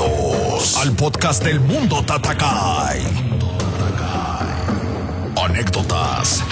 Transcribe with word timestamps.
Bienvenidos 0.00 0.76
al 0.78 0.92
podcast 0.92 1.44
del 1.44 1.60
Mundo 1.60 2.02
Tatakai. 2.02 3.02
Anécdotas. 5.44 6.42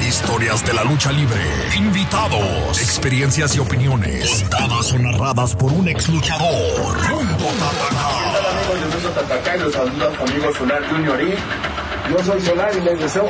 Historias 0.00 0.64
de 0.64 0.72
la 0.72 0.84
lucha 0.84 1.12
libre. 1.12 1.40
Invitados. 1.76 2.80
Experiencias 2.80 3.54
y 3.54 3.58
opiniones. 3.58 4.44
Contadas 4.48 4.92
o 4.92 4.98
narradas 4.98 5.54
por 5.54 5.72
un 5.72 5.88
ex 5.88 6.08
luchador. 6.08 6.96
Mundo 7.10 7.46
Tatakai. 7.58 8.30
Hola 8.38 8.50
amigos 8.50 8.80
del 8.80 8.88
Mundo 8.88 9.10
Tatacay, 9.10 9.58
los 9.58 9.72
saluda 9.74 10.16
su 10.16 10.22
amigo 10.22 10.54
Solar 10.54 10.88
Junior 10.88 11.20
y 11.22 12.10
yo 12.10 12.24
soy 12.24 12.40
Solar 12.40 12.72
y 12.74 12.80
les 12.80 12.98
deseo 12.98 13.28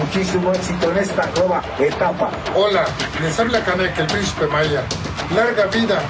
muchísimo 0.00 0.52
éxito 0.52 0.90
en 0.90 0.98
esta 0.98 1.30
nueva 1.36 1.62
etapa. 1.78 2.30
Hola, 2.56 2.84
les 3.22 3.38
habla 3.38 3.64
Canek, 3.64 3.96
el 3.96 4.06
príncipe 4.06 4.46
Maya. 4.48 4.82
Larga 5.34 5.66
vida 5.66 6.02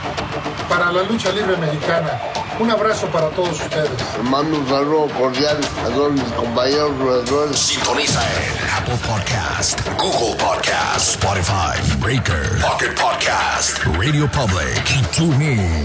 para 0.69 0.93
la 0.93 1.03
lucha 1.03 1.31
libre 1.33 1.57
mexicana. 1.57 2.11
Un 2.59 2.71
abrazo 2.71 3.07
para 3.09 3.29
todos 3.31 3.61
ustedes. 3.61 3.91
Mando 4.25 4.59
un 4.59 4.69
saludo 4.69 5.09
cordial 5.19 5.59
a 5.85 5.89
todos 5.89 6.13
mis 6.13 6.23
compañeros. 6.33 7.57
Sintoniza 7.57 8.21
en 8.21 8.71
Apple 8.77 8.99
Podcast, 9.07 9.81
Google 9.99 10.37
Podcast, 10.37 11.23
Spotify, 11.23 11.97
Breaker, 11.99 12.61
Pocket 12.61 12.95
Podcast, 12.95 13.79
Radio 13.99 14.29
Public 14.31 14.83
y 14.91 15.03
TuneIn. 15.17 15.85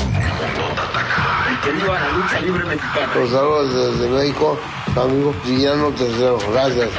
Y 1.52 1.56
que 1.64 1.72
viva 1.72 2.00
la 2.00 2.10
lucha 2.10 2.40
libre 2.42 2.64
mexicana. 2.66 3.14
Los 3.16 3.30
saludos 3.30 4.00
desde 4.00 4.10
México, 4.10 4.60
amigo 4.96 5.36
Guillermo 5.46 5.92
Tercero. 5.92 6.40
Gracias. 6.52 6.90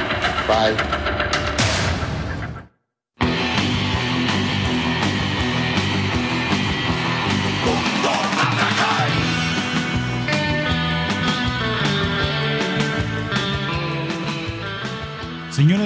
Bye. 0.47 1.14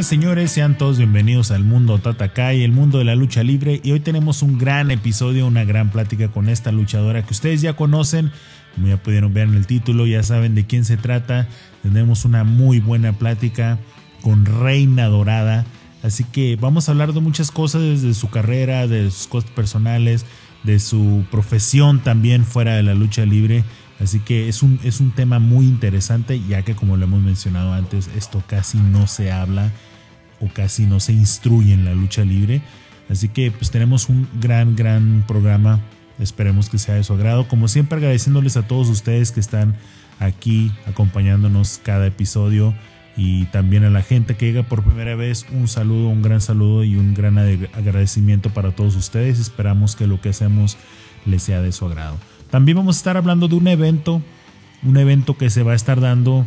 Señores, 0.02 0.52
sean 0.52 0.78
todos 0.78 0.98
bienvenidos 0.98 1.52
al 1.52 1.66
mundo 1.66 2.00
Tatakai, 2.00 2.64
el 2.64 2.72
mundo 2.72 3.00
de 3.00 3.04
la 3.04 3.16
lucha 3.16 3.44
libre. 3.44 3.82
Y 3.84 3.92
hoy 3.92 4.00
tenemos 4.00 4.42
un 4.42 4.58
gran 4.58 4.92
episodio, 4.92 5.46
una 5.46 5.66
gran 5.66 5.92
plática 5.92 6.30
con 6.30 6.48
esta 6.48 6.72
luchadora 6.72 7.22
que 7.24 7.34
ustedes 7.34 7.60
ya 7.62 7.76
conocen. 7.76 8.32
Como 8.74 8.88
ya 8.88 8.96
pudieron 9.04 9.34
ver 9.34 9.50
en 9.50 9.56
el 9.56 9.68
título, 9.68 10.08
ya 10.08 10.24
saben 10.24 10.56
de 10.56 10.66
quién 10.66 10.86
se 10.86 10.96
trata. 10.96 11.50
Tenemos 11.84 12.24
una 12.24 12.46
muy 12.46 12.80
buena 12.80 13.12
plática 13.12 13.78
con 14.22 14.46
Reina 14.46 15.08
Dorada. 15.08 15.66
Así 16.02 16.24
que 16.24 16.56
vamos 16.56 16.88
a 16.88 16.94
hablar 16.94 17.12
de 17.12 17.20
muchas 17.20 17.52
cosas 17.52 17.82
desde 17.82 18.14
su 18.14 18.30
carrera, 18.30 18.88
de 18.88 19.12
sus 19.12 19.28
cosas 19.28 19.52
personales, 19.52 20.26
de 20.64 20.80
su 20.80 21.26
profesión 21.30 22.00
también 22.00 22.46
fuera 22.46 22.76
de 22.76 22.84
la 22.84 22.94
lucha 22.94 23.26
libre. 23.26 23.66
Así 24.00 24.22
que 24.22 24.48
es 24.48 24.64
un, 24.64 24.80
es 24.86 25.02
un 25.02 25.12
tema 25.12 25.40
muy 25.40 25.66
interesante, 25.66 26.42
ya 26.48 26.62
que 26.62 26.74
como 26.74 26.96
lo 26.96 27.04
hemos 27.04 27.22
mencionado 27.22 27.74
antes, 27.74 28.10
esto 28.16 28.42
casi 28.48 28.78
no 28.78 29.06
se 29.06 29.34
habla 29.34 29.74
o 30.40 30.48
casi 30.48 30.86
no 30.86 31.00
se 31.00 31.14
instruye 31.14 31.74
en 31.74 31.86
la 31.86 31.94
lucha 31.94 32.24
libre. 32.24 32.62
Así 33.10 33.28
que 33.30 33.52
pues 33.52 33.72
tenemos 33.72 34.10
un 34.10 34.28
gran, 34.40 34.76
gran 34.76 35.24
programa. 35.28 35.80
Esperemos 36.20 36.70
que 36.70 36.78
sea 36.78 36.96
de 36.96 37.04
su 37.04 37.14
agrado. 37.14 37.48
Como 37.48 37.68
siempre 37.68 37.98
agradeciéndoles 37.98 38.58
a 38.58 38.68
todos 38.68 38.90
ustedes 38.90 39.32
que 39.32 39.40
están 39.40 39.76
aquí 40.20 40.72
acompañándonos 40.86 41.80
cada 41.84 42.06
episodio 42.08 42.74
y 43.16 43.46
también 43.46 43.84
a 43.84 43.90
la 43.90 44.02
gente 44.02 44.36
que 44.36 44.46
llega 44.46 44.64
por 44.64 44.84
primera 44.84 45.16
vez. 45.16 45.46
Un 45.52 45.68
saludo, 45.68 46.10
un 46.10 46.22
gran 46.22 46.42
saludo 46.42 46.84
y 46.84 46.96
un 46.96 47.14
gran 47.14 47.38
agradecimiento 47.38 48.50
para 48.50 48.72
todos 48.72 48.96
ustedes. 48.96 49.40
Esperamos 49.40 49.96
que 49.96 50.08
lo 50.08 50.22
que 50.22 50.30
hacemos 50.30 50.78
les 51.26 51.44
sea 51.44 51.62
de 51.62 51.72
su 51.72 51.86
agrado. 51.86 52.18
También 52.50 52.78
vamos 52.78 52.98
a 52.98 53.00
estar 53.00 53.18
hablando 53.18 53.48
de 53.48 53.56
un 53.56 53.68
evento, 53.68 54.22
un 54.84 54.98
evento 54.98 55.38
que 55.38 55.50
se 55.50 55.64
va 55.64 55.74
a 55.74 55.76
estar 55.76 56.00
dando 56.00 56.46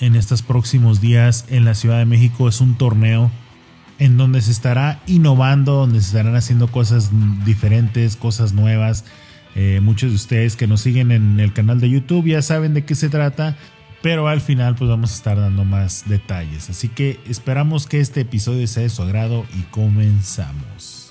en 0.00 0.16
estos 0.16 0.42
próximos 0.42 1.00
días 1.00 1.46
en 1.48 1.64
la 1.64 1.74
Ciudad 1.74 1.98
de 1.98 2.04
México. 2.04 2.48
Es 2.48 2.60
un 2.60 2.76
torneo 2.76 3.30
en 3.98 4.16
donde 4.16 4.40
se 4.42 4.50
estará 4.50 5.00
innovando, 5.06 5.74
donde 5.74 6.00
se 6.00 6.08
estarán 6.08 6.36
haciendo 6.36 6.68
cosas 6.68 7.10
diferentes, 7.44 8.16
cosas 8.16 8.52
nuevas. 8.52 9.04
Eh, 9.54 9.80
muchos 9.82 10.10
de 10.10 10.16
ustedes 10.16 10.56
que 10.56 10.66
nos 10.66 10.80
siguen 10.80 11.12
en 11.12 11.38
el 11.38 11.52
canal 11.52 11.80
de 11.80 11.88
YouTube 11.88 12.26
ya 12.26 12.42
saben 12.42 12.74
de 12.74 12.84
qué 12.84 12.94
se 12.96 13.08
trata, 13.08 13.56
pero 14.02 14.26
al 14.26 14.40
final 14.40 14.74
pues 14.74 14.90
vamos 14.90 15.12
a 15.12 15.14
estar 15.14 15.38
dando 15.38 15.64
más 15.64 16.04
detalles. 16.08 16.70
Así 16.70 16.88
que 16.88 17.20
esperamos 17.28 17.86
que 17.86 18.00
este 18.00 18.22
episodio 18.22 18.66
sea 18.66 18.82
de 18.82 18.90
su 18.90 19.02
agrado 19.02 19.46
y 19.56 19.62
comenzamos. 19.70 21.03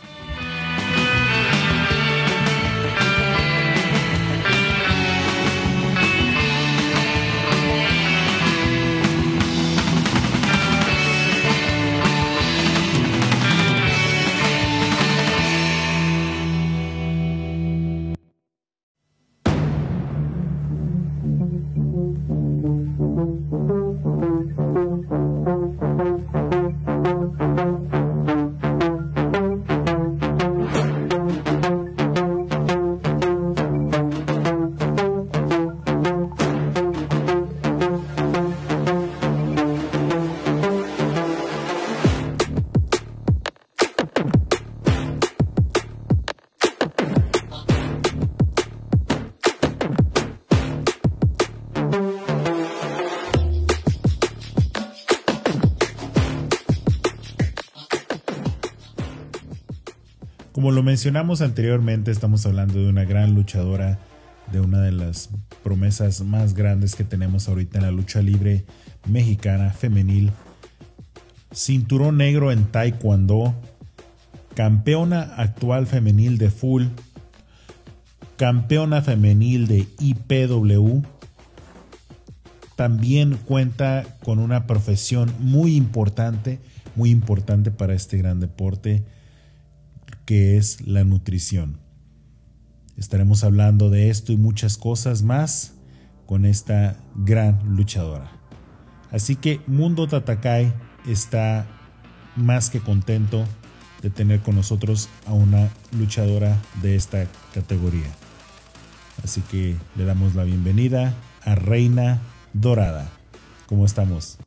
Mencionamos 61.04 61.42
anteriormente, 61.42 62.12
estamos 62.12 62.46
hablando 62.46 62.76
de 62.80 62.88
una 62.88 63.04
gran 63.04 63.36
luchadora, 63.36 64.00
de 64.54 64.62
una 64.62 64.80
de 64.80 64.94
las 64.94 65.32
promesas 65.62 66.22
más 66.22 66.54
grandes 66.54 66.96
que 66.96 67.04
tenemos 67.04 67.50
ahorita 67.50 67.80
en 67.80 67.84
la 67.84 67.92
lucha 67.92 68.22
libre 68.22 68.64
mexicana 69.06 69.72
femenil. 69.72 70.32
Cinturón 71.54 72.16
negro 72.16 72.54
en 72.54 72.64
Taekwondo, 72.64 73.54
campeona 74.56 75.24
actual 75.36 75.88
femenil 75.88 76.38
de 76.38 76.50
full, 76.50 76.86
campeona 78.38 79.02
femenil 79.02 79.68
de 79.68 79.86
IPW. 80.00 81.02
También 82.78 83.38
cuenta 83.44 84.06
con 84.24 84.40
una 84.40 84.68
profesión 84.68 85.34
muy 85.40 85.76
importante, 85.76 86.60
muy 86.96 87.10
importante 87.10 87.72
para 87.72 87.94
este 87.94 88.20
gran 88.20 88.40
deporte 88.40 89.04
que 90.26 90.58
es 90.58 90.86
la 90.88 91.04
nutrición. 91.04 91.80
Estaremos 92.98 93.44
hablando 93.44 93.90
de 93.90 94.10
esto 94.10 94.32
y 94.32 94.38
muchas 94.38 94.78
cosas 94.78 95.24
más 95.24 95.76
con 96.26 96.46
esta 96.46 96.98
gran 97.16 97.76
luchadora. 97.76 98.32
Así 99.12 99.36
que 99.36 99.62
Mundo 99.68 100.08
Tatakai 100.08 100.74
está 101.08 101.66
más 102.36 102.70
que 102.70 102.80
contento 102.80 103.46
de 104.02 104.10
tener 104.10 104.42
con 104.42 104.56
nosotros 104.56 105.10
a 105.28 105.34
una 105.34 105.70
luchadora 105.98 106.58
de 106.82 106.96
esta 106.96 107.26
categoría. 107.54 108.10
Así 109.24 109.42
que 109.42 109.76
le 109.96 110.06
damos 110.06 110.36
la 110.36 110.44
bienvenida 110.44 111.14
a 111.46 111.56
Reina 111.56 112.20
Dorada. 112.54 113.08
¿Cómo 113.68 113.86
estamos? 113.86 114.40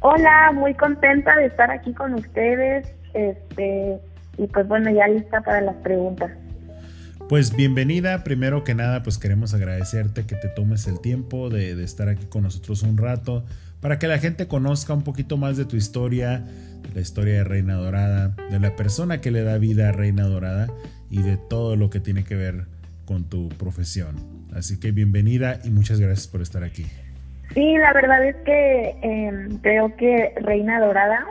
Hola, 0.00 0.52
muy 0.52 0.74
contenta 0.74 1.34
de 1.36 1.46
estar 1.46 1.70
aquí 1.70 1.92
con 1.92 2.14
ustedes. 2.14 2.92
Este, 3.14 4.00
y 4.38 4.46
pues 4.46 4.66
bueno, 4.68 4.90
ya 4.90 5.08
lista 5.08 5.40
para 5.40 5.60
las 5.60 5.76
preguntas. 5.76 6.30
Pues 7.28 7.56
bienvenida, 7.56 8.22
primero 8.22 8.62
que 8.62 8.74
nada 8.74 9.02
pues 9.02 9.18
queremos 9.18 9.52
agradecerte 9.54 10.26
que 10.26 10.36
te 10.36 10.48
tomes 10.48 10.86
el 10.86 11.00
tiempo 11.00 11.50
de, 11.50 11.74
de, 11.74 11.82
estar 11.82 12.08
aquí 12.08 12.26
con 12.26 12.44
nosotros 12.44 12.82
un 12.82 12.96
rato 12.96 13.44
para 13.80 13.98
que 13.98 14.06
la 14.06 14.18
gente 14.18 14.46
conozca 14.46 14.94
un 14.94 15.02
poquito 15.02 15.36
más 15.36 15.56
de 15.56 15.64
tu 15.64 15.76
historia, 15.76 16.38
de 16.38 16.94
la 16.94 17.00
historia 17.00 17.34
de 17.34 17.44
Reina 17.44 17.74
Dorada, 17.74 18.36
de 18.50 18.60
la 18.60 18.76
persona 18.76 19.20
que 19.20 19.30
le 19.30 19.42
da 19.42 19.58
vida 19.58 19.88
a 19.88 19.92
Reina 19.92 20.24
Dorada 20.24 20.68
y 21.10 21.22
de 21.22 21.36
todo 21.36 21.76
lo 21.76 21.90
que 21.90 22.00
tiene 22.00 22.24
que 22.24 22.36
ver 22.36 22.66
con 23.04 23.24
tu 23.24 23.48
profesión. 23.50 24.16
Así 24.54 24.78
que 24.78 24.92
bienvenida 24.92 25.60
y 25.64 25.70
muchas 25.70 26.00
gracias 26.00 26.26
por 26.28 26.42
estar 26.42 26.62
aquí. 26.62 26.86
Sí, 27.54 27.76
la 27.78 27.92
verdad 27.92 28.24
es 28.24 28.36
que 28.44 28.98
eh, 29.02 29.48
creo 29.62 29.96
que 29.96 30.34
Reina 30.42 30.80
Dorada 30.80 31.24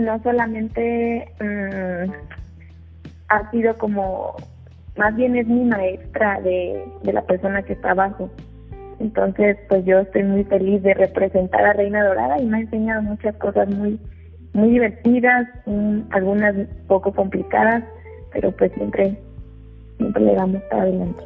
no 0.00 0.22
solamente 0.22 1.28
mmm, 1.40 2.10
ha 3.28 3.50
sido 3.50 3.78
como 3.78 4.36
más 4.96 5.14
bien 5.16 5.36
es 5.36 5.46
mi 5.46 5.64
maestra 5.64 6.40
de, 6.40 6.84
de 7.02 7.12
la 7.12 7.22
persona 7.22 7.62
que 7.62 7.72
está 7.74 7.92
abajo. 7.92 8.30
Entonces, 8.98 9.56
pues 9.68 9.84
yo 9.86 10.00
estoy 10.00 10.24
muy 10.24 10.44
feliz 10.44 10.82
de 10.82 10.92
representar 10.92 11.64
a 11.64 11.72
Reina 11.72 12.04
Dorada 12.04 12.38
y 12.38 12.44
me 12.44 12.58
ha 12.58 12.60
enseñado 12.60 13.00
muchas 13.00 13.34
cosas 13.36 13.68
muy, 13.74 13.98
muy 14.52 14.70
divertidas, 14.70 15.48
algunas 16.10 16.54
poco 16.86 17.12
complicadas, 17.12 17.82
pero 18.32 18.54
pues 18.54 18.72
siempre, 18.74 19.18
siempre 19.96 20.22
le 20.22 20.34
damos 20.34 20.62
para 20.64 20.82
adelante. 20.82 21.24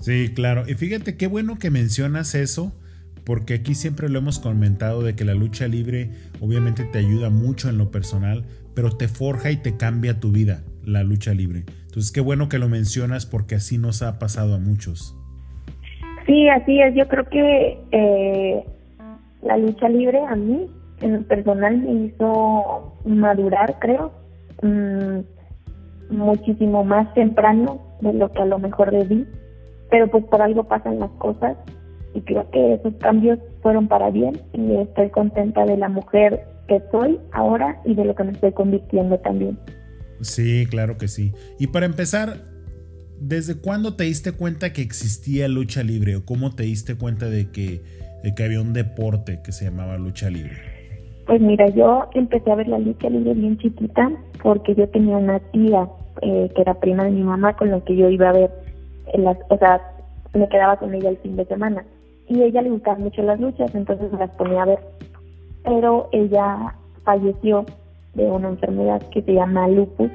Sí, 0.00 0.32
claro. 0.34 0.62
Y 0.66 0.74
fíjate 0.74 1.16
qué 1.18 1.26
bueno 1.26 1.58
que 1.58 1.70
mencionas 1.70 2.34
eso, 2.34 2.72
porque 3.24 3.54
aquí 3.54 3.74
siempre 3.74 4.08
lo 4.08 4.18
hemos 4.18 4.38
comentado 4.38 5.02
de 5.02 5.14
que 5.14 5.24
la 5.26 5.34
lucha 5.34 5.68
libre 5.68 6.10
obviamente 6.40 6.84
te 6.84 6.98
ayuda 6.98 7.30
mucho 7.30 7.68
en 7.68 7.78
lo 7.78 7.90
personal, 7.90 8.44
pero 8.74 8.90
te 8.90 9.08
forja 9.08 9.50
y 9.50 9.56
te 9.56 9.76
cambia 9.76 10.20
tu 10.20 10.30
vida, 10.30 10.62
la 10.84 11.02
lucha 11.02 11.32
libre. 11.32 11.64
Entonces, 11.86 12.12
qué 12.12 12.20
bueno 12.20 12.48
que 12.48 12.58
lo 12.58 12.68
mencionas 12.68 13.26
porque 13.26 13.54
así 13.54 13.78
nos 13.78 14.02
ha 14.02 14.18
pasado 14.18 14.54
a 14.54 14.58
muchos. 14.58 15.16
Sí, 16.26 16.48
así 16.48 16.80
es. 16.80 16.94
Yo 16.94 17.08
creo 17.08 17.24
que 17.24 17.78
eh, 17.92 18.64
la 19.42 19.56
lucha 19.56 19.88
libre 19.88 20.20
a 20.24 20.36
mí, 20.36 20.66
en 21.00 21.14
lo 21.14 21.22
personal, 21.22 21.78
me 21.78 22.06
hizo 22.06 22.98
madurar, 23.04 23.78
creo, 23.78 24.12
mm, 24.62 25.20
muchísimo 26.10 26.84
más 26.84 27.12
temprano 27.14 27.80
de 28.00 28.12
lo 28.12 28.30
que 28.30 28.42
a 28.42 28.46
lo 28.46 28.58
mejor 28.58 28.90
debí. 28.90 29.26
Pero 29.90 30.10
pues 30.10 30.24
por 30.24 30.42
algo 30.42 30.64
pasan 30.64 30.98
las 30.98 31.10
cosas 31.12 31.56
y 32.16 32.20
creo 32.22 32.50
que 32.50 32.74
esos 32.74 32.94
cambios 32.94 33.38
fueron 33.62 33.86
para 33.86 34.10
bien 34.10 34.40
y 34.52 34.74
estoy 34.76 35.10
contenta 35.10 35.64
de 35.64 35.76
la 35.76 35.88
mujer 35.88 36.44
que 36.66 36.82
soy 36.90 37.20
ahora 37.32 37.80
y 37.84 37.94
de 37.94 38.04
lo 38.04 38.14
que 38.14 38.24
me 38.24 38.32
estoy 38.32 38.52
convirtiendo 38.52 39.18
también. 39.18 39.58
Sí, 40.20 40.66
claro 40.66 40.96
que 40.96 41.08
sí. 41.08 41.32
Y 41.58 41.68
para 41.68 41.86
empezar, 41.86 42.38
¿Desde 43.20 43.58
cuándo 43.58 43.94
te 43.94 44.04
diste 44.04 44.32
cuenta 44.32 44.72
que 44.72 44.82
existía 44.82 45.48
lucha 45.48 45.82
libre 45.82 46.16
o 46.16 46.24
cómo 46.24 46.54
te 46.54 46.64
diste 46.64 46.96
cuenta 46.96 47.30
de 47.30 47.50
que, 47.50 47.80
que 48.36 48.44
había 48.44 48.60
un 48.60 48.74
deporte 48.74 49.40
que 49.42 49.52
se 49.52 49.64
llamaba 49.64 49.96
lucha 49.96 50.28
libre? 50.28 50.56
Pues 51.26 51.40
mira, 51.40 51.66
yo 51.70 52.08
empecé 52.12 52.50
a 52.50 52.56
ver 52.56 52.68
la 52.68 52.78
lucha 52.78 53.08
libre 53.08 53.34
bien 53.34 53.58
chiquita 53.58 54.10
porque 54.42 54.74
yo 54.74 54.88
tenía 54.90 55.16
una 55.16 55.40
tía 55.50 55.88
eh, 56.20 56.50
que 56.54 56.60
era 56.60 56.74
prima 56.74 57.04
de 57.04 57.10
mi 57.10 57.22
mamá 57.22 57.56
con 57.56 57.70
la 57.70 57.80
que 57.80 57.96
yo 57.96 58.10
iba 58.10 58.28
a 58.28 58.32
ver, 58.32 58.50
en 59.14 59.24
las, 59.24 59.38
o 59.48 59.56
sea, 59.58 59.80
me 60.34 60.48
quedaba 60.48 60.78
con 60.78 60.94
ella 60.94 61.08
el 61.08 61.16
fin 61.18 61.36
de 61.36 61.46
semana 61.46 61.84
y 62.28 62.42
ella 62.42 62.62
le 62.62 62.70
gustaban 62.70 63.02
mucho 63.02 63.22
las 63.22 63.40
luchas, 63.40 63.74
entonces 63.74 64.12
me 64.12 64.18
las 64.18 64.30
ponía 64.30 64.62
a 64.62 64.66
ver. 64.66 64.80
Pero 65.64 66.08
ella 66.12 66.74
falleció 67.04 67.64
de 68.14 68.24
una 68.24 68.48
enfermedad 68.48 69.02
que 69.10 69.22
se 69.22 69.34
llama 69.34 69.68
lupus 69.68 70.10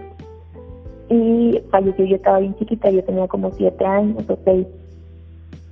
y 1.09 1.61
falleció, 1.69 2.05
yo 2.05 2.15
estaba 2.15 2.39
bien 2.39 2.55
chiquita, 2.55 2.89
yo 2.89 3.03
tenía 3.03 3.27
como 3.27 3.51
siete 3.51 3.85
años 3.85 4.23
o 4.29 4.37
seis. 4.45 4.65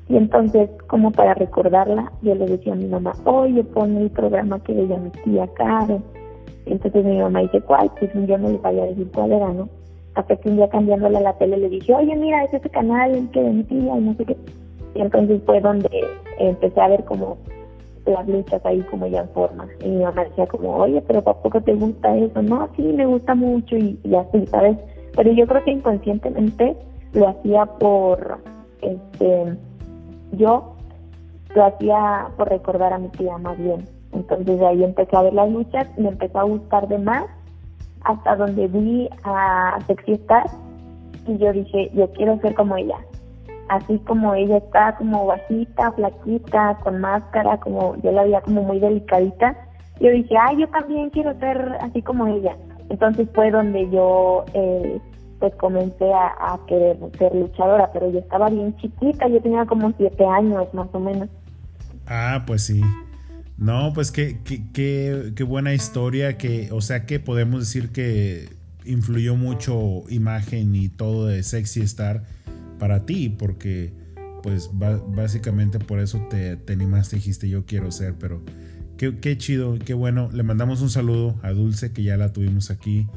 Y 0.10 0.18
entonces, 0.18 0.70
como 0.88 1.12
para 1.12 1.34
recordarla, 1.34 2.12
yo 2.22 2.36
le 2.36 2.46
decía 2.46 2.74
a 2.74 2.76
mi 2.76 2.88
mamá, 2.88 3.14
oye, 3.26 3.64
pon 3.64 3.96
el 3.96 4.10
programa 4.10 4.60
que 4.64 4.74
veía 4.74 4.98
mi 4.98 5.12
tía. 5.12 5.48
Y 6.66 6.72
entonces 6.72 7.06
mi 7.06 7.20
mamá 7.20 7.42
dice, 7.42 7.62
¿cuál? 7.62 7.92
Pues 8.00 8.12
yo 8.14 8.38
no 8.38 8.50
le 8.50 8.58
vaya 8.58 8.84
a 8.84 8.88
decir 8.88 9.10
cuál 9.14 9.32
era, 9.32 9.54
¿no? 9.54 9.70
Hasta 10.16 10.36
que 10.36 10.50
un 10.50 10.58
día 10.58 10.68
cambiándole 10.68 11.18
a 11.18 11.22
la 11.22 11.38
tele 11.38 11.58
le 11.58 11.70
dije, 11.70 11.94
oye, 11.94 12.16
mira, 12.16 12.44
es 12.44 12.54
ese 12.54 12.70
canal 12.70 13.12
el 13.12 13.30
que 13.30 13.42
de 13.42 13.52
mi 13.52 13.64
tía 13.64 13.98
y 13.98 14.02
no 14.02 14.14
sé 14.16 14.26
qué. 14.26 14.38
Y 15.00 15.02
entonces 15.02 15.42
fue 15.46 15.62
donde 15.62 15.90
empecé 16.40 16.82
a 16.82 16.90
ver 16.90 17.06
como 17.06 17.38
las 18.06 18.28
luchas 18.28 18.66
ahí 18.66 18.82
como 18.92 19.08
ya 19.08 19.22
en 19.22 19.30
forma. 19.30 19.66
Y 19.82 19.88
mi 19.88 20.04
mamá 20.04 20.26
decía 20.26 20.46
como, 20.48 20.76
oye, 20.76 21.02
pero 21.08 21.24
¿por 21.24 21.38
poco 21.38 21.62
te 21.62 21.74
gusta 21.74 22.18
eso? 22.18 22.42
No, 22.42 22.68
sí, 22.76 22.82
me 22.82 23.06
gusta 23.06 23.34
mucho 23.34 23.78
y, 23.78 23.98
y 24.04 24.16
así, 24.16 24.46
¿sabes? 24.48 24.78
pero 25.16 25.32
yo 25.32 25.48
creo 25.48 25.64
que 25.64 25.72
inconscientemente 25.72 26.78
lo 27.14 27.28
hacía 27.28 27.66
por, 27.66 28.40
este, 28.82 29.58
yo 30.34 30.76
lo 31.56 31.66
hacía 31.66 32.28
por 32.38 32.50
recordar 32.50 32.94
a 32.94 33.00
mi 33.00 33.10
tía 33.10 33.38
más 33.38 33.58
bien. 33.58 33.86
Entonces 34.14 34.60
de 34.60 34.66
ahí 34.66 34.84
empecé 34.84 35.16
a 35.16 35.24
ver 35.24 35.34
las 35.34 35.50
luchas, 35.50 35.88
me 35.98 36.10
empezó 36.10 36.40
a 36.40 36.44
gustar 36.44 36.88
de 36.88 37.00
más, 37.00 37.26
hasta 38.02 38.36
donde 38.36 38.68
vi 38.68 39.10
a 39.24 39.80
Sexy 39.88 40.14
Star 40.14 40.46
y 41.28 41.38
yo 41.38 41.52
dije, 41.52 41.92
yo 41.94 42.10
quiero 42.12 42.40
ser 42.40 42.56
como 42.56 42.78
ella. 42.78 42.98
Así 43.70 44.00
como 44.00 44.34
ella 44.34 44.58
está 44.58 44.96
como 44.98 45.28
bajita, 45.28 45.92
flaquita, 45.94 46.78
con 46.84 47.00
máscara, 47.00 47.60
como 47.60 47.96
yo 48.02 48.12
la 48.12 48.24
veía 48.24 48.42
como 48.42 48.64
muy 48.64 48.80
delicadita, 48.80 49.56
yo 50.00 50.10
dije, 50.10 50.36
ay, 50.38 50.58
yo 50.62 50.68
también 50.70 51.10
quiero 51.12 51.38
ser 51.40 51.78
así 51.82 52.02
como 52.02 52.28
ella. 52.28 52.56
Entonces 52.90 53.28
fue 53.34 53.52
donde 53.52 53.90
yo 53.92 54.46
eh, 54.54 55.00
pues 55.40 55.54
comencé 55.56 56.12
a, 56.12 56.60
querer 56.68 56.98
ser 57.18 57.36
luchadora, 57.36 57.92
pero 57.94 58.12
yo 58.12 58.20
estaba 58.20 58.50
bien 58.50 58.76
chiquita, 58.78 59.28
yo 59.28 59.42
tenía 59.42 59.66
como 59.66 59.94
siete 59.98 60.26
años 60.26 60.74
más 60.74 60.88
o 60.92 61.00
menos. 61.00 61.30
Ah, 62.08 62.44
pues 62.48 62.64
sí. 62.64 62.82
No, 63.58 63.92
pues 63.94 64.12
qué, 64.12 64.40
qué, 64.44 64.64
qué, 64.74 65.34
qué 65.36 65.44
buena 65.44 65.74
historia, 65.74 66.38
que, 66.38 66.70
o 66.72 66.82
sea 66.82 67.06
que 67.06 67.20
podemos 67.20 67.60
decir 67.60 67.92
que 67.92 68.50
influyó 68.86 69.36
mucho 69.36 70.04
imagen 70.10 70.76
y 70.76 70.90
todo 70.90 71.28
de 71.28 71.44
Sexy 71.44 71.82
Star 71.82 72.24
para 72.80 73.06
ti, 73.06 73.30
porque 73.30 73.94
pues 74.42 74.72
básicamente 74.74 75.80
por 75.80 76.00
eso 76.00 76.26
te, 76.30 76.56
te 76.56 76.74
animaste 76.74 77.18
dijiste 77.18 77.50
yo 77.50 77.66
quiero 77.66 77.92
ser, 77.92 78.16
pero 78.16 78.42
qué, 78.98 79.20
qué 79.20 79.38
chido, 79.38 79.78
qué 79.78 79.94
bueno. 79.94 80.30
Le 80.32 80.44
mandamos 80.44 80.82
un 80.82 80.90
saludo 80.90 81.40
a 81.44 81.52
Dulce, 81.52 81.92
que 81.92 82.04
ya 82.04 82.18
la 82.18 82.34
tuvimos 82.34 82.72
aquí. 82.72 83.08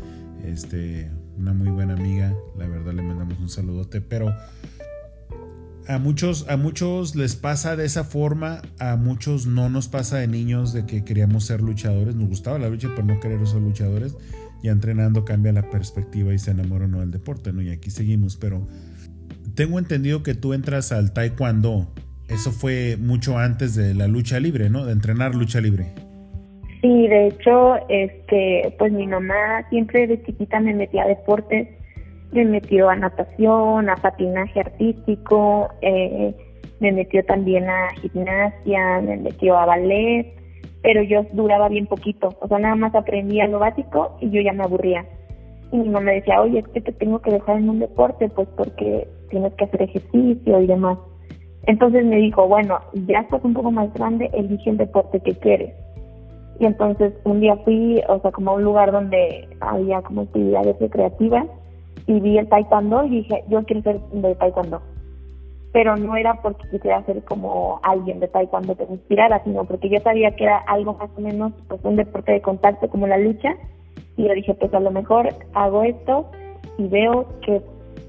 Este, 0.44 1.10
una 1.38 1.52
muy 1.52 1.70
buena 1.70 1.94
amiga, 1.94 2.34
la 2.58 2.66
verdad 2.66 2.92
le 2.92 3.02
mandamos 3.02 3.38
un 3.38 3.48
saludote, 3.48 4.00
pero 4.00 4.34
a 5.88 5.98
muchos, 5.98 6.46
a 6.48 6.56
muchos 6.56 7.16
les 7.16 7.36
pasa 7.36 7.76
de 7.76 7.84
esa 7.84 8.04
forma, 8.04 8.62
a 8.78 8.96
muchos 8.96 9.46
no 9.46 9.68
nos 9.68 9.88
pasa 9.88 10.18
de 10.18 10.28
niños 10.28 10.72
de 10.72 10.86
que 10.86 11.04
queríamos 11.04 11.44
ser 11.44 11.60
luchadores, 11.60 12.14
nos 12.14 12.28
gustaba 12.28 12.58
la 12.58 12.68
lucha, 12.68 12.88
pero 12.94 13.06
no 13.06 13.20
querer 13.20 13.46
ser 13.46 13.60
luchadores, 13.60 14.16
y 14.62 14.68
entrenando 14.68 15.24
cambia 15.24 15.52
la 15.52 15.70
perspectiva 15.70 16.32
y 16.32 16.38
se 16.38 16.52
enamora 16.52 16.86
no 16.86 17.00
del 17.00 17.10
deporte, 17.10 17.52
¿no? 17.52 17.62
Y 17.62 17.70
aquí 17.70 17.90
seguimos, 17.90 18.36
pero 18.36 18.66
tengo 19.54 19.78
entendido 19.78 20.22
que 20.22 20.34
tú 20.34 20.52
entras 20.52 20.92
al 20.92 21.12
taekwondo, 21.12 21.88
eso 22.28 22.50
fue 22.50 22.96
mucho 22.98 23.38
antes 23.38 23.74
de 23.74 23.94
la 23.94 24.08
lucha 24.08 24.40
libre, 24.40 24.70
¿no? 24.70 24.86
De 24.86 24.92
entrenar 24.92 25.34
lucha 25.34 25.60
libre. 25.60 25.86
Sí, 26.80 27.06
de 27.06 27.28
hecho, 27.28 27.76
este, 27.88 28.74
pues 28.78 28.90
mi 28.92 29.06
mamá 29.06 29.68
siempre 29.70 30.06
de 30.06 30.22
chiquita 30.24 30.58
me 30.58 30.74
metía 30.74 31.04
a 31.04 31.08
deportes, 31.08 31.68
me 32.32 32.44
metió 32.44 32.88
a 32.88 32.96
natación, 32.96 33.88
a 33.88 33.96
patinaje 33.96 34.60
artístico, 34.60 35.68
eh, 35.82 36.34
me 36.80 36.90
metió 36.90 37.24
también 37.24 37.68
a 37.68 37.90
gimnasia, 38.00 39.00
me 39.02 39.16
metió 39.18 39.56
a 39.56 39.66
ballet, 39.66 40.26
pero 40.82 41.02
yo 41.02 41.24
duraba 41.34 41.68
bien 41.68 41.86
poquito, 41.86 42.36
o 42.40 42.48
sea, 42.48 42.58
nada 42.58 42.74
más 42.74 42.94
aprendía 42.94 43.46
lo 43.46 43.60
básico 43.60 44.16
y 44.20 44.30
yo 44.30 44.40
ya 44.40 44.52
me 44.52 44.64
aburría. 44.64 45.06
Y 45.70 45.76
mi 45.76 45.88
mamá 45.88 46.10
decía, 46.10 46.40
oye, 46.40 46.58
es 46.58 46.68
que 46.68 46.80
te 46.80 46.92
tengo 46.92 47.20
que 47.22 47.30
dejar 47.30 47.58
en 47.58 47.68
un 47.68 47.78
deporte, 47.78 48.28
pues 48.30 48.48
porque 48.56 49.06
tienes 49.32 49.52
que 49.54 49.64
hacer 49.64 49.82
ejercicio 49.82 50.60
y 50.60 50.66
demás. 50.66 50.98
Entonces 51.64 52.04
me 52.04 52.16
dijo, 52.16 52.46
bueno, 52.46 52.78
ya 53.06 53.20
estás 53.20 53.42
un 53.44 53.54
poco 53.54 53.70
más 53.70 53.92
grande, 53.94 54.30
elige 54.32 54.70
el 54.70 54.76
deporte 54.76 55.20
que 55.20 55.32
quieres. 55.32 55.72
Y 56.60 56.66
entonces 56.66 57.14
un 57.24 57.40
día 57.40 57.56
fui, 57.64 58.00
o 58.08 58.20
sea, 58.20 58.30
como 58.30 58.50
a 58.52 58.54
un 58.54 58.64
lugar 58.64 58.92
donde 58.92 59.48
había 59.60 60.02
como 60.02 60.22
actividades 60.22 60.78
recreativas 60.78 61.46
y 62.06 62.20
vi 62.20 62.38
el 62.38 62.48
taekwondo 62.48 63.04
y 63.04 63.22
dije, 63.22 63.42
yo 63.48 63.64
quiero 63.64 63.82
ser 63.82 64.00
de 64.12 64.34
taekwondo. 64.34 64.82
Pero 65.72 65.96
no 65.96 66.14
era 66.16 66.34
porque 66.42 66.68
quisiera 66.68 67.02
ser 67.06 67.24
como 67.24 67.80
alguien 67.82 68.20
de 68.20 68.28
taekwondo 68.28 68.76
que 68.76 68.84
me 68.84 68.92
inspirara, 68.92 69.42
sino 69.44 69.64
porque 69.64 69.88
yo 69.88 69.98
sabía 70.00 70.36
que 70.36 70.44
era 70.44 70.58
algo 70.58 70.94
más 70.94 71.10
o 71.16 71.20
menos 71.20 71.52
pues 71.68 71.80
un 71.84 71.96
deporte 71.96 72.32
de 72.32 72.42
contacto 72.42 72.88
como 72.88 73.06
la 73.06 73.16
lucha. 73.16 73.54
Y 74.16 74.28
yo 74.28 74.34
dije, 74.34 74.52
pues 74.54 74.74
a 74.74 74.80
lo 74.80 74.90
mejor 74.90 75.30
hago 75.54 75.84
esto 75.84 76.26
y 76.76 76.86
veo 76.88 77.26
que 77.40 77.62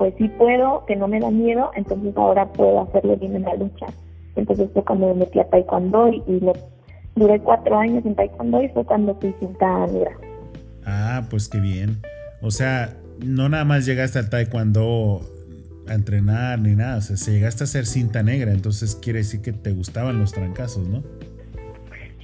pues 0.03 0.15
sí 0.17 0.27
puedo, 0.37 0.85
que 0.85 0.97
no 0.97 1.07
me 1.07 1.17
da 1.17 1.31
miedo, 1.31 1.71
entonces 1.77 2.11
ahora 2.17 2.45
puedo 2.51 2.81
hacerlo 2.81 3.15
bien 3.15 3.37
en 3.37 3.43
la 3.43 3.55
lucha. 3.55 3.85
Entonces 4.35 4.69
fue 4.73 4.83
cuando 4.83 5.07
me 5.07 5.13
metí 5.13 5.39
a 5.39 5.45
taekwondo 5.45 6.09
y, 6.09 6.21
y 6.27 6.41
lo 6.41 6.51
duré 7.15 7.39
cuatro 7.39 7.77
años 7.77 8.05
en 8.05 8.13
taekwondo 8.13 8.61
y 8.61 8.67
fue 8.67 8.83
cuando 8.83 9.15
fui 9.15 9.33
cinta 9.39 9.87
negra. 9.87 10.11
Ah, 10.85 11.23
pues 11.29 11.47
qué 11.47 11.61
bien. 11.61 12.01
O 12.41 12.51
sea, 12.51 12.97
no 13.25 13.47
nada 13.47 13.63
más 13.63 13.85
llegaste 13.85 14.19
al 14.19 14.29
taekwondo 14.29 15.21
a 15.87 15.93
entrenar 15.93 16.59
ni 16.59 16.75
nada, 16.75 16.97
o 16.97 17.01
sea, 17.01 17.15
se 17.15 17.31
llegaste 17.31 17.63
a 17.63 17.67
ser 17.67 17.85
cinta 17.85 18.23
negra, 18.23 18.51
entonces 18.51 18.97
quiere 18.97 19.19
decir 19.19 19.41
que 19.41 19.53
te 19.53 19.71
gustaban 19.71 20.19
los 20.19 20.33
trancazos, 20.33 20.85
¿no? 20.85 21.01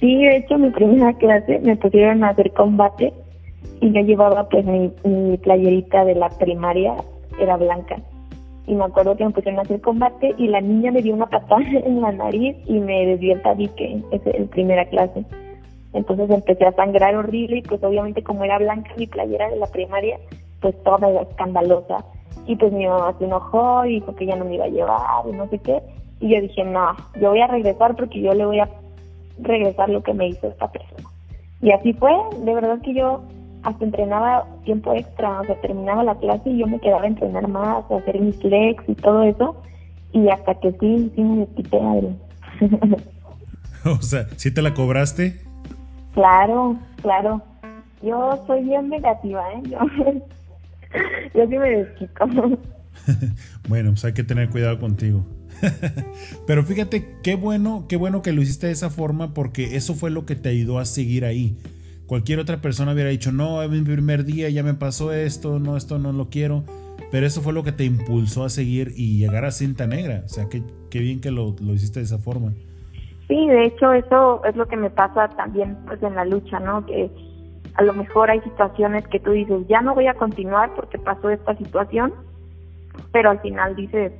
Sí, 0.00 0.22
de 0.22 0.36
hecho 0.36 0.58
mi 0.58 0.68
primera 0.68 1.14
clase 1.14 1.60
me 1.60 1.76
pusieron 1.76 2.24
a 2.24 2.28
hacer 2.28 2.52
combate 2.52 3.14
y 3.80 3.90
yo 3.90 4.02
llevaba 4.02 4.50
pues 4.50 4.66
mi 4.66 5.38
playerita 5.38 6.04
de 6.04 6.14
la 6.14 6.28
primaria, 6.28 6.94
era 7.40 7.56
blanca 7.56 7.96
y 8.70 8.74
me 8.74 8.84
acuerdo 8.84 9.16
que 9.16 9.24
me 9.24 9.32
pusieron 9.32 9.58
a 9.58 9.62
hacer 9.62 9.80
combate 9.80 10.32
y 10.38 10.46
la 10.46 10.60
niña 10.60 10.92
me 10.92 11.02
dio 11.02 11.14
una 11.14 11.26
patada 11.26 11.60
en 11.72 12.00
la 12.00 12.12
nariz 12.12 12.56
y 12.66 12.78
me 12.78 13.04
desvió 13.06 13.34
el 13.34 13.42
tabique 13.42 14.00
en 14.12 14.48
primera 14.48 14.84
clase. 14.86 15.24
Entonces 15.92 16.30
empecé 16.30 16.66
a 16.66 16.72
sangrar 16.72 17.16
horrible 17.16 17.58
y 17.58 17.62
pues 17.62 17.82
obviamente 17.82 18.22
como 18.22 18.44
era 18.44 18.58
blanca 18.58 18.92
mi 18.96 19.08
playera 19.08 19.50
de 19.50 19.56
la 19.56 19.66
primaria, 19.66 20.20
pues 20.60 20.80
toda 20.84 21.10
escandalosa. 21.22 22.04
Y 22.46 22.54
pues 22.54 22.72
mi 22.72 22.86
mamá 22.86 23.12
se 23.18 23.24
enojó 23.24 23.84
y 23.86 23.94
dijo 23.94 24.14
que 24.14 24.26
ya 24.26 24.36
no 24.36 24.44
me 24.44 24.54
iba 24.54 24.66
a 24.66 24.68
llevar 24.68 25.26
y 25.28 25.32
no 25.32 25.48
sé 25.48 25.58
qué. 25.58 25.82
Y 26.20 26.32
yo 26.32 26.40
dije, 26.40 26.62
no, 26.62 26.94
yo 27.20 27.30
voy 27.30 27.40
a 27.40 27.48
regresar 27.48 27.96
porque 27.96 28.20
yo 28.20 28.32
le 28.34 28.46
voy 28.46 28.60
a 28.60 28.68
regresar 29.40 29.88
lo 29.88 30.02
que 30.02 30.14
me 30.14 30.28
hizo 30.28 30.46
esta 30.46 30.70
persona. 30.70 31.08
Y 31.60 31.72
así 31.72 31.92
fue, 31.94 32.12
de 32.44 32.54
verdad 32.54 32.80
que 32.82 32.94
yo 32.94 33.22
hasta 33.62 33.84
entrenaba 33.84 34.46
tiempo 34.64 34.94
extra, 34.94 35.40
o 35.40 35.44
sea, 35.44 35.60
terminaba 35.60 36.04
la 36.04 36.14
clase 36.16 36.50
y 36.50 36.58
yo 36.58 36.66
me 36.66 36.80
quedaba 36.80 37.02
a 37.02 37.08
entrenar 37.08 37.48
más, 37.48 37.84
a 37.90 37.96
hacer 37.96 38.20
mis 38.20 38.42
legs 38.44 38.82
y 38.86 38.94
todo 38.94 39.22
eso, 39.22 39.56
y 40.12 40.28
hasta 40.28 40.54
que 40.54 40.72
sí, 40.80 41.12
sí 41.14 41.22
me 41.22 41.46
quité 41.48 41.78
aire. 41.78 42.14
o 43.84 44.02
sea, 44.02 44.26
¿sí 44.36 44.52
te 44.52 44.62
la 44.62 44.74
cobraste? 44.74 45.40
Claro, 46.14 46.76
claro. 47.02 47.42
Yo 48.02 48.42
soy 48.46 48.64
bien 48.64 48.88
negativa, 48.88 49.42
¿eh? 49.52 49.62
Yo, 49.64 49.78
yo 51.34 51.46
sí 51.48 51.58
me 51.58 51.70
desquito. 51.70 52.26
bueno, 53.68 53.90
pues 53.90 54.04
hay 54.04 54.12
que 54.12 54.24
tener 54.24 54.48
cuidado 54.48 54.78
contigo. 54.78 55.24
Pero 56.46 56.64
fíjate 56.64 57.16
qué 57.22 57.34
bueno, 57.34 57.84
qué 57.88 57.96
bueno 57.96 58.22
que 58.22 58.32
lo 58.32 58.40
hiciste 58.40 58.68
de 58.68 58.72
esa 58.72 58.88
forma 58.88 59.34
porque 59.34 59.76
eso 59.76 59.94
fue 59.94 60.10
lo 60.10 60.24
que 60.24 60.34
te 60.34 60.48
ayudó 60.48 60.78
a 60.78 60.84
seguir 60.84 61.24
ahí. 61.24 61.56
Cualquier 62.10 62.40
otra 62.40 62.56
persona 62.56 62.92
hubiera 62.92 63.10
dicho, 63.10 63.30
no, 63.30 63.62
en 63.62 63.70
mi 63.70 63.82
primer 63.82 64.24
día 64.24 64.48
ya 64.48 64.64
me 64.64 64.74
pasó 64.74 65.12
esto, 65.12 65.60
no, 65.60 65.76
esto 65.76 66.00
no 66.00 66.10
lo 66.10 66.28
quiero. 66.28 66.64
Pero 67.12 67.24
eso 67.24 67.40
fue 67.40 67.52
lo 67.52 67.62
que 67.62 67.70
te 67.70 67.84
impulsó 67.84 68.42
a 68.42 68.48
seguir 68.48 68.92
y 68.96 69.16
llegar 69.16 69.44
a 69.44 69.52
cinta 69.52 69.86
negra. 69.86 70.22
O 70.24 70.28
sea, 70.28 70.48
qué, 70.50 70.60
qué 70.90 70.98
bien 70.98 71.20
que 71.20 71.30
lo, 71.30 71.54
lo 71.60 71.72
hiciste 71.72 72.00
de 72.00 72.06
esa 72.06 72.18
forma. 72.18 72.50
Sí, 73.28 73.46
de 73.46 73.64
hecho 73.64 73.92
eso 73.92 74.44
es 74.44 74.56
lo 74.56 74.66
que 74.66 74.76
me 74.76 74.90
pasa 74.90 75.28
también 75.28 75.78
pues 75.86 76.02
en 76.02 76.16
la 76.16 76.24
lucha, 76.24 76.58
¿no? 76.58 76.84
Que 76.84 77.12
a 77.74 77.82
lo 77.84 77.92
mejor 77.92 78.28
hay 78.28 78.40
situaciones 78.40 79.06
que 79.06 79.20
tú 79.20 79.30
dices, 79.30 79.68
ya 79.68 79.80
no 79.80 79.94
voy 79.94 80.08
a 80.08 80.14
continuar 80.14 80.74
porque 80.74 80.98
pasó 80.98 81.30
esta 81.30 81.56
situación, 81.58 82.12
pero 83.12 83.30
al 83.30 83.38
final 83.38 83.76
dices, 83.76 84.10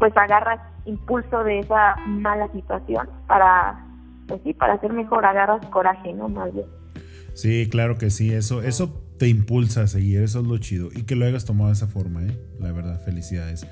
pues 0.00 0.12
agarras 0.16 0.58
impulso 0.86 1.44
de 1.44 1.60
esa 1.60 1.94
mala 2.04 2.48
situación 2.48 3.08
para 3.28 3.83
pues 4.26 4.40
sí, 4.44 4.54
para 4.54 4.80
ser 4.80 4.92
mejor 4.92 5.24
agarras 5.24 5.64
coraje, 5.66 6.12
¿no? 6.12 6.28
Más 6.28 6.52
bien. 6.52 6.66
Sí, 7.34 7.68
claro 7.70 7.98
que 7.98 8.10
sí, 8.10 8.32
eso, 8.32 8.62
eso 8.62 9.02
te 9.18 9.28
impulsa 9.28 9.82
a 9.82 9.86
seguir, 9.86 10.22
eso 10.22 10.40
es 10.40 10.46
lo 10.46 10.58
chido. 10.58 10.88
Y 10.94 11.02
que 11.02 11.16
lo 11.16 11.26
hayas 11.26 11.44
tomado 11.44 11.68
de 11.68 11.74
esa 11.74 11.86
forma, 11.86 12.24
¿eh? 12.24 12.38
La 12.60 12.72
verdad, 12.72 13.00
felicidades. 13.04 13.66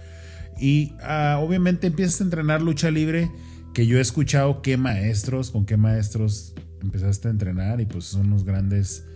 Y 0.61 0.95
ah, 1.03 1.39
obviamente 1.41 1.87
empiezas 1.87 2.21
a 2.21 2.25
entrenar 2.25 2.63
lucha 2.63 2.91
libre, 2.91 3.31
que 3.75 3.87
yo 3.87 3.99
he 3.99 4.01
escuchado 4.01 4.63
qué 4.63 4.77
maestros, 4.77 5.51
con 5.51 5.65
qué 5.65 5.77
maestros 5.77 6.55
empezaste 6.83 7.29
a 7.29 7.31
entrenar 7.31 7.81
y 7.81 7.87
pues 7.87 8.05
son 8.05 8.31
los 8.31 8.45
grandes 8.45 9.07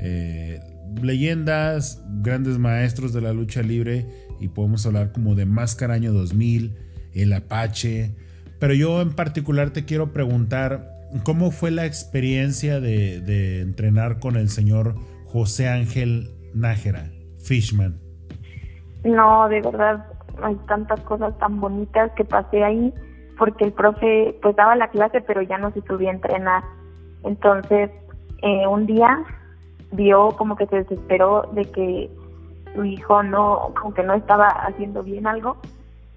eh, 0.00 0.60
leyendas, 1.00 2.02
grandes 2.20 2.58
maestros 2.58 3.12
de 3.12 3.20
la 3.20 3.32
lucha 3.32 3.62
libre 3.62 4.06
y 4.40 4.48
podemos 4.48 4.84
hablar 4.86 5.12
como 5.12 5.34
de 5.34 5.46
Máscara 5.46 5.94
Año 5.94 6.12
2000, 6.12 6.76
El 7.14 7.32
Apache, 7.32 8.14
pero 8.62 8.74
yo 8.74 9.00
en 9.00 9.12
particular 9.12 9.70
te 9.70 9.84
quiero 9.84 10.12
preguntar, 10.12 10.86
¿cómo 11.24 11.50
fue 11.50 11.72
la 11.72 11.84
experiencia 11.84 12.78
de, 12.78 13.60
entrenar 13.60 14.20
con 14.20 14.36
el 14.36 14.50
señor 14.50 14.94
José 15.24 15.68
Ángel 15.68 16.30
Nájera, 16.54 17.10
Fishman? 17.44 17.98
No, 19.02 19.48
de 19.48 19.62
verdad, 19.62 20.06
hay 20.44 20.54
tantas 20.68 21.00
cosas 21.00 21.36
tan 21.38 21.60
bonitas 21.60 22.12
que 22.12 22.24
pasé 22.24 22.62
ahí, 22.62 22.94
porque 23.36 23.64
el 23.64 23.72
profe 23.72 24.38
pues 24.40 24.54
daba 24.54 24.76
la 24.76 24.90
clase, 24.90 25.20
pero 25.22 25.42
ya 25.42 25.58
no 25.58 25.72
se 25.72 25.82
subía 25.82 26.10
a 26.10 26.14
entrenar. 26.14 26.62
Entonces, 27.24 27.90
eh, 28.42 28.64
un 28.68 28.86
día 28.86 29.24
vio 29.90 30.36
como 30.38 30.54
que 30.54 30.68
se 30.68 30.84
desesperó 30.84 31.50
de 31.52 31.64
que 31.64 32.10
su 32.76 32.84
hijo 32.84 33.24
no, 33.24 33.72
como 33.80 33.92
que 33.92 34.04
no 34.04 34.14
estaba 34.14 34.46
haciendo 34.46 35.02
bien 35.02 35.26
algo 35.26 35.56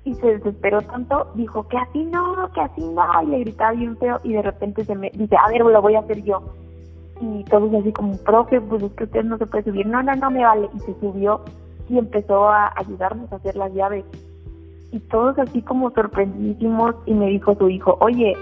y 0.05 0.13
se 0.13 0.38
desesperó 0.38 0.81
tanto, 0.83 1.27
dijo 1.33 1.67
que 1.67 1.77
así 1.77 2.05
no, 2.05 2.50
que 2.53 2.62
así 2.62 2.81
no, 2.81 3.03
y 3.24 3.25
le 3.25 3.39
gritaba 3.39 3.71
bien 3.71 3.97
feo 3.97 4.19
y 4.24 4.33
de 4.33 4.43
repente 4.43 4.85
se 4.85 4.95
me 4.95 5.09
dice, 5.09 5.35
a 5.35 5.50
ver, 5.50 5.62
lo 5.62 5.81
voy 5.81 5.95
a 5.95 6.00
hacer 6.00 6.24
yo. 6.24 6.43
Y 7.21 7.43
todos 7.45 7.74
así 7.74 7.91
como, 7.91 8.15
profe, 8.17 8.62
pues 8.62 8.83
es 8.83 8.91
que 8.93 9.05
usted 9.05 9.24
no 9.24 9.38
se 9.39 9.47
puede 9.47 9.63
subir, 9.63 9.88
no, 9.88 10.03
no, 10.03 10.13
no 10.15 10.29
me 10.29 10.43
vale. 10.43 10.69
Y 10.75 10.79
se 10.81 10.93
subió 11.00 11.41
y 11.89 11.97
empezó 11.97 12.47
a 12.47 12.71
ayudarnos 12.75 13.31
a 13.31 13.38
hacer 13.38 13.55
las 13.55 13.74
llaves. 13.74 14.05
Y 14.91 15.00
todos 15.00 15.39
así 15.39 15.62
como 15.63 15.89
sorprendidísimos 15.89 16.95
y 17.07 17.13
me 17.15 17.27
dijo 17.27 17.55
su 17.55 17.67
hijo, 17.69 17.97
oye, 18.00 18.38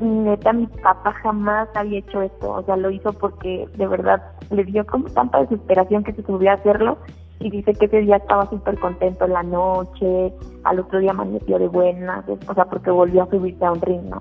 neta, 0.00 0.52
mi 0.52 0.66
papá 0.66 1.12
jamás 1.22 1.68
había 1.74 2.00
hecho 2.00 2.20
esto, 2.20 2.50
o 2.50 2.62
sea, 2.62 2.76
lo 2.76 2.90
hizo 2.90 3.12
porque 3.14 3.66
de 3.74 3.86
verdad 3.86 4.22
le 4.50 4.64
dio 4.64 4.84
como 4.86 5.08
tanta 5.08 5.40
desesperación 5.40 6.04
que 6.04 6.12
se 6.12 6.22
subió 6.22 6.50
a 6.50 6.54
hacerlo 6.54 6.98
y 7.40 7.50
dice 7.50 7.72
que 7.72 7.86
ese 7.86 8.00
día 8.00 8.16
estaba 8.16 8.48
súper 8.50 8.78
contento 8.78 9.24
en 9.24 9.32
la 9.32 9.42
noche, 9.42 10.32
al 10.62 10.80
otro 10.80 10.98
día 10.98 11.12
amaneció 11.12 11.58
de 11.58 11.68
buenas, 11.68 12.24
o 12.28 12.54
sea, 12.54 12.66
porque 12.66 12.90
volvió 12.90 13.22
a 13.22 13.30
subirse 13.30 13.64
a 13.64 13.72
un 13.72 13.80
ring, 13.80 14.02
¿no? 14.02 14.18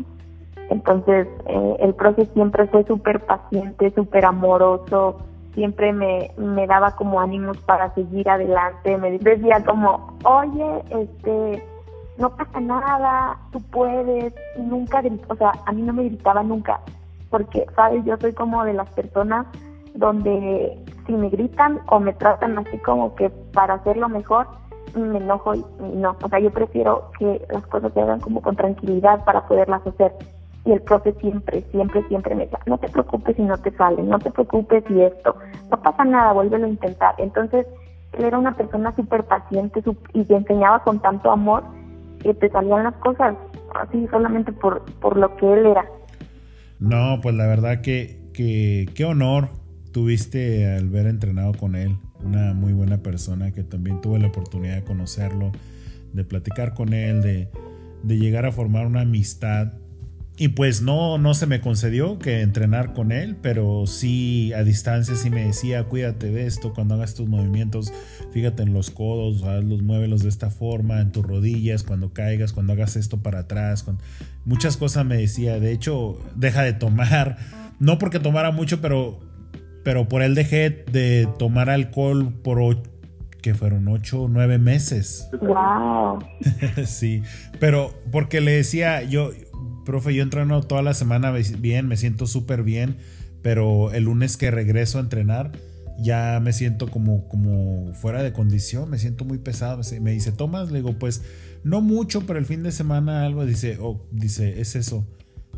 Entonces, 0.70 1.28
eh, 1.48 1.76
el 1.80 1.94
profe 1.96 2.26
siempre 2.28 2.68
fue 2.68 2.86
súper 2.86 3.26
paciente, 3.26 3.92
súper 3.92 4.24
amoroso, 4.24 5.18
siempre 5.54 5.92
me, 5.92 6.32
me 6.38 6.66
daba 6.66 6.96
como 6.96 7.20
ánimos 7.20 7.58
para 7.58 7.94
seguir 7.94 8.30
adelante, 8.30 8.98
me 8.98 9.12
decía 9.12 9.64
como, 9.66 10.18
oye, 10.24 10.84
este, 10.90 11.64
no 12.18 12.30
pasa 12.30 12.62
nada, 12.62 13.38
tú 13.52 13.60
puedes, 13.72 14.34
y 14.58 14.62
nunca, 14.62 15.04
o 15.28 15.36
sea, 15.36 15.52
a 15.66 15.72
mí 15.74 15.82
no 15.82 15.92
me 15.92 16.06
gritaba 16.06 16.42
nunca, 16.42 16.80
porque, 17.30 17.66
¿sabes? 17.76 18.06
Yo 18.06 18.16
soy 18.18 18.32
como 18.32 18.64
de 18.64 18.74
las 18.74 18.90
personas 18.92 19.46
donde 19.96 20.78
si 21.06 21.14
me 21.14 21.30
gritan 21.30 21.80
o 21.88 22.00
me 22.00 22.14
tratan 22.14 22.58
así 22.58 22.78
como 22.80 23.16
que 23.16 23.30
para 23.54 23.76
hacerlo 23.76 24.10
mejor, 24.10 24.48
me 24.96 25.18
enojo 25.18 25.56
y, 25.56 25.64
no. 25.96 26.16
O 26.22 26.30
sea, 26.30 26.40
yo 26.40 26.52
prefiero 26.52 27.12
que 27.20 27.42
las 27.52 27.66
cosas 27.68 27.94
se 27.94 28.02
hagan 28.02 28.20
como 28.20 28.42
con 28.42 28.56
tranquilidad 28.56 29.24
para 29.26 29.48
poderlas 29.48 29.86
hacer. 29.86 30.14
Y 30.66 30.72
el 30.72 30.82
profe 30.82 31.14
siempre, 31.14 31.62
siempre, 31.72 32.04
siempre 32.08 32.36
me 32.36 32.44
decía, 32.44 32.60
no 32.66 32.78
te 32.78 32.90
preocupes 32.90 33.36
si 33.36 33.42
no 33.44 33.58
te 33.58 33.72
sale, 33.72 34.04
no 34.04 34.20
te 34.20 34.30
preocupes 34.30 34.84
si 34.88 35.02
esto, 35.02 35.36
no 35.72 35.82
pasa 35.82 36.04
nada, 36.04 36.34
vuélvelo 36.34 36.66
a 36.66 36.70
intentar. 36.70 37.16
Entonces, 37.18 37.66
él 38.14 38.26
era 38.26 38.38
una 38.38 38.56
persona 38.56 38.94
súper 38.96 39.24
paciente 39.24 39.82
y 40.14 40.24
te 40.26 40.36
enseñaba 40.36 40.84
con 40.84 41.00
tanto 41.00 41.32
amor 41.32 41.64
que 42.22 42.34
te 42.34 42.50
salían 42.50 42.84
las 42.84 42.96
cosas 42.96 43.36
así 43.76 44.08
solamente 44.08 44.52
por, 44.52 44.84
por 45.00 45.18
lo 45.18 45.36
que 45.38 45.54
él 45.54 45.66
era. 45.68 45.86
No, 46.80 47.20
pues 47.22 47.36
la 47.36 47.46
verdad 47.48 47.82
que, 47.82 48.30
que 48.34 48.88
qué 48.96 49.06
honor 49.06 49.50
tuviste 49.92 50.68
al 50.72 50.90
ver 50.90 51.08
entrenado 51.08 51.54
con 51.54 51.76
él, 51.76 51.98
una 52.24 52.54
muy 52.54 52.74
buena 52.74 53.02
persona 53.02 53.52
que 53.52 53.64
también 53.64 54.02
tuve 54.02 54.20
la 54.20 54.28
oportunidad 54.28 54.76
de 54.76 54.84
conocerlo, 54.84 55.52
de 56.14 56.24
platicar 56.24 56.74
con 56.74 56.94
él, 56.94 57.22
de, 57.22 57.50
llegar 58.18 58.46
a 58.46 58.52
formar 58.52 58.86
una 58.86 59.02
amistad. 59.02 59.74
Y 60.38 60.50
pues 60.50 60.82
no, 60.82 61.18
no 61.18 61.34
se 61.34 61.48
me 61.48 61.60
concedió 61.60 62.18
que 62.18 62.40
entrenar 62.40 62.94
con 62.94 63.12
él, 63.12 63.36
pero 63.42 63.86
sí 63.88 64.54
a 64.54 64.64
distancia 64.64 65.16
sí 65.16 65.30
me 65.30 65.44
decía, 65.44 65.84
cuídate 65.84 66.32
de 66.32 66.46
esto, 66.46 66.74
cuando 66.74 66.96
hagas 66.96 67.14
tus 67.14 67.28
movimientos, 67.28 67.92
fíjate 68.32 68.64
en 68.64 68.74
los 68.74 68.90
codos, 68.90 69.42
los 69.66 69.82
muévelos 69.82 70.24
de 70.24 70.30
esta 70.30 70.50
forma, 70.50 71.02
en 71.02 71.12
tus 71.12 71.26
rodillas, 71.26 71.84
cuando 71.84 72.14
caigas, 72.14 72.54
cuando 72.54 72.72
hagas 72.72 72.96
esto 72.96 73.22
para 73.22 73.40
atrás, 73.40 73.84
con... 73.84 73.98
muchas 74.46 74.78
cosas 74.78 75.06
me 75.06 75.18
decía, 75.18 75.60
de 75.60 75.74
hecho, 75.74 76.18
deja 76.38 76.64
de 76.64 76.72
tomar, 76.72 77.38
no 77.82 77.98
porque 77.98 78.22
tomara 78.22 78.52
mucho, 78.52 78.80
pero 78.80 79.29
pero 79.84 80.08
por 80.08 80.22
él 80.22 80.36
dejé 80.36 80.70
de 80.92 81.28
tomar 81.38 81.70
alcohol 81.70 82.34
por 82.44 82.60
que 83.42 83.54
fueron 83.56 83.88
ocho 83.88 84.24
o 84.24 84.28
nueve 84.28 84.58
meses. 84.58 85.30
Wow. 85.42 86.20
sí, 86.86 87.24
pero 87.60 87.94
porque 88.12 88.42
le 88.42 88.52
decía 88.52 89.04
yo, 89.04 89.32
profe, 89.86 90.14
yo 90.14 90.24
entreno 90.24 90.62
toda 90.62 90.82
la 90.82 90.94
semana 90.94 91.32
bien, 91.32 91.88
me 91.88 91.98
siento 91.98 92.28
súper 92.28 92.64
bien, 92.64 92.98
pero 93.42 93.92
el 93.92 94.04
lunes 94.04 94.38
que 94.38 94.52
regreso 94.52 94.98
a 94.98 95.02
entrenar 95.02 95.52
ya 96.02 96.40
me 96.42 96.54
siento 96.54 96.90
como, 96.90 97.28
como 97.28 97.94
fuera 97.94 98.24
de 98.24 98.32
condición, 98.32 98.90
me 98.90 98.98
siento 98.98 99.26
muy 99.26 99.38
pesado. 99.38 99.82
Me 100.00 100.12
dice, 100.12 100.32
¿tomas? 100.32 100.72
Le 100.72 100.78
digo, 100.78 100.94
pues 100.98 101.24
no 101.64 101.82
mucho, 101.82 102.26
pero 102.26 102.40
el 102.40 102.46
fin 102.46 102.64
de 102.64 102.72
semana 102.72 103.26
algo. 103.26 103.46
Dice, 103.46 103.78
oh, 103.82 104.08
dice, 104.12 104.62
es 104.62 104.76
eso. 104.76 105.06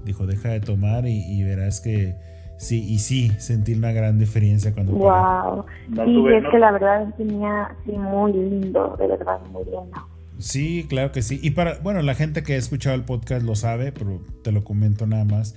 Dijo, 0.04 0.26
deja 0.26 0.50
de 0.50 0.60
tomar 0.60 1.06
y, 1.08 1.24
y 1.26 1.44
verás 1.44 1.80
que 1.80 2.16
Sí, 2.62 2.86
y 2.88 3.00
sí, 3.00 3.32
sentí 3.40 3.74
una 3.74 3.92
gran 3.92 4.20
diferencia 4.20 4.72
cuando... 4.72 4.94
Wow. 4.94 5.66
Sí, 6.06 6.24
es 6.28 6.44
que 6.52 6.60
la 6.60 6.72
verdad 6.72 7.12
tenía, 7.18 7.76
sí, 7.84 7.92
muy 7.94 8.34
lindo, 8.34 8.96
de 9.00 9.08
verdad, 9.08 9.40
muy 9.52 9.64
lindo. 9.64 9.98
Sí, 10.38 10.86
claro 10.88 11.12
que 11.12 11.24
sí. 11.24 11.40
Y 11.42 11.52
para, 11.52 11.80
bueno, 11.80 12.04
la 12.04 12.14
gente 12.14 12.44
que 12.44 12.54
ha 12.54 12.58
escuchado 12.58 12.96
el 12.96 13.04
podcast 13.04 13.44
lo 13.44 13.56
sabe, 13.56 13.92
pero 13.92 14.22
te 14.44 14.52
lo 14.52 14.64
comento 14.64 15.08
nada 15.08 15.26
más. 15.26 15.56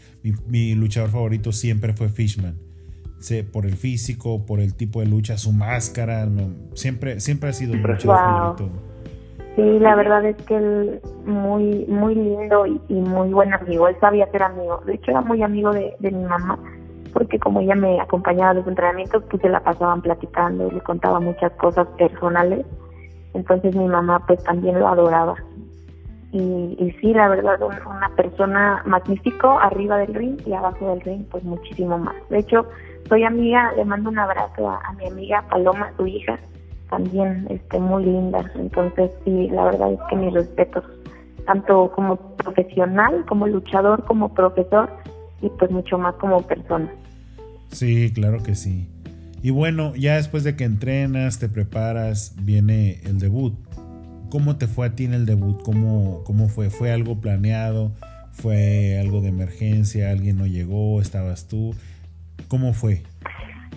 Mi, 0.49 0.75
luchador 0.75 1.11
favorito 1.11 1.53
siempre 1.53 1.93
fue 1.93 2.09
Fishman. 2.09 2.57
Sí, 3.21 3.43
por 3.43 3.67
el 3.67 3.77
físico, 3.77 4.47
por 4.47 4.61
el 4.61 4.75
tipo 4.75 5.01
de 5.01 5.07
lucha, 5.07 5.37
su 5.37 5.53
máscara, 5.53 6.27
siempre, 6.73 7.21
siempre 7.21 7.51
ha 7.51 7.53
sido 7.53 7.75
mi 7.75 7.83
luchador 7.83 8.17
favorito. 8.17 8.71
Sí, 9.57 9.79
la 9.79 9.95
verdad 9.95 10.25
es 10.25 10.37
que 10.47 10.57
él 10.57 11.01
muy, 11.27 11.85
muy 11.85 12.15
lindo 12.15 12.65
y, 12.67 12.95
muy 12.95 13.29
buen 13.29 13.53
amigo. 13.53 13.89
Él 13.89 13.97
sabía 14.01 14.27
ser 14.31 14.43
amigo. 14.43 14.81
De 14.87 14.95
hecho, 14.95 15.11
era 15.11 15.21
muy 15.21 15.43
amigo 15.43 15.71
de, 15.71 15.93
de 16.01 16.11
mi 16.11 16.25
mamá 16.25 16.59
porque 17.14 17.38
como 17.38 17.61
ella 17.61 17.76
me 17.76 18.00
acompañaba 18.00 18.50
a 18.50 18.54
los 18.54 18.66
entrenamientos, 18.66 19.23
pues 19.30 19.40
se 19.40 19.49
la 19.49 19.61
pasaban 19.61 20.02
platicando, 20.02 20.71
le 20.71 20.80
contaba 20.80 21.21
muchas 21.21 21.52
cosas 21.52 21.87
personales 21.97 22.66
Entonces 23.33 23.75
mi 23.75 23.87
mamá 23.87 24.23
pues 24.26 24.42
también 24.44 24.78
lo 24.78 24.88
adoraba. 24.88 25.37
Y, 26.33 26.76
y 26.78 26.90
sí, 27.00 27.14
la 27.14 27.28
verdad, 27.28 27.61
una 27.62 28.09
persona 28.16 28.83
magnífico 28.85 29.56
arriba 29.61 29.99
del 29.99 30.14
ring 30.14 30.37
y 30.44 30.52
abajo 30.52 30.90
del 30.90 31.00
ring, 31.00 31.25
pues 31.30 31.44
muchísimo 31.44 31.97
más. 31.97 32.16
De 32.28 32.40
hecho, 32.40 32.66
soy 33.09 33.23
amiga, 33.23 33.73
le 33.76 33.85
mando 33.85 34.11
un 34.11 34.18
abrazo 34.18 34.68
a, 34.68 34.92
mi 34.99 35.06
amiga 35.06 35.44
Paloma, 35.49 35.92
su 35.97 36.09
hija, 36.09 36.38
también 36.90 37.47
este, 37.50 37.78
muy 37.78 38.04
linda. 38.04 38.50
Entonces, 38.56 39.12
sí, 39.25 39.49
la 39.50 39.66
verdad 39.66 39.92
es 39.92 40.00
que 40.11 40.16
mis 40.16 40.35
respetos, 40.35 40.85
tanto 41.47 41.92
como 41.94 42.16
profesional, 42.16 43.25
como 43.28 43.47
luchador, 43.47 44.04
como 44.04 44.35
profesor 44.35 44.90
y 45.45 45.51
pues 45.59 45.71
mucho 45.71 45.99
más 45.99 46.15
como 46.17 46.43
persona. 46.43 46.91
Sí, 47.71 48.13
claro 48.15 48.43
que 48.43 48.55
sí. 48.55 48.89
Y 49.43 49.51
bueno, 49.51 49.95
ya 49.95 50.17
después 50.17 50.43
de 50.43 50.57
que 50.57 50.65
entrenas, 50.65 51.39
te 51.39 51.49
preparas, 51.49 52.35
viene 52.41 53.01
el 53.05 53.19
debut. 53.19 53.55
¿Cómo 54.31 54.57
te 54.57 54.67
fue 54.67 54.87
a 54.87 54.95
ti 54.95 55.05
en 55.05 55.13
el 55.13 55.27
debut? 55.27 55.63
¿Cómo, 55.63 56.23
cómo 56.25 56.49
fue? 56.49 56.71
¿Fue 56.71 56.93
algo 56.93 57.21
planeado? 57.21 57.93
¿Fue 58.33 58.99
algo 58.99 59.21
de 59.21 59.29
emergencia? 59.29 60.11
¿Alguien 60.11 60.39
no 60.39 60.47
llegó? 60.47 61.01
¿Estabas 61.01 61.47
tú? 61.47 61.75
¿Cómo 62.49 62.73
fue? 62.73 63.03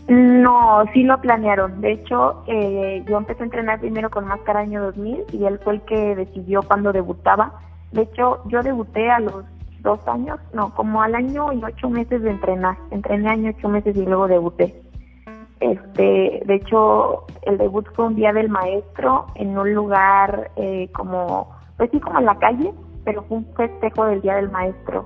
No, 0.08 0.86
sí 0.94 1.04
lo 1.04 1.20
planearon. 1.20 1.82
De 1.82 1.92
hecho, 1.92 2.44
eh, 2.48 3.04
yo 3.08 3.18
empecé 3.18 3.42
a 3.42 3.46
entrenar 3.46 3.82
primero 3.82 4.10
con 4.10 4.26
Máscara 4.26 4.62
año 4.62 4.82
2000 4.84 5.26
y 5.34 5.44
él 5.44 5.60
fue 5.64 5.76
el 5.76 5.82
que 5.82 6.16
decidió 6.16 6.64
cuándo 6.64 6.94
debutaba. 6.94 7.60
De 7.92 8.04
hecho, 8.04 8.42
yo 8.48 8.64
debuté 8.64 9.10
a 9.10 9.20
los 9.20 9.44
dos 9.88 10.08
años, 10.08 10.40
no, 10.54 10.74
como 10.76 11.02
al 11.02 11.16
año 11.16 11.52
y 11.54 11.64
ocho 11.64 11.90
meses 11.90 12.22
de 12.22 12.32
entrenar. 12.32 12.78
Entrené 12.92 13.30
año 13.30 13.54
ocho 13.58 13.70
meses 13.70 13.96
y 13.96 14.06
luego 14.06 14.28
debuté. 14.28 14.82
Este, 15.60 16.44
de 16.46 16.56
hecho, 16.56 17.26
el 17.44 17.58
debut 17.58 17.88
fue 17.96 18.06
un 18.06 18.16
día 18.16 18.32
del 18.34 18.50
maestro 18.50 19.26
en 19.36 19.58
un 19.58 19.74
lugar 19.74 20.52
eh, 20.56 20.90
como, 20.94 21.50
pues 21.78 21.90
sí, 21.92 22.00
como 22.00 22.20
en 22.20 22.26
la 22.26 22.38
calle, 22.38 22.72
pero 23.06 23.24
fue 23.24 23.38
un 23.38 23.48
festejo 23.56 24.06
del 24.06 24.22
día 24.22 24.36
del 24.36 24.52
maestro 24.52 25.06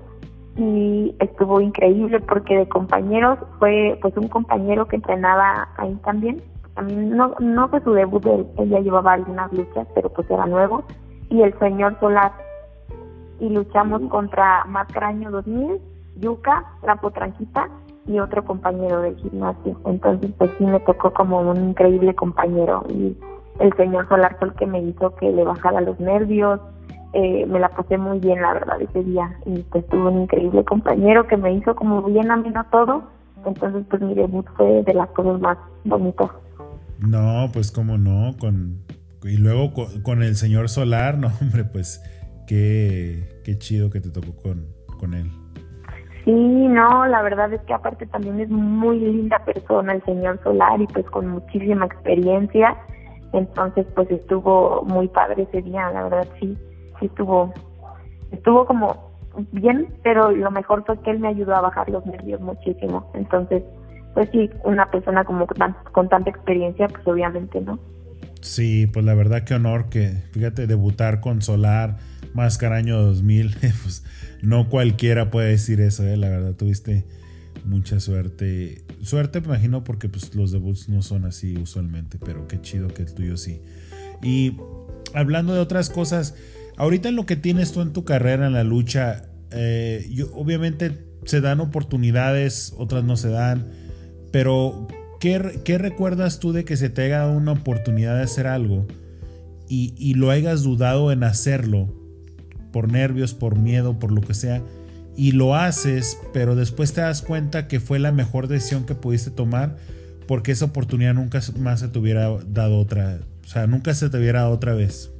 y 0.56 1.16
estuvo 1.20 1.62
increíble 1.62 2.20
porque 2.20 2.58
de 2.58 2.68
compañeros 2.68 3.40
fue 3.60 3.98
pues 4.02 4.16
un 4.18 4.28
compañero 4.28 4.86
que 4.88 4.98
entrenaba 4.98 5.70
ahí 5.78 5.96
también. 6.04 6.42
no, 6.90 7.36
no 7.40 7.70
fue 7.70 7.82
su 7.82 7.94
debut, 7.94 8.26
él, 8.26 8.70
ya 8.70 8.80
llevaba 8.80 9.14
algunas 9.14 9.52
luchas, 9.54 9.88
pero 9.96 10.10
pues 10.10 10.30
era 10.30 10.46
nuevo. 10.46 10.84
Y 11.30 11.42
el 11.42 11.58
señor 11.60 11.98
Solar. 12.00 12.34
Y 13.42 13.50
luchamos 13.50 14.02
contra 14.10 14.64
Macraño 14.66 15.32
2000, 15.32 15.82
Yuca, 16.22 16.64
La 16.84 16.96
Potranquita 16.96 17.68
y 18.08 18.20
otro 18.20 18.46
compañero 18.46 19.02
del 19.02 19.18
gimnasio. 19.18 19.78
Entonces 19.86 20.32
pues 20.38 20.52
sí 20.58 20.66
me 20.66 20.80
tocó 20.80 21.12
como 21.14 21.42
un 21.42 21.70
increíble 21.70 22.16
compañero 22.16 22.86
y 22.90 23.18
el 23.60 23.74
señor 23.76 24.08
Solar 24.08 24.38
fue 24.40 24.48
el 24.48 24.54
que 24.56 24.66
me 24.66 24.82
hizo 24.82 25.16
que 25.16 25.32
le 25.32 25.44
bajara 25.44 25.82
los 25.82 26.00
nervios, 26.00 26.60
eh, 27.14 27.46
me 27.46 27.60
la 27.60 27.70
pasé 27.70 27.98
muy 27.98 28.20
bien, 28.20 28.42
la 28.42 28.54
verdad, 28.54 28.82
ese 28.82 29.04
día. 29.04 29.38
Y 29.46 29.60
pues 29.64 29.86
tuve 29.88 30.10
un 30.10 30.22
increíble 30.22 30.64
compañero 30.64 31.28
que 31.28 31.38
me 31.38 31.54
hizo 31.54 31.76
como 31.76 32.02
bien 32.04 32.32
ameno 32.32 32.66
todo. 32.72 33.04
Entonces, 33.46 33.84
pues 33.90 34.02
mi 34.02 34.14
debut 34.14 34.46
fue 34.56 34.84
de 34.84 34.94
las 34.94 35.10
cosas 35.10 35.42
más 35.42 35.58
bonitas. 35.84 36.30
No, 37.00 37.50
pues 37.52 37.72
cómo 37.72 37.98
no, 37.98 38.36
con 38.40 38.84
y 39.24 39.38
luego 39.38 39.74
con, 40.04 40.24
el 40.24 40.36
señor 40.36 40.70
Solar, 40.70 41.18
no, 41.20 41.32
hombre, 41.42 41.64
pues 41.64 42.02
qué, 42.48 43.31
qué 43.44 43.58
chido 43.58 43.90
que 43.90 44.00
te 44.02 44.10
tocó 44.10 44.34
con, 44.42 44.68
con 45.00 45.14
él. 45.14 45.32
Sí, 46.24 46.32
no, 46.32 47.08
la 47.08 47.22
verdad 47.24 47.52
es 47.52 47.62
que 47.62 47.74
aparte 47.74 48.06
también 48.06 48.40
es 48.40 48.50
muy 48.50 49.00
linda 49.00 49.44
persona 49.44 49.94
el 49.94 50.04
señor 50.04 50.40
Solar 50.44 50.80
y 50.80 50.88
pues 50.88 51.06
con 51.08 51.28
muchísima 51.28 51.86
experiencia. 51.86 52.78
Entonces, 53.34 53.88
pues 53.96 54.12
estuvo 54.12 54.84
muy 54.84 55.08
padre 55.08 55.44
ese 55.44 55.62
día, 55.62 55.90
la 55.92 56.04
verdad 56.04 56.28
sí 56.40 56.58
estuvo, 57.02 57.54
estuvo 58.32 58.66
como 58.66 59.12
bien, 59.52 59.88
pero 60.04 60.32
lo 60.32 60.52
mejor 60.52 60.84
fue 60.86 61.00
que 61.02 61.12
él 61.12 61.20
me 61.20 61.30
ayudó 61.30 61.56
a 61.56 61.62
bajar 61.62 61.90
los 61.90 62.06
nervios 62.06 62.42
muchísimo. 62.42 63.10
Entonces, 63.14 63.64
pues 64.14 64.30
sí, 64.32 64.50
una 64.64 64.90
persona 64.92 65.24
como 65.24 65.48
con 65.92 66.10
tanta 66.10 66.30
experiencia, 66.30 66.88
pues 66.88 67.06
obviamente 67.08 67.62
no. 67.62 67.80
Sí, 68.42 68.88
pues 68.88 69.06
la 69.06 69.14
verdad 69.14 69.44
que 69.44 69.54
honor 69.54 69.90
que, 69.90 70.10
fíjate, 70.32 70.68
debutar 70.68 71.22
con 71.22 71.42
Solar, 71.42 71.98
Máscara 72.34 72.78
año 72.78 73.02
2000, 73.02 73.56
pues 73.84 74.04
no 74.42 74.70
cualquiera 74.70 75.32
puede 75.32 75.50
decir 75.50 75.82
eso, 75.82 76.04
¿eh? 76.06 76.18
la 76.18 76.30
verdad, 76.30 76.54
tuviste 76.54 77.06
mucha 77.66 78.00
suerte. 78.00 78.84
Suerte 79.02 79.42
me 79.42 79.48
imagino 79.48 79.84
porque 79.84 80.10
pues 80.10 80.34
los 80.36 80.52
debuts 80.52 80.90
no 80.90 81.02
son 81.02 81.26
así 81.26 81.58
usualmente, 81.58 82.18
pero 82.24 82.48
qué 82.48 82.62
chido 82.62 82.88
que 82.88 83.04
el 83.04 83.14
tuyo 83.14 83.38
sí. 83.38 83.62
Y 84.24 84.58
hablando 85.14 85.54
de 85.54 85.60
otras 85.60 85.90
cosas, 85.90 86.36
Ahorita 86.82 87.10
en 87.10 87.16
lo 87.16 87.28
que 87.28 87.36
tienes 87.36 87.74
tú 87.74 87.82
en 87.82 87.94
tu 87.94 88.06
carrera 88.06 88.48
en 88.48 88.54
la 88.54 88.64
lucha, 88.64 89.30
eh, 89.52 90.26
obviamente 90.34 91.06
se 91.26 91.40
dan 91.40 91.60
oportunidades, 91.60 92.74
otras 92.78 93.04
no 93.04 93.18
se 93.18 93.30
dan, 93.30 93.68
pero 94.32 94.88
¿qué, 95.20 95.38
recuerdas 95.78 96.40
tú 96.40 96.54
de 96.54 96.66
que 96.66 96.78
se 96.78 96.90
te 96.90 97.04
haya 97.04 97.20
dado 97.20 97.34
una 97.34 97.52
oportunidad 97.52 98.18
de 98.18 98.24
hacer 98.24 98.48
algo 98.48 98.88
y, 99.68 99.94
y 99.98 100.16
lo 100.16 100.32
hayas 100.32 100.64
dudado 100.64 101.12
en 101.12 101.24
hacerlo 101.24 101.94
por 102.72 102.92
nervios, 102.92 103.34
por 103.34 103.58
miedo, 103.58 104.00
por 104.00 104.12
lo 104.12 104.22
que 104.22 104.34
sea? 104.34 104.62
y 105.16 105.34
lo 105.34 105.56
haces, 105.56 106.20
pero 106.34 106.56
después 106.56 106.94
te 106.94 107.02
das 107.02 107.22
cuenta 107.22 107.68
que 107.68 107.80
fue 107.80 108.00
la 108.00 108.12
mejor 108.12 108.48
decisión 108.48 108.86
que 108.86 108.96
pudiste 108.96 109.32
tomar 109.32 109.76
porque 110.28 110.52
esa 110.52 110.66
oportunidad 110.66 111.14
nunca 111.14 111.40
más 111.60 111.82
se 111.82 111.90
te 111.90 112.00
hubiera 112.00 112.30
dado 112.48 112.80
otra, 112.80 113.18
o 113.44 113.48
sea, 113.48 113.68
nunca 113.68 113.94
se 113.94 114.10
te 114.10 114.18
hubiera 114.18 114.42
dado 114.42 114.54
otra 114.54 114.74
vez. 114.74 115.14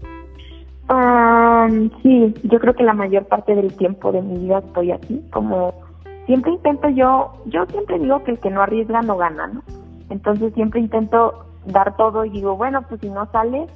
Um, 0.90 1.90
sí, 2.02 2.34
yo 2.44 2.60
creo 2.60 2.74
que 2.74 2.84
la 2.84 2.94
mayor 2.94 3.26
parte 3.26 3.56
del 3.56 3.74
tiempo 3.74 4.12
de 4.12 4.22
mi 4.22 4.40
vida 4.40 4.60
estoy 4.60 4.92
así, 4.92 5.22
como 5.32 5.74
siempre 6.26 6.52
intento 6.52 6.90
yo, 6.90 7.34
yo 7.48 7.66
siempre 7.68 8.00
digo 8.00 8.24
que 8.24 8.32
el 8.32 8.40
que 8.40 8.50
no 8.50 8.62
arriesga 8.62 9.02
no 9.02 9.18
gana, 9.18 9.48
¿no? 9.48 9.64
Entonces 10.10 10.54
siempre 10.54 10.80
intento 10.80 11.46
dar 11.66 11.96
todo 11.96 12.26
y 12.26 12.30
digo, 12.30 12.56
bueno, 12.56 12.82
pues 12.88 13.02
si 13.02 13.10
no 13.10 13.30
sale, 13.32 13.68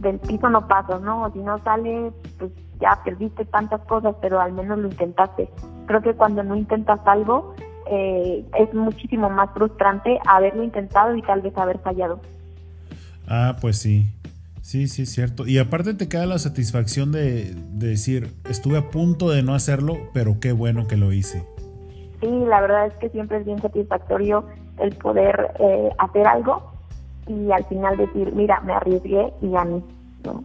del 0.00 0.18
piso 0.18 0.48
no 0.48 0.66
paso, 0.66 0.98
¿no? 0.98 1.24
O 1.24 1.32
si 1.32 1.38
no 1.38 1.62
sale, 1.62 2.10
pues 2.38 2.50
ya 2.80 3.00
perdiste 3.04 3.44
tantas 3.44 3.80
cosas, 3.82 4.14
pero 4.20 4.40
al 4.40 4.52
menos 4.52 4.78
lo 4.78 4.88
intentaste. 4.88 5.48
Creo 5.86 6.02
que 6.02 6.14
cuando 6.14 6.42
no 6.42 6.56
intentas 6.56 7.00
algo, 7.04 7.54
eh, 7.90 8.44
es 8.58 8.74
muchísimo 8.74 9.28
más 9.28 9.50
frustrante 9.52 10.18
haberlo 10.26 10.62
intentado 10.62 11.14
y 11.14 11.22
tal 11.22 11.42
vez 11.42 11.56
haber 11.56 11.78
fallado. 11.78 12.20
Ah, 13.28 13.56
pues 13.60 13.78
sí. 13.78 14.06
Sí, 14.62 14.88
sí, 14.88 15.02
es 15.02 15.10
cierto. 15.10 15.46
Y 15.46 15.58
aparte 15.58 15.94
te 15.94 16.08
queda 16.08 16.26
la 16.26 16.38
satisfacción 16.38 17.12
de, 17.12 17.54
decir, 17.72 18.32
estuve 18.48 18.78
a 18.78 18.90
punto 18.90 19.30
de 19.30 19.42
no 19.42 19.54
hacerlo, 19.54 19.96
pero 20.14 20.38
qué 20.40 20.52
bueno 20.52 20.86
que 20.86 20.96
lo 20.96 21.12
hice. 21.12 21.44
Sí, 22.20 22.28
la 22.46 22.60
verdad 22.60 22.86
es 22.86 22.94
que 22.94 23.08
siempre 23.08 23.38
es 23.38 23.46
bien 23.46 23.60
satisfactorio 23.60 24.44
el 24.78 24.94
poder 24.96 25.52
eh, 25.58 25.90
hacer 25.98 26.26
algo 26.26 26.69
y 27.30 27.52
al 27.52 27.64
final 27.66 27.96
decir, 27.96 28.32
mira, 28.34 28.60
me 28.60 28.72
arriesgué 28.72 29.32
y 29.40 29.50
gané. 29.50 29.82
¿no? 30.24 30.44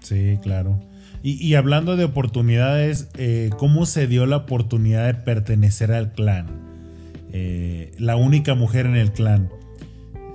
Sí, 0.00 0.38
claro. 0.42 0.78
Y, 1.22 1.54
hablando 1.54 1.96
de 1.96 2.04
oportunidades, 2.04 3.10
eh, 3.18 3.50
¿cómo 3.58 3.84
se 3.84 4.06
dio 4.06 4.24
la 4.24 4.38
oportunidad 4.38 5.04
de 5.04 5.14
pertenecer 5.14 5.92
al 5.92 6.12
clan? 6.12 6.46
Eh, 7.30 7.92
la 7.98 8.16
única 8.16 8.54
mujer 8.54 8.86
en 8.86 8.96
el 8.96 9.12
clan. 9.12 9.50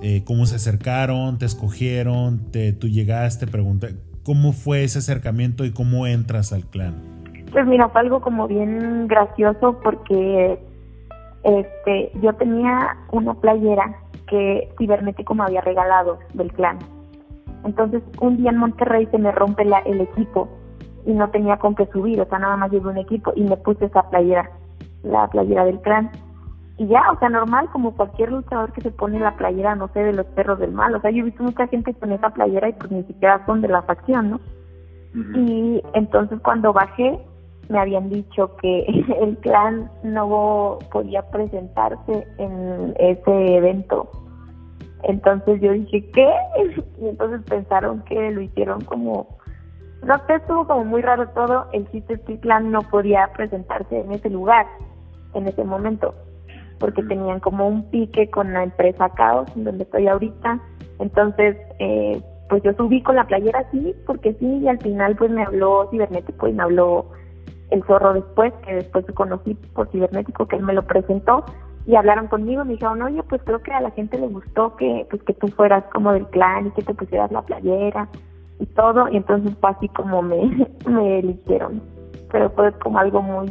Eh, 0.00 0.22
cómo 0.24 0.46
se 0.46 0.56
acercaron, 0.56 1.38
te 1.38 1.46
escogieron, 1.46 2.52
te, 2.52 2.72
tú 2.72 2.86
llegaste, 2.86 3.48
pregunté, 3.48 3.96
¿cómo 4.22 4.52
fue 4.52 4.84
ese 4.84 5.00
acercamiento 5.00 5.64
y 5.64 5.72
cómo 5.72 6.06
entras 6.06 6.52
al 6.52 6.64
clan? 6.66 6.94
Pues 7.50 7.66
mira, 7.66 7.88
fue 7.88 8.02
algo 8.02 8.20
como 8.20 8.46
bien 8.46 9.08
gracioso 9.08 9.80
porque 9.82 10.56
este, 11.42 12.12
yo 12.22 12.32
tenía 12.34 12.96
una 13.10 13.34
playera 13.34 13.96
que 14.26 14.68
Cibernético 14.78 15.34
me 15.34 15.44
había 15.44 15.60
regalado 15.60 16.18
del 16.34 16.52
clan. 16.52 16.78
Entonces, 17.64 18.02
un 18.20 18.36
día 18.36 18.50
en 18.50 18.58
Monterrey 18.58 19.06
se 19.10 19.18
me 19.18 19.32
rompe 19.32 19.64
la, 19.64 19.78
el 19.80 20.00
equipo 20.00 20.48
y 21.04 21.12
no 21.12 21.30
tenía 21.30 21.56
con 21.58 21.74
qué 21.74 21.86
subir, 21.86 22.20
o 22.20 22.26
sea, 22.26 22.38
nada 22.38 22.56
más 22.56 22.70
llevé 22.70 22.90
un 22.90 22.98
equipo 22.98 23.32
y 23.34 23.42
me 23.42 23.56
puse 23.56 23.86
esa 23.86 24.08
playera, 24.10 24.50
la 25.02 25.28
playera 25.28 25.64
del 25.64 25.80
clan 25.80 26.10
y 26.78 26.86
ya, 26.88 27.10
o 27.10 27.18
sea, 27.18 27.30
normal, 27.30 27.68
como 27.72 27.94
cualquier 27.96 28.30
luchador 28.30 28.72
que 28.72 28.82
se 28.82 28.90
pone 28.90 29.18
la 29.18 29.36
playera, 29.36 29.74
no 29.74 29.88
sé, 29.88 30.00
de 30.00 30.12
los 30.12 30.26
perros 30.26 30.58
del 30.58 30.72
mal. 30.72 30.94
O 30.94 31.00
sea, 31.00 31.10
yo 31.10 31.20
he 31.20 31.24
visto 31.24 31.42
mucha 31.42 31.66
gente 31.68 31.94
con 31.94 32.12
esa 32.12 32.30
playera 32.30 32.68
y 32.68 32.74
pues 32.74 32.90
ni 32.90 33.02
siquiera 33.04 33.44
son 33.46 33.62
de 33.62 33.68
la 33.68 33.82
facción, 33.82 34.30
¿no? 34.30 34.40
Y 35.34 35.82
entonces 35.94 36.38
cuando 36.42 36.74
bajé, 36.74 37.18
me 37.68 37.78
habían 37.78 38.08
dicho 38.08 38.56
que 38.56 38.84
el 39.20 39.36
clan 39.38 39.90
no 40.02 40.78
podía 40.92 41.22
presentarse 41.30 42.26
en 42.38 42.94
ese 42.98 43.56
evento. 43.56 44.10
Entonces 45.02 45.60
yo 45.60 45.72
dije, 45.72 46.08
¿qué? 46.10 46.32
Y 47.00 47.08
entonces 47.08 47.42
pensaron 47.48 48.02
que 48.04 48.30
lo 48.30 48.40
hicieron 48.40 48.80
como... 48.82 49.26
No 50.02 50.14
sé, 50.26 50.34
estuvo 50.34 50.66
como 50.66 50.84
muy 50.84 51.02
raro 51.02 51.28
todo. 51.30 51.66
El 51.72 51.90
chiste 51.90 52.14
es 52.14 52.20
que 52.20 52.34
el 52.34 52.40
clan 52.40 52.70
no 52.70 52.82
podía 52.82 53.30
presentarse 53.34 54.00
en 54.00 54.12
ese 54.12 54.30
lugar, 54.30 54.66
en 55.34 55.48
ese 55.48 55.64
momento 55.64 56.14
porque 56.78 57.02
tenían 57.02 57.40
como 57.40 57.68
un 57.68 57.84
pique 57.90 58.30
con 58.30 58.52
la 58.52 58.64
empresa 58.64 59.08
Caos, 59.10 59.48
en 59.56 59.64
donde 59.64 59.84
estoy 59.84 60.08
ahorita. 60.08 60.60
Entonces, 60.98 61.56
eh, 61.78 62.20
pues 62.48 62.62
yo 62.62 62.72
subí 62.74 63.02
con 63.02 63.16
la 63.16 63.26
playera 63.26 63.60
así, 63.60 63.94
porque 64.06 64.34
sí, 64.34 64.58
y 64.58 64.68
al 64.68 64.78
final 64.78 65.16
pues 65.16 65.30
me 65.30 65.42
habló 65.42 65.88
cibernético 65.90 66.48
y 66.48 66.52
me 66.52 66.62
habló 66.62 67.06
el 67.70 67.82
zorro 67.84 68.14
después, 68.14 68.52
que 68.64 68.74
después 68.74 69.04
conocí 69.14 69.54
por 69.74 69.88
cibernético, 69.90 70.46
que 70.46 70.56
él 70.56 70.62
me 70.62 70.74
lo 70.74 70.82
presentó, 70.82 71.44
y 71.86 71.94
hablaron 71.94 72.26
conmigo, 72.26 72.64
me 72.64 72.72
dijeron, 72.72 73.02
oye, 73.02 73.22
pues 73.22 73.40
creo 73.44 73.62
que 73.62 73.72
a 73.72 73.80
la 73.80 73.90
gente 73.92 74.18
le 74.18 74.26
gustó 74.26 74.74
que, 74.76 75.06
pues 75.08 75.22
que 75.22 75.34
tú 75.34 75.48
fueras 75.48 75.84
como 75.92 76.12
del 76.12 76.26
clan 76.26 76.66
y 76.66 76.70
que 76.72 76.82
te 76.82 76.94
pusieras 76.94 77.30
la 77.30 77.42
playera 77.42 78.08
y 78.58 78.66
todo, 78.66 79.08
y 79.08 79.16
entonces 79.16 79.56
fue 79.60 79.70
así 79.70 79.88
como 79.90 80.22
me, 80.22 80.68
me 80.88 81.20
eligieron, 81.20 81.82
pero 82.30 82.50
fue 82.50 82.72
como 82.80 82.98
algo 82.98 83.22
muy, 83.22 83.48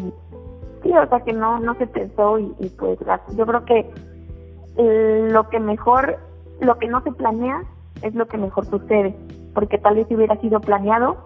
sí, 0.84 0.92
o 0.92 1.08
sea 1.08 1.20
que 1.22 1.34
no, 1.34 1.60
no 1.60 1.76
se 1.76 1.88
pensó 1.88 2.40
y, 2.40 2.54
y 2.60 2.70
pues 2.70 3.00
yo 3.36 3.46
creo 3.46 3.66
que 3.66 3.90
lo 4.78 5.50
que 5.50 5.60
mejor, 5.60 6.18
lo 6.60 6.78
que 6.78 6.88
no 6.88 7.02
se 7.02 7.12
planea 7.12 7.64
es 8.02 8.14
lo 8.16 8.28
que 8.28 8.38
mejor 8.38 8.66
sucede, 8.66 9.16
porque 9.54 9.78
tal 9.78 9.96
vez 9.96 10.08
si 10.08 10.16
hubiera 10.16 10.36
sido 10.42 10.60
planeado 10.60 11.26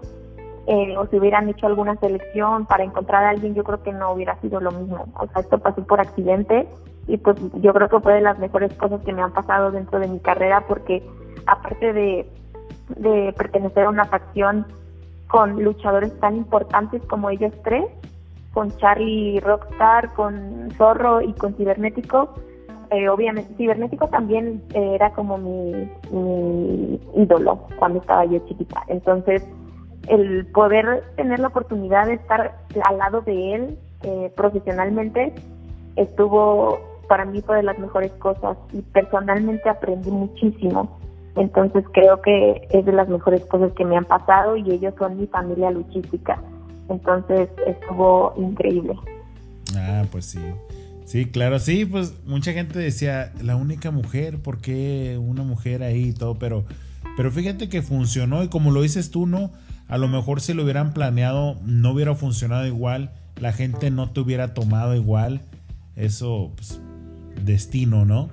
eh, 0.71 0.95
o 0.99 1.08
si 1.08 1.17
hubieran 1.17 1.49
hecho 1.49 1.65
alguna 1.65 1.95
selección 1.95 2.67
para 2.67 2.84
encontrar 2.84 3.23
a 3.23 3.29
alguien, 3.32 3.55
yo 3.55 3.63
creo 3.63 3.82
que 3.82 3.91
no 3.91 4.12
hubiera 4.12 4.39
sido 4.39 4.62
lo 4.62 4.69
mismo. 4.69 5.05
O 5.15 5.25
sea, 5.25 5.41
esto 5.41 5.58
pasó 5.58 5.84
por 5.84 5.99
accidente 5.99 6.67
y 7.08 7.17
pues 7.17 7.38
yo 7.55 7.73
creo 7.73 7.89
que 7.89 7.99
fue 7.99 8.13
de 8.13 8.21
las 8.21 8.38
mejores 8.38 8.71
cosas 8.75 9.01
que 9.01 9.12
me 9.12 9.23
han 9.23 9.34
pasado 9.34 9.71
dentro 9.71 9.99
de 9.99 10.08
mi 10.08 10.19
carrera 10.19 10.65
porque 10.67 11.01
aparte 11.47 11.91
de, 11.91 13.34
pertenecer 13.36 13.86
a 13.86 13.89
una 13.89 14.05
facción 14.05 14.67
con 15.27 15.63
luchadores 15.63 16.15
tan 16.19 16.36
importantes 16.36 17.01
como 17.08 17.32
ellos 17.32 17.51
tres, 17.63 17.86
con 18.53 18.69
Charlie 18.77 19.39
Rockstar, 19.39 20.13
con 20.13 20.69
Zorro 20.77 21.21
y 21.21 21.34
con 21.34 21.55
Cibernético, 21.55 22.36
eh, 22.91 23.10
obviamente 23.10 23.55
cibernético 23.55 24.08
también 24.08 24.62
eh, 24.75 24.91
era 24.93 25.12
como 25.13 25.39
mi, 25.39 25.89
ídolo 27.15 27.60
cuando 27.79 28.01
estaba 28.01 28.25
yo 28.25 28.38
chiquita. 28.47 28.84
Entonces, 28.88 29.43
el 30.10 30.45
poder 30.48 31.04
tener 31.15 31.39
la 31.39 31.48
oportunidad 31.48 32.08
de 32.08 32.15
estar 32.15 32.58
al 32.84 32.98
lado 32.98 33.22
de 33.22 33.56
él 33.56 33.78
eh, 34.04 34.32
profesionalmente 34.36 35.34
estuvo 35.95 36.80
para 37.08 37.26
mí 37.26 37.41
fue 37.41 37.58
de 37.58 37.63
las 37.63 37.78
mejores 37.80 38.12
cosas 38.13 38.56
y 38.72 38.82
personalmente 38.82 39.67
aprendí 39.67 40.12
muchísimo. 40.12 41.00
Entonces 41.36 41.84
creo 41.91 42.22
que 42.22 42.67
es 42.69 42.86
de 42.86 42.91
las 42.91 43.10
mejores 43.10 43.41
cosas 43.45 43.72
que 43.74 43.84
me 43.84 43.98
han 43.98 44.06
pasado 44.06 44.56
y 44.56 44.72
ellos 44.72 44.93
son 44.98 45.17
mi 45.17 45.28
familia 45.28 45.72
luchística. 45.72 46.41
Entonces 46.88 47.50
estuvo 47.65 48.34
increíble. 48.38 48.93
Ah, 49.76 50.04
pues 50.12 50.26
sí. 50.26 50.39
Sí, 51.06 51.26
claro, 51.26 51.58
sí, 51.58 51.86
pues 51.86 52.13
mucha 52.26 52.54
gente 52.54 52.78
decía, 52.78 53.34
la 53.41 53.56
única 53.56 53.89
mujer, 53.89 54.39
¿por 54.39 54.60
qué 54.60 55.17
una 55.19 55.41
mujer 55.41 55.82
ahí 55.82 56.10
y 56.10 56.13
todo? 56.13 56.36
Pero, 56.38 56.65
pero 57.17 57.32
fíjate 57.32 57.67
que 57.67 57.82
funcionó 57.82 58.43
y 58.43 58.50
como 58.50 58.69
lo 58.69 58.84
dices 58.84 59.10
tú, 59.10 59.26
¿no? 59.26 59.50
A 59.89 59.97
lo 59.97 60.08
mejor 60.08 60.39
si 60.39 60.54
lo 60.54 60.63
hubieran 60.63 60.93
planeado 60.93 61.56
no 61.65 61.91
hubiera 61.91 62.13
funcionado 62.13 62.65
igual, 62.67 63.10
la 63.41 63.52
gente 63.52 63.89
no 63.89 64.12
te 64.12 64.19
hubiera 64.19 64.54
tomado 64.54 64.95
igual, 64.95 65.41
eso, 65.95 66.52
pues, 66.56 66.82
destino, 67.43 68.06
¿no? 68.06 68.30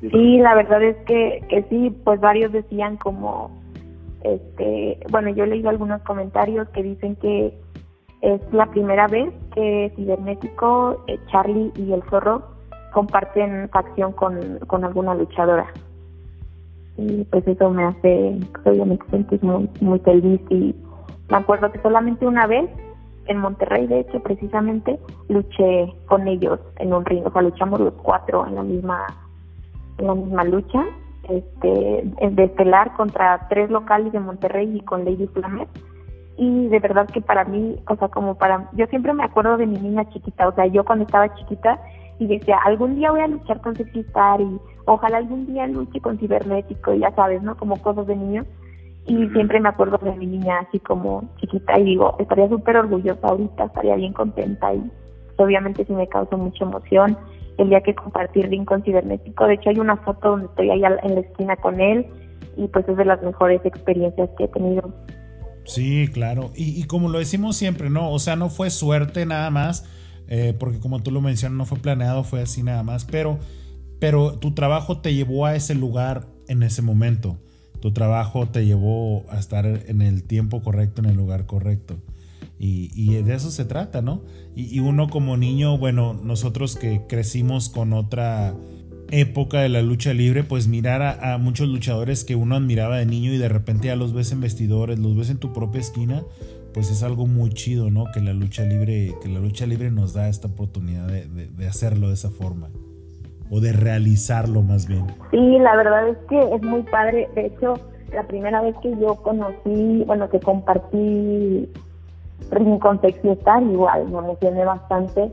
Sí, 0.00 0.38
la 0.38 0.54
verdad 0.54 0.82
es 0.82 0.96
que, 1.06 1.44
que 1.48 1.64
sí, 1.68 1.90
pues 2.04 2.20
varios 2.20 2.52
decían 2.52 2.96
como, 2.96 3.50
este, 4.22 4.98
bueno, 5.10 5.30
yo 5.30 5.44
he 5.44 5.48
leído 5.48 5.68
algunos 5.68 6.00
comentarios 6.02 6.68
que 6.68 6.82
dicen 6.82 7.16
que 7.16 7.58
es 8.22 8.40
la 8.52 8.66
primera 8.70 9.08
vez 9.08 9.32
que 9.54 9.92
Cibernético, 9.96 11.04
eh, 11.08 11.18
Charlie 11.30 11.72
y 11.76 11.92
el 11.92 12.02
Zorro 12.04 12.42
comparten 12.92 13.68
facción 13.70 14.12
con, 14.12 14.58
con 14.66 14.84
alguna 14.84 15.14
luchadora. 15.14 15.66
Y 16.96 17.24
pues 17.24 17.46
eso 17.46 17.70
me 17.70 17.84
hace 17.84 18.38
pues, 18.52 18.66
obviamente 18.66 19.04
sentir 19.10 19.42
muy, 19.42 19.68
muy 19.80 19.98
feliz 20.00 20.40
y 20.50 20.74
me 21.28 21.36
acuerdo 21.36 21.72
que 21.72 21.80
solamente 21.80 22.26
una 22.26 22.46
vez 22.46 22.70
en 23.26 23.38
Monterrey, 23.38 23.86
de 23.86 24.00
hecho, 24.00 24.20
precisamente, 24.20 25.00
luché 25.28 25.92
con 26.06 26.28
ellos 26.28 26.60
en 26.76 26.92
un 26.92 27.04
ring, 27.04 27.26
o 27.26 27.32
sea, 27.32 27.42
luchamos 27.42 27.80
los 27.80 27.94
cuatro 27.94 28.46
en 28.46 28.54
la 28.54 28.62
misma, 28.62 29.06
en 29.98 30.06
la 30.06 30.14
misma 30.14 30.44
lucha, 30.44 30.84
este, 31.28 32.04
de 32.30 32.44
estelar 32.44 32.94
contra 32.94 33.46
tres 33.48 33.70
locales 33.70 34.12
de 34.12 34.20
Monterrey 34.20 34.76
y 34.76 34.80
con 34.82 35.06
Lady 35.06 35.26
Flamer 35.28 35.66
y 36.36 36.68
de 36.68 36.80
verdad 36.80 37.08
que 37.08 37.20
para 37.20 37.44
mí, 37.44 37.76
o 37.88 37.96
sea, 37.96 38.08
como 38.08 38.34
para, 38.36 38.68
yo 38.72 38.86
siempre 38.86 39.12
me 39.12 39.24
acuerdo 39.24 39.56
de 39.56 39.66
mi 39.66 39.78
niña 39.78 40.08
chiquita, 40.10 40.48
o 40.48 40.54
sea, 40.54 40.66
yo 40.66 40.84
cuando 40.84 41.04
estaba 41.04 41.32
chiquita 41.34 41.80
y 42.18 42.26
decía, 42.26 42.58
algún 42.64 42.96
día 42.96 43.10
voy 43.10 43.20
a 43.20 43.28
luchar 43.28 43.60
con 43.60 43.76
Sexistar 43.76 44.40
y 44.40 44.58
ojalá 44.86 45.18
algún 45.18 45.46
día 45.46 45.66
luche 45.66 46.00
con 46.00 46.18
Cibernético, 46.18 46.94
ya 46.94 47.14
sabes, 47.14 47.42
¿no? 47.42 47.56
Como 47.56 47.80
cosas 47.80 48.06
de 48.06 48.16
niño. 48.16 48.44
Y 49.06 49.28
siempre 49.30 49.60
me 49.60 49.68
acuerdo 49.68 49.98
de 49.98 50.16
mi 50.16 50.26
niña 50.26 50.60
así 50.60 50.78
como 50.78 51.28
chiquita 51.38 51.78
y 51.78 51.84
digo, 51.84 52.16
estaría 52.18 52.48
súper 52.48 52.78
orgullosa 52.78 53.28
ahorita, 53.28 53.64
estaría 53.64 53.96
bien 53.96 54.14
contenta 54.14 54.72
y 54.74 54.90
obviamente 55.36 55.84
sí 55.84 55.92
me 55.92 56.08
causó 56.08 56.38
mucha 56.38 56.64
emoción 56.64 57.18
el 57.58 57.68
día 57.68 57.82
que 57.82 57.94
compartí 57.94 58.42
con 58.64 58.82
Cibernético. 58.82 59.46
De 59.46 59.54
hecho 59.54 59.68
hay 59.68 59.78
una 59.78 59.96
foto 59.98 60.30
donde 60.30 60.46
estoy 60.46 60.70
ahí 60.70 60.82
en 61.02 61.14
la 61.14 61.20
esquina 61.20 61.56
con 61.56 61.80
él 61.80 62.06
y 62.56 62.66
pues 62.68 62.88
es 62.88 62.96
de 62.96 63.04
las 63.04 63.22
mejores 63.22 63.60
experiencias 63.64 64.30
que 64.38 64.44
he 64.44 64.48
tenido 64.48 64.90
Sí, 65.64 66.08
claro. 66.12 66.50
Y, 66.54 66.84
como 66.84 67.08
lo 67.08 67.18
decimos 67.18 67.56
siempre, 67.56 67.90
¿no? 67.90 68.10
O 68.10 68.18
sea, 68.18 68.36
no 68.36 68.50
fue 68.50 68.70
suerte 68.70 69.24
nada 69.24 69.50
más, 69.50 69.84
eh, 70.28 70.54
porque 70.58 70.78
como 70.78 71.02
tú 71.02 71.10
lo 71.10 71.20
mencionas, 71.20 71.56
no 71.56 71.64
fue 71.64 71.78
planeado, 71.78 72.22
fue 72.22 72.42
así 72.42 72.62
nada 72.62 72.82
más, 72.82 73.04
pero, 73.04 73.38
pero 74.04 74.34
tu 74.34 74.52
trabajo 74.52 74.98
te 74.98 75.14
llevó 75.14 75.46
a 75.46 75.56
ese 75.56 75.74
lugar 75.74 76.26
en 76.46 76.62
ese 76.62 76.82
momento. 76.82 77.38
Tu 77.80 77.90
trabajo 77.94 78.46
te 78.46 78.66
llevó 78.66 79.24
a 79.30 79.38
estar 79.38 79.64
en 79.64 80.02
el 80.02 80.24
tiempo 80.24 80.60
correcto, 80.60 81.00
en 81.00 81.08
el 81.08 81.16
lugar 81.16 81.46
correcto. 81.46 81.96
Y, 82.58 83.14
de 83.22 83.34
eso 83.34 83.50
se 83.50 83.64
trata, 83.64 84.02
¿no? 84.02 84.20
Y, 84.54 84.80
uno 84.80 85.08
como 85.08 85.38
niño, 85.38 85.78
bueno, 85.78 86.12
nosotros 86.12 86.76
que 86.76 87.00
crecimos 87.08 87.70
con 87.70 87.94
otra 87.94 88.54
época 89.10 89.62
de 89.62 89.70
la 89.70 89.80
lucha 89.80 90.12
libre, 90.12 90.44
pues 90.44 90.68
mirar 90.68 91.00
a, 91.00 91.38
muchos 91.38 91.70
luchadores 91.70 92.24
que 92.24 92.36
uno 92.36 92.56
admiraba 92.56 92.98
de 92.98 93.06
niño 93.06 93.32
y 93.32 93.38
de 93.38 93.48
repente 93.48 93.86
ya 93.86 93.96
los 93.96 94.12
ves 94.12 94.32
en 94.32 94.42
vestidores, 94.42 94.98
los 94.98 95.16
ves 95.16 95.30
en 95.30 95.38
tu 95.38 95.54
propia 95.54 95.80
esquina, 95.80 96.24
pues 96.74 96.90
es 96.90 97.02
algo 97.02 97.26
muy 97.26 97.48
chido, 97.54 97.90
¿no? 97.90 98.04
Que 98.12 98.20
la 98.20 98.34
lucha 98.34 98.64
libre, 98.64 99.14
que 99.22 99.30
la 99.30 99.40
lucha 99.40 99.66
libre 99.66 99.90
nos 99.90 100.12
da 100.12 100.28
esta 100.28 100.48
oportunidad 100.48 101.06
de, 101.08 101.66
hacerlo 101.66 102.08
de 102.08 102.14
esa 102.14 102.30
forma. 102.30 102.68
O 103.50 103.60
de 103.60 103.72
realizarlo 103.72 104.62
más 104.62 104.86
bien. 104.86 105.06
Sí, 105.30 105.58
la 105.58 105.76
verdad 105.76 106.08
es 106.08 106.18
que 106.28 106.54
es 106.54 106.62
muy 106.62 106.82
padre. 106.82 107.28
De 107.34 107.46
hecho, 107.46 107.74
la 108.12 108.22
primera 108.24 108.62
vez 108.62 108.74
que 108.82 108.90
yo 108.98 109.16
conocí, 109.16 110.04
bueno, 110.06 110.28
que 110.30 110.40
compartí 110.40 111.68
Sexy 113.00 113.28
Star, 113.30 113.62
igual 113.62 114.08
me 114.08 114.18
emocioné 114.18 114.64
bastante 114.64 115.32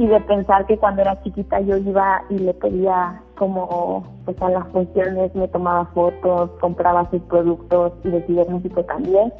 y 0.00 0.06
de 0.06 0.20
pensar 0.20 0.66
que 0.66 0.78
cuando 0.78 1.02
era 1.02 1.22
chiquita 1.22 1.60
yo 1.60 1.76
iba 1.76 2.22
y 2.30 2.38
le 2.38 2.54
pedía 2.54 3.20
como 3.36 4.02
pues 4.24 4.40
a 4.40 4.48
las 4.48 4.66
funciones 4.68 5.34
me 5.34 5.46
tomaba 5.48 5.84
fotos, 5.86 6.50
compraba 6.60 7.08
sus 7.10 7.20
productos 7.22 7.92
y 8.04 8.08
de 8.10 8.44
música 8.46 8.82
también 8.84 9.32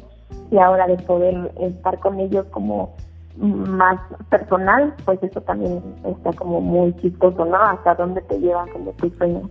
y 0.51 0.57
ahora 0.57 0.85
de 0.87 0.97
poder 0.97 1.51
estar 1.59 1.99
con 1.99 2.19
ellos 2.19 2.45
como 2.51 2.95
más 3.41 3.99
personal, 4.29 4.93
pues 5.05 5.19
eso 5.23 5.41
también 5.41 5.81
está 6.05 6.31
como 6.33 6.61
muy 6.61 6.95
chistoso, 6.97 7.45
¿no? 7.45 7.57
Hasta 7.57 7.95
dónde 7.95 8.21
te 8.21 8.39
llevan 8.39 8.69
como 8.69 8.91
tus 8.93 9.13
sueños. 9.17 9.49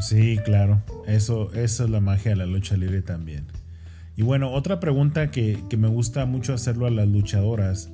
Sí, 0.00 0.38
claro, 0.44 0.78
eso, 1.06 1.52
eso 1.52 1.84
es 1.84 1.90
la 1.90 2.00
magia 2.00 2.32
de 2.32 2.36
la 2.36 2.46
lucha 2.46 2.76
libre 2.76 3.02
también. 3.02 3.46
Y 4.16 4.22
bueno, 4.22 4.52
otra 4.52 4.80
pregunta 4.80 5.30
que, 5.30 5.62
que 5.68 5.76
me 5.76 5.88
gusta 5.88 6.26
mucho 6.26 6.52
hacerlo 6.52 6.86
a 6.86 6.90
las 6.90 7.08
luchadoras 7.08 7.90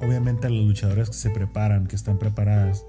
obviamente 0.00 0.46
a 0.46 0.50
las 0.50 0.64
luchadoras 0.64 1.10
que 1.10 1.16
se 1.16 1.30
preparan, 1.30 1.86
que 1.86 1.96
están 1.96 2.18
preparadas, 2.18 2.84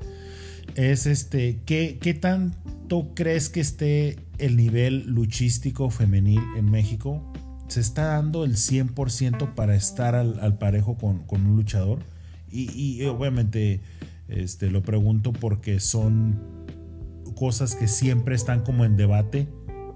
es 0.75 1.05
este, 1.05 1.59
¿qué, 1.65 1.97
¿qué 2.01 2.13
tanto 2.13 3.11
crees 3.15 3.49
que 3.49 3.59
esté 3.59 4.17
el 4.37 4.57
nivel 4.57 5.07
luchístico 5.07 5.89
femenil 5.89 6.41
en 6.57 6.69
México? 6.69 7.33
¿Se 7.67 7.79
está 7.79 8.05
dando 8.05 8.45
el 8.45 8.55
100% 8.55 9.53
para 9.55 9.75
estar 9.75 10.15
al, 10.15 10.57
parejo 10.57 10.97
con, 10.97 11.25
un 11.29 11.55
luchador? 11.55 11.99
Y, 12.49 13.03
obviamente 13.05 13.81
este, 14.29 14.71
lo 14.71 14.81
pregunto 14.81 15.33
porque 15.33 15.79
son 15.79 16.39
cosas 17.35 17.75
que 17.75 17.87
siempre 17.87 18.35
están 18.35 18.61
como 18.61 18.85
en 18.85 18.95
debate, 18.97 19.47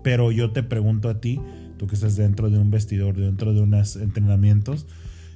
pero 0.04 0.32
yo 0.32 0.52
te 0.52 0.64
pregunto 0.64 1.10
a 1.10 1.22
ti, 1.22 1.40
tú 1.78 1.88
que 1.88 1.96
estás 1.96 2.16
dentro 2.16 2.50
de 2.50 2.60
un 2.60 2.72
vestidor, 2.72 3.16
dentro 3.16 3.54
de 3.54 3.62
unos 3.62 3.96
entrenamientos, 3.96 4.86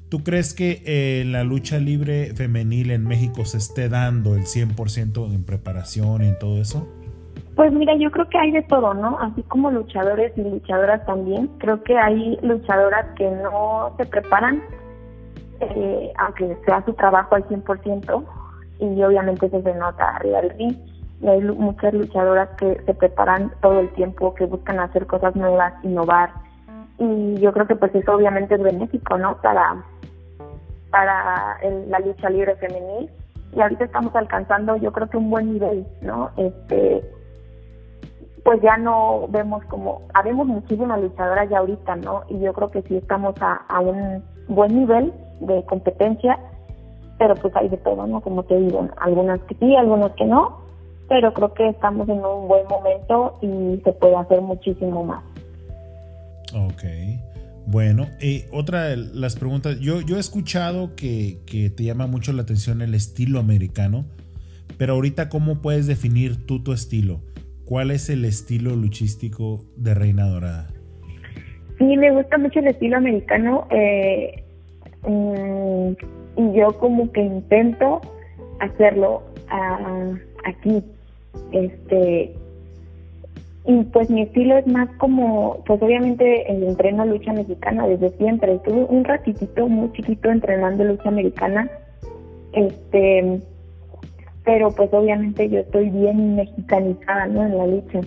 ¿Tú 0.09 0.23
crees 0.23 0.53
que 0.53 0.83
eh, 0.85 1.25
la 1.25 1.43
lucha 1.43 1.79
libre 1.79 2.33
femenil 2.35 2.91
en 2.91 3.03
México 3.05 3.43
se 3.43 3.57
esté 3.57 3.89
dando 3.89 4.35
el 4.35 4.43
100% 4.43 5.33
en 5.33 5.43
preparación 5.43 6.23
y 6.23 6.27
en 6.27 6.37
todo 6.37 6.61
eso? 6.61 6.87
Pues 7.55 7.71
mira, 7.71 7.95
yo 7.95 8.11
creo 8.11 8.27
que 8.29 8.37
hay 8.37 8.51
de 8.51 8.63
todo, 8.63 8.93
¿no? 8.93 9.17
Así 9.19 9.41
como 9.43 9.71
luchadores 9.71 10.37
y 10.37 10.43
luchadoras 10.43 11.05
también. 11.05 11.47
Creo 11.59 11.81
que 11.83 11.97
hay 11.97 12.37
luchadoras 12.41 13.05
que 13.15 13.29
no 13.31 13.93
se 13.97 14.05
preparan, 14.05 14.61
eh, 15.61 16.11
aunque 16.17 16.57
sea 16.65 16.83
su 16.85 16.93
trabajo 16.93 17.35
al 17.35 17.47
100%, 17.47 18.25
y 18.79 19.03
obviamente 19.03 19.49
se 19.49 19.75
nota 19.75 20.15
arriba 20.15 20.41
del 20.41 20.77
y 21.21 21.27
hay 21.27 21.41
muchas 21.41 21.93
luchadoras 21.93 22.49
que 22.57 22.81
se 22.85 22.93
preparan 22.93 23.51
todo 23.61 23.79
el 23.79 23.89
tiempo, 23.93 24.35
que 24.35 24.45
buscan 24.45 24.79
hacer 24.79 25.07
cosas 25.07 25.33
nuevas, 25.35 25.73
innovar 25.83 26.29
y 26.97 27.35
yo 27.39 27.51
creo 27.53 27.67
que 27.67 27.75
pues 27.75 27.93
eso 27.93 28.13
obviamente 28.13 28.55
es 28.55 28.61
benéfico, 28.61 29.17
¿no? 29.17 29.37
Para 29.41 29.83
para 30.91 31.57
la 31.87 31.99
lucha 31.99 32.29
libre 32.29 32.55
femenil 32.55 33.09
y 33.53 33.61
ahorita 33.61 33.85
estamos 33.85 34.15
alcanzando 34.15 34.77
yo 34.77 34.91
creo 34.91 35.09
que 35.09 35.17
un 35.17 35.29
buen 35.29 35.53
nivel, 35.53 35.85
¿no? 36.01 36.31
Este 36.37 37.03
pues 38.45 38.62
ya 38.62 38.77
no 38.77 39.27
vemos 39.29 39.65
como, 39.65 40.03
habemos 40.13 40.45
muchísimas 40.45 41.01
luchadoras 41.01 41.49
ya 41.49 41.58
ahorita, 41.58 41.95
¿no? 41.95 42.21
Y 42.29 42.39
yo 42.39 42.53
creo 42.53 42.69
que 42.69 42.84
sí 42.84 42.95
estamos 42.95 43.34
a, 43.41 43.79
un 43.79 44.23
buen 44.47 44.81
nivel 44.81 45.12
de 45.39 45.65
competencia, 45.65 46.38
pero 47.17 47.34
pues 47.34 47.55
hay 47.55 47.69
de 47.69 47.77
todo, 47.77 48.05
¿no? 48.05 48.21
Como 48.21 48.43
te 48.43 48.55
digo, 48.60 48.88
algunas 48.97 49.41
que 49.41 49.55
sí, 49.55 49.75
algunas 49.75 50.12
que 50.12 50.25
no, 50.25 50.60
pero 51.10 51.34
creo 51.34 51.55
que 51.55 51.69
estamos 51.69 52.08
en 52.08 52.23
un 52.23 52.47
buen 52.47 52.67
momento 52.67 53.39
y 53.41 53.81
se 53.84 53.91
puede 53.93 54.15
hacer 54.15 54.39
muchísimo 54.41 55.03
más. 55.03 55.23
Ok. 56.53 56.84
Bueno, 57.65 58.05
y 58.21 58.43
otra 58.51 58.84
de 58.84 58.97
las 58.97 59.38
preguntas, 59.38 59.79
yo, 59.79 60.01
yo 60.01 60.17
he 60.17 60.19
escuchado 60.19 60.95
que, 60.95 61.39
que, 61.47 61.71
te 61.71 61.84
llama 61.84 62.05
mucho 62.05 62.31
la 62.31 62.43
atención 62.43 62.84
el 62.84 62.93
estilo 62.93 63.39
americano, 63.39 64.05
pero 64.77 64.93
ahorita 64.93 65.29
¿cómo 65.29 65.63
puedes 65.63 65.88
definir 65.88 66.45
tú 66.45 66.62
tu 66.62 66.73
estilo? 66.73 67.21
¿Cuál 67.65 67.89
es 67.89 68.10
el 68.10 68.25
estilo 68.25 68.75
luchístico 68.75 69.65
de 69.75 69.95
Reina 69.95 70.28
Dorada? 70.28 70.67
Sí, 71.80 71.97
me 71.97 72.12
gusta 72.12 72.38
mucho 72.38 72.60
el 72.60 72.67
estilo 72.67 72.97
americano 72.97 73.67
eh, 73.71 74.43
mm, 75.01 75.91
y 76.38 76.54
yo 76.54 76.78
como 76.78 77.12
que 77.12 77.21
intento 77.21 78.01
hacerlo 78.60 79.23
uh, 79.51 80.15
aquí. 80.45 80.84
Este, 81.51 82.36
y 83.65 83.84
pues 83.86 84.12
mi 84.12 84.21
estilo 84.21 84.58
es 84.58 84.67
más 84.67 84.88
como, 84.97 85.63
pues 85.65 85.82
obviamente 85.82 86.49
el 86.51 86.63
entreno 86.63 87.04
lucha 87.06 87.34
mexicana 87.34 87.88
desde 87.88 88.12
siempre. 88.17 88.54
Estuve 88.54 88.84
un 88.84 89.04
ratitito 89.04 89.67
muy 89.67 89.91
chiquito 89.93 90.30
entrenando 90.30 90.84
lucha 90.84 91.10
americana. 91.10 91.67
Este, 92.54 93.41
pero 94.45 94.71
pues 94.71 94.93
obviamente 94.93 95.49
yo 95.49 95.60
estoy 95.60 95.89
bien 95.89 96.36
mexicanizada, 96.36 97.27
¿no? 97.27 97.43
En 97.43 97.58
la 97.58 97.67
lucha. 97.67 98.01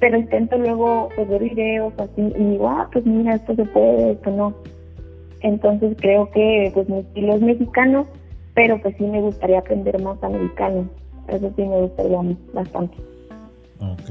Pero 0.00 0.18
intento 0.18 0.56
luego 0.56 1.08
pues, 1.14 1.28
ver 1.28 1.42
videos 1.42 1.92
así 1.98 2.20
y 2.38 2.44
digo, 2.44 2.68
ah, 2.68 2.88
pues 2.92 3.04
mira, 3.04 3.34
esto 3.34 3.54
se 3.56 3.64
puede, 3.64 4.12
esto 4.12 4.30
no. 4.30 4.54
Entonces 5.40 5.96
creo 6.00 6.30
que 6.30 6.70
pues 6.72 6.88
mi 6.88 7.00
estilo 7.00 7.34
es 7.34 7.42
mexicano, 7.42 8.06
pero 8.54 8.80
pues 8.80 8.94
sí 8.96 9.04
me 9.04 9.20
gustaría 9.20 9.58
aprender 9.58 10.00
más 10.00 10.22
americano. 10.22 10.88
Eso 11.28 11.52
sí 11.56 11.62
me 11.62 11.80
gustaría 11.80 12.18
bastante. 12.52 12.96
Ok. 13.80 14.10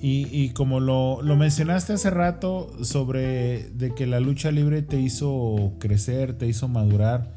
Y, 0.00 0.28
y 0.30 0.50
como 0.50 0.80
lo, 0.80 1.22
lo, 1.22 1.36
mencionaste 1.36 1.94
hace 1.94 2.10
rato 2.10 2.68
sobre 2.82 3.70
de 3.70 3.94
que 3.94 4.06
la 4.06 4.20
lucha 4.20 4.50
libre 4.50 4.82
te 4.82 5.00
hizo 5.00 5.72
crecer, 5.78 6.36
te 6.36 6.46
hizo 6.46 6.68
madurar, 6.68 7.30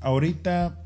ahorita 0.00 0.76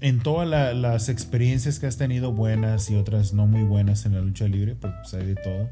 en 0.00 0.20
todas 0.20 0.74
las 0.76 1.08
experiencias 1.08 1.78
que 1.78 1.86
has 1.86 1.96
tenido 1.96 2.32
buenas 2.32 2.90
y 2.90 2.96
otras 2.96 3.32
no 3.32 3.46
muy 3.46 3.62
buenas 3.62 4.06
en 4.06 4.14
la 4.14 4.20
lucha 4.20 4.46
libre, 4.46 4.74
pues 4.74 5.14
hay 5.14 5.26
de 5.26 5.34
todo, 5.34 5.68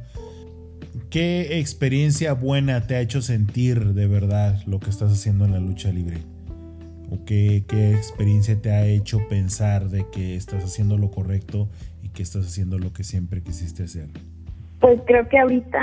¿qué 1.11 1.59
experiencia 1.59 2.33
buena 2.33 2.87
te 2.87 2.96
ha 2.96 3.00
hecho 3.00 3.22
sentir 3.22 3.94
de 3.94 4.07
verdad 4.07 4.61
lo 4.66 4.81
que 4.81 4.90
estás 4.90 5.12
haciendo 5.12 5.44
en 5.44 5.53
la 5.53 5.61
lucha 5.61 5.90
libre? 5.90 6.18
¿O 7.11 7.24
qué, 7.27 7.64
experiencia 7.94 8.61
te 8.61 8.70
ha 8.72 8.87
hecho 8.87 9.18
pensar 9.29 9.88
de 9.88 10.07
que 10.11 10.37
estás 10.37 10.64
haciendo 10.64 10.96
lo 10.96 11.11
correcto 11.11 11.68
y 12.03 12.09
que 12.09 12.22
estás 12.22 12.46
haciendo 12.46 12.79
lo 12.79 12.92
que 12.92 13.05
siempre 13.05 13.42
quisiste 13.42 13.85
hacer? 13.85 14.09
Pues 14.81 15.00
creo 15.07 15.29
que 15.29 15.38
ahorita 15.38 15.81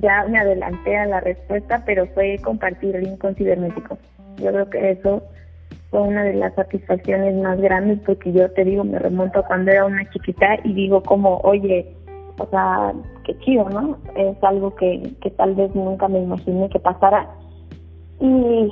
ya 0.00 0.26
me 0.28 0.38
adelanté 0.38 0.96
a 0.96 1.06
la 1.06 1.20
respuesta, 1.20 1.82
pero 1.84 2.06
fue 2.08 2.38
compartir 2.38 2.94
el 2.94 3.18
con 3.18 3.34
cibernético. 3.34 3.98
Yo 4.36 4.52
creo 4.52 4.70
que 4.70 4.90
eso 4.92 5.24
fue 5.90 6.02
una 6.02 6.22
de 6.24 6.34
las 6.34 6.54
satisfacciones 6.54 7.34
más 7.36 7.60
grandes 7.60 7.98
porque 8.06 8.32
yo 8.32 8.50
te 8.52 8.64
digo, 8.64 8.84
me 8.84 8.98
remonto 8.98 9.42
cuando 9.44 9.70
era 9.70 9.84
una 9.84 10.08
chiquita 10.10 10.58
y 10.64 10.72
digo 10.72 11.02
como, 11.02 11.38
oye, 11.38 11.96
o 12.38 12.46
sea, 12.46 12.92
qué 13.24 13.36
chido, 13.40 13.68
¿no? 13.68 13.98
Es 14.16 14.42
algo 14.42 14.74
que, 14.74 15.14
que 15.20 15.30
tal 15.30 15.54
vez 15.54 15.74
nunca 15.74 16.08
me 16.08 16.20
imaginé 16.20 16.68
que 16.70 16.78
pasara. 16.78 17.28
Y 18.20 18.70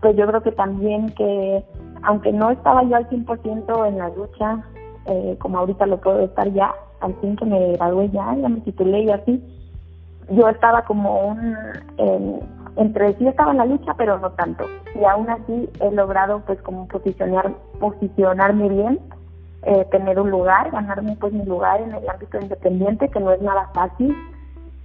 pues 0.00 0.16
yo 0.16 0.26
creo 0.26 0.42
que 0.42 0.52
también 0.52 1.10
que, 1.14 1.64
aunque 2.02 2.32
no 2.32 2.50
estaba 2.50 2.82
yo 2.84 2.96
al 2.96 3.08
100% 3.08 3.88
en 3.88 3.98
la 3.98 4.08
lucha, 4.10 4.62
eh, 5.06 5.36
como 5.40 5.58
ahorita 5.58 5.86
lo 5.86 6.00
puedo 6.00 6.20
estar 6.20 6.52
ya, 6.52 6.72
al 7.00 7.14
fin 7.16 7.36
que 7.36 7.46
me 7.46 7.72
gradué 7.72 8.10
ya, 8.10 8.34
ya 8.36 8.48
me 8.48 8.60
titulé 8.60 9.04
y 9.04 9.10
así, 9.10 9.42
yo 10.30 10.48
estaba 10.48 10.82
como 10.84 11.28
un, 11.28 11.56
entre 12.76 13.14
sí 13.14 13.26
estaba 13.26 13.54
la 13.54 13.64
lucha, 13.64 13.94
pero 13.96 14.18
no 14.18 14.30
tanto. 14.30 14.64
Y 14.94 15.04
aún 15.04 15.28
así 15.30 15.68
he 15.80 15.90
logrado 15.90 16.40
pues 16.46 16.60
como 16.62 16.86
posicionar, 16.88 17.52
posicionarme 17.78 18.68
bien, 18.68 18.98
eh, 19.62 19.86
tener 19.90 20.18
un 20.18 20.30
lugar, 20.30 20.70
ganarme 20.70 21.16
pues 21.20 21.32
mi 21.32 21.44
lugar 21.44 21.80
en 21.80 21.92
el 21.94 22.08
ámbito 22.08 22.38
independiente, 22.40 23.08
que 23.08 23.20
no 23.20 23.32
es 23.32 23.42
nada 23.42 23.70
fácil. 23.74 24.16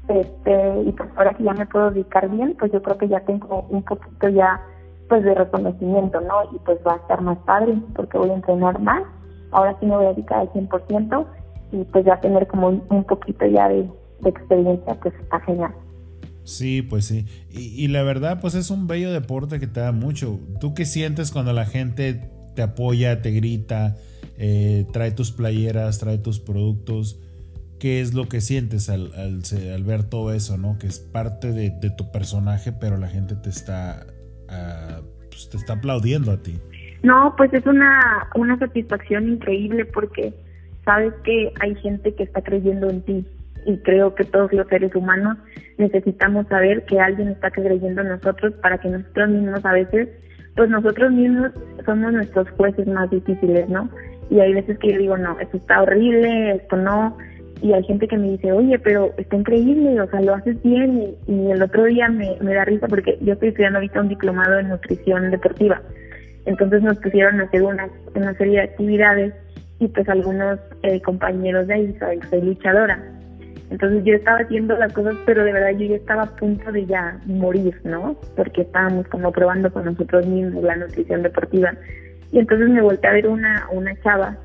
Este, 0.07 0.81
y 0.81 0.91
pues 0.91 1.09
ahora 1.15 1.33
que 1.33 1.43
ya 1.43 1.53
me 1.53 1.65
puedo 1.65 1.89
dedicar 1.89 2.29
bien, 2.29 2.55
pues 2.59 2.71
yo 2.71 2.81
creo 2.81 2.97
que 2.97 3.07
ya 3.07 3.21
tengo 3.21 3.65
un 3.69 3.81
poquito 3.83 4.29
ya 4.29 4.61
pues 5.09 5.23
de 5.23 5.33
reconocimiento, 5.33 6.19
¿no? 6.21 6.43
Y 6.51 6.59
pues 6.59 6.79
va 6.85 6.93
a 6.93 6.97
estar 6.97 7.21
más 7.21 7.37
padre 7.39 7.77
porque 7.95 8.17
voy 8.17 8.29
a 8.31 8.35
entrenar 8.35 8.79
más. 8.79 9.03
Ahora 9.51 9.75
sí 9.79 9.85
me 9.85 9.95
voy 9.95 10.05
a 10.05 10.13
dedicar 10.13 10.39
al 10.39 10.51
100% 10.51 11.25
y 11.71 11.83
pues 11.85 12.05
ya 12.05 12.19
tener 12.19 12.47
como 12.47 12.67
un, 12.67 13.03
poquito 13.03 13.45
ya 13.45 13.69
de, 13.69 13.89
experiencia, 14.23 14.95
pues 15.01 15.13
está 15.15 15.39
genial. 15.41 15.73
Sí, 16.45 16.83
pues 16.83 17.05
sí. 17.05 17.25
Y, 17.49 17.87
la 17.87 18.03
verdad, 18.03 18.39
pues 18.39 18.53
es 18.53 18.69
un 18.69 18.87
bello 18.87 19.11
deporte 19.11 19.59
que 19.59 19.65
te 19.65 19.79
da 19.79 19.91
mucho. 19.91 20.39
¿Tú 20.61 20.75
qué 20.75 20.85
sientes 20.85 21.31
cuando 21.31 21.53
la 21.53 21.65
gente 21.65 22.29
te 22.55 22.61
apoya, 22.61 23.23
te 23.23 23.31
grita, 23.31 23.95
eh, 24.37 24.85
trae 24.93 25.11
tus 25.11 25.31
playeras, 25.31 25.97
trae 25.97 26.19
tus 26.19 26.39
productos? 26.39 27.19
¿Qué 27.79 27.99
es 27.99 28.13
lo 28.13 28.29
que 28.29 28.41
sientes 28.41 28.89
al, 28.89 29.11
al, 29.15 29.83
ver 29.83 30.03
todo 30.03 30.33
eso, 30.33 30.57
no? 30.57 30.77
Que 30.77 30.85
es 30.85 30.99
parte 30.99 31.51
de, 31.51 31.71
tu 31.89 32.11
personaje, 32.11 32.71
pero 32.71 32.97
la 32.97 33.07
gente 33.07 33.35
te 33.35 33.49
está, 33.49 34.05
ah, 34.47 35.01
pues 35.31 35.49
te 35.49 35.57
está 35.57 35.73
aplaudiendo 35.73 36.31
a 36.31 36.37
ti. 36.37 36.59
No, 37.01 37.33
pues 37.35 37.51
es 37.53 37.65
una, 37.65 38.29
una 38.35 38.57
satisfacción 38.59 39.29
increíble 39.29 39.85
porque 39.85 40.33
sabes 40.85 41.13
que 41.23 41.51
hay 41.59 41.73
gente 41.75 42.13
que 42.13 42.23
está 42.23 42.43
creyendo 42.43 42.87
en 42.89 43.01
ti 43.01 43.25
y 43.65 43.77
creo 43.77 44.15
que 44.15 44.23
todos 44.23 44.51
los 44.53 44.67
seres 44.67 44.93
humanos 44.95 45.37
necesitamos 45.77 46.47
saber 46.47 46.85
que 46.85 46.99
alguien 46.99 47.29
está 47.29 47.51
creyendo 47.51 48.01
en 48.01 48.09
nosotros 48.09 48.53
para 48.61 48.77
que 48.77 48.89
nosotros 48.89 49.29
mismos 49.29 49.65
a 49.65 49.73
veces, 49.73 50.09
pues 50.55 50.69
nosotros 50.69 51.11
mismos 51.11 51.51
somos 51.85 52.13
nuestros 52.13 52.49
jueces 52.51 52.87
más 52.87 53.09
difíciles, 53.09 53.67
¿no? 53.69 53.89
Y 54.29 54.39
hay 54.39 54.53
veces 54.53 54.77
que 54.79 54.93
yo 54.93 54.99
digo, 54.99 55.17
no, 55.17 55.39
esto 55.39 55.57
está 55.57 55.81
horrible, 55.81 56.55
esto 56.55 56.77
no, 56.77 57.17
y 57.61 57.73
hay 57.73 57.83
gente 57.83 58.07
que 58.07 58.17
me 58.17 58.31
dice, 58.31 58.51
oye, 58.51 58.79
pero 58.79 59.11
está 59.17 59.35
increíble, 59.35 59.99
o 59.99 60.09
sea, 60.09 60.21
lo 60.21 60.35
haces 60.35 60.61
bien, 60.63 61.15
y, 61.27 61.51
el 61.51 61.61
otro 61.61 61.83
día 61.85 62.09
me, 62.09 62.37
da 62.41 62.65
risa 62.65 62.87
porque 62.87 63.17
yo 63.21 63.33
estoy 63.33 63.49
estudiando 63.49 63.79
ahorita 63.79 64.01
un 64.01 64.09
diplomado 64.09 64.59
en 64.59 64.69
nutrición 64.69 65.31
deportiva, 65.31 65.81
entonces 66.45 66.81
nos 66.81 66.97
pusieron 66.99 67.39
a 67.41 67.43
hacer 67.45 67.63
una, 67.63 67.89
una 68.13 68.33
serie 68.35 68.59
de 68.59 68.63
actividades 68.65 69.33
y 69.79 69.87
pues 69.87 70.07
algunos 70.07 70.59
eh, 70.83 71.01
compañeros 71.01 71.67
de 71.67 71.73
ahí 71.73 71.95
saben 71.99 72.21
soy 72.29 72.41
luchadora. 72.41 73.14
Entonces 73.69 74.03
yo 74.03 74.13
estaba 74.13 74.39
haciendo 74.39 74.77
las 74.77 74.93
cosas, 74.93 75.15
pero 75.25 75.43
de 75.43 75.51
verdad 75.51 75.71
yo 75.71 75.87
ya 75.87 75.95
estaba 75.95 76.23
a 76.23 76.35
punto 76.35 76.71
de 76.71 76.85
ya 76.85 77.19
morir, 77.25 77.79
¿no? 77.83 78.15
Porque 78.35 78.61
estábamos 78.61 79.07
como 79.07 79.31
probando 79.31 79.71
con 79.71 79.85
nosotros 79.85 80.25
mismos 80.27 80.63
la 80.63 80.75
nutrición 80.75 81.23
deportiva. 81.23 81.73
Y 82.31 82.39
entonces 82.39 82.69
me 82.69 82.81
volteé 82.81 83.09
a 83.09 83.13
ver 83.13 83.27
una, 83.27 83.67
una 83.71 83.95
chava 84.01 84.37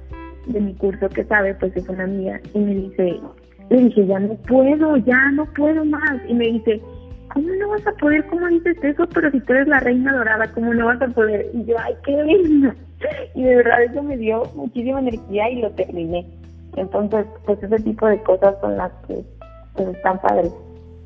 de 0.46 0.60
mi 0.60 0.74
curso 0.74 1.08
que 1.08 1.24
sabe, 1.24 1.54
pues 1.54 1.76
es 1.76 1.88
una 1.88 2.04
amiga, 2.04 2.40
y 2.54 2.58
me 2.58 2.74
dice, 2.74 3.20
le 3.68 3.76
dije, 3.76 4.06
ya 4.06 4.18
no 4.18 4.34
puedo, 4.48 4.96
ya 4.98 5.30
no 5.32 5.46
puedo 5.54 5.84
más. 5.84 6.20
Y 6.28 6.34
me 6.34 6.46
dice, 6.46 6.80
¿cómo 7.32 7.48
no 7.54 7.68
vas 7.70 7.86
a 7.86 7.92
poder? 7.92 8.26
¿Cómo 8.26 8.46
dices 8.48 8.76
eso? 8.82 9.06
Pero 9.08 9.30
si 9.30 9.40
tú 9.40 9.52
eres 9.52 9.68
la 9.68 9.80
reina 9.80 10.12
dorada, 10.14 10.50
¿cómo 10.52 10.74
no 10.74 10.86
vas 10.86 11.00
a 11.02 11.08
poder? 11.08 11.46
Y 11.54 11.64
yo, 11.64 11.76
ay, 11.78 11.94
qué 12.04 12.22
lindo. 12.24 12.72
Y 13.34 13.44
de 13.44 13.56
verdad 13.56 13.82
eso 13.82 14.02
me 14.02 14.14
dio 14.18 14.42
muchísima 14.54 15.00
energía 15.00 15.48
y 15.48 15.62
lo 15.62 15.70
terminé. 15.70 16.26
Entonces, 16.76 17.26
pues 17.44 17.62
ese 17.62 17.78
tipo 17.80 18.06
de 18.06 18.22
cosas 18.22 18.54
son 18.60 18.76
las 18.76 18.92
que 19.06 19.24
pues, 19.74 19.88
están 19.96 20.20
padres. 20.20 20.52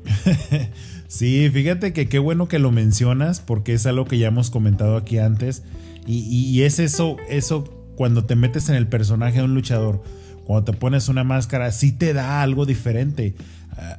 sí, 1.07 1.49
fíjate 1.49 1.93
que 1.93 2.07
qué 2.07 2.19
bueno 2.19 2.47
que 2.47 2.59
lo 2.59 2.71
mencionas 2.71 3.39
porque 3.39 3.73
es 3.73 3.85
algo 3.85 4.05
que 4.05 4.17
ya 4.17 4.27
hemos 4.27 4.51
comentado 4.51 4.97
aquí 4.97 5.17
antes 5.17 5.63
y, 6.05 6.19
y, 6.19 6.63
es 6.63 6.77
eso, 6.77 7.17
eso 7.29 7.63
cuando 7.95 8.25
te 8.25 8.35
metes 8.35 8.69
en 8.69 8.75
el 8.75 8.87
personaje 8.87 9.39
de 9.39 9.45
un 9.45 9.55
luchador, 9.55 10.03
cuando 10.45 10.71
te 10.71 10.77
pones 10.77 11.09
una 11.09 11.23
máscara, 11.23 11.71
sí 11.71 11.91
te 11.91 12.13
da 12.13 12.43
algo 12.43 12.67
diferente. 12.67 13.35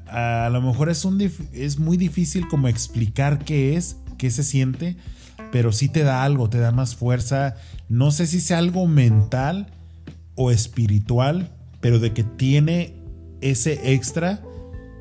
A, 0.06 0.46
a, 0.46 0.50
lo 0.50 0.62
mejor 0.62 0.88
es, 0.88 1.04
un, 1.04 1.20
es 1.52 1.78
muy 1.80 1.96
difícil 1.96 2.46
como 2.46 2.68
explicar 2.68 3.40
qué 3.40 3.76
es, 3.76 3.96
qué 4.18 4.30
se 4.30 4.44
siente, 4.44 4.96
pero 5.50 5.72
sí 5.72 5.88
te 5.88 6.04
da 6.04 6.22
algo, 6.22 6.48
te 6.48 6.58
da 6.58 6.70
más 6.70 6.94
fuerza. 6.94 7.56
No 7.88 8.12
sé 8.12 8.28
si 8.28 8.40
sea 8.40 8.58
algo 8.58 8.86
mental 8.86 9.66
o 10.36 10.52
espiritual, 10.52 11.50
pero 11.86 12.00
de 12.00 12.12
que 12.12 12.24
tiene 12.24 12.94
ese 13.40 13.92
extra, 13.92 14.42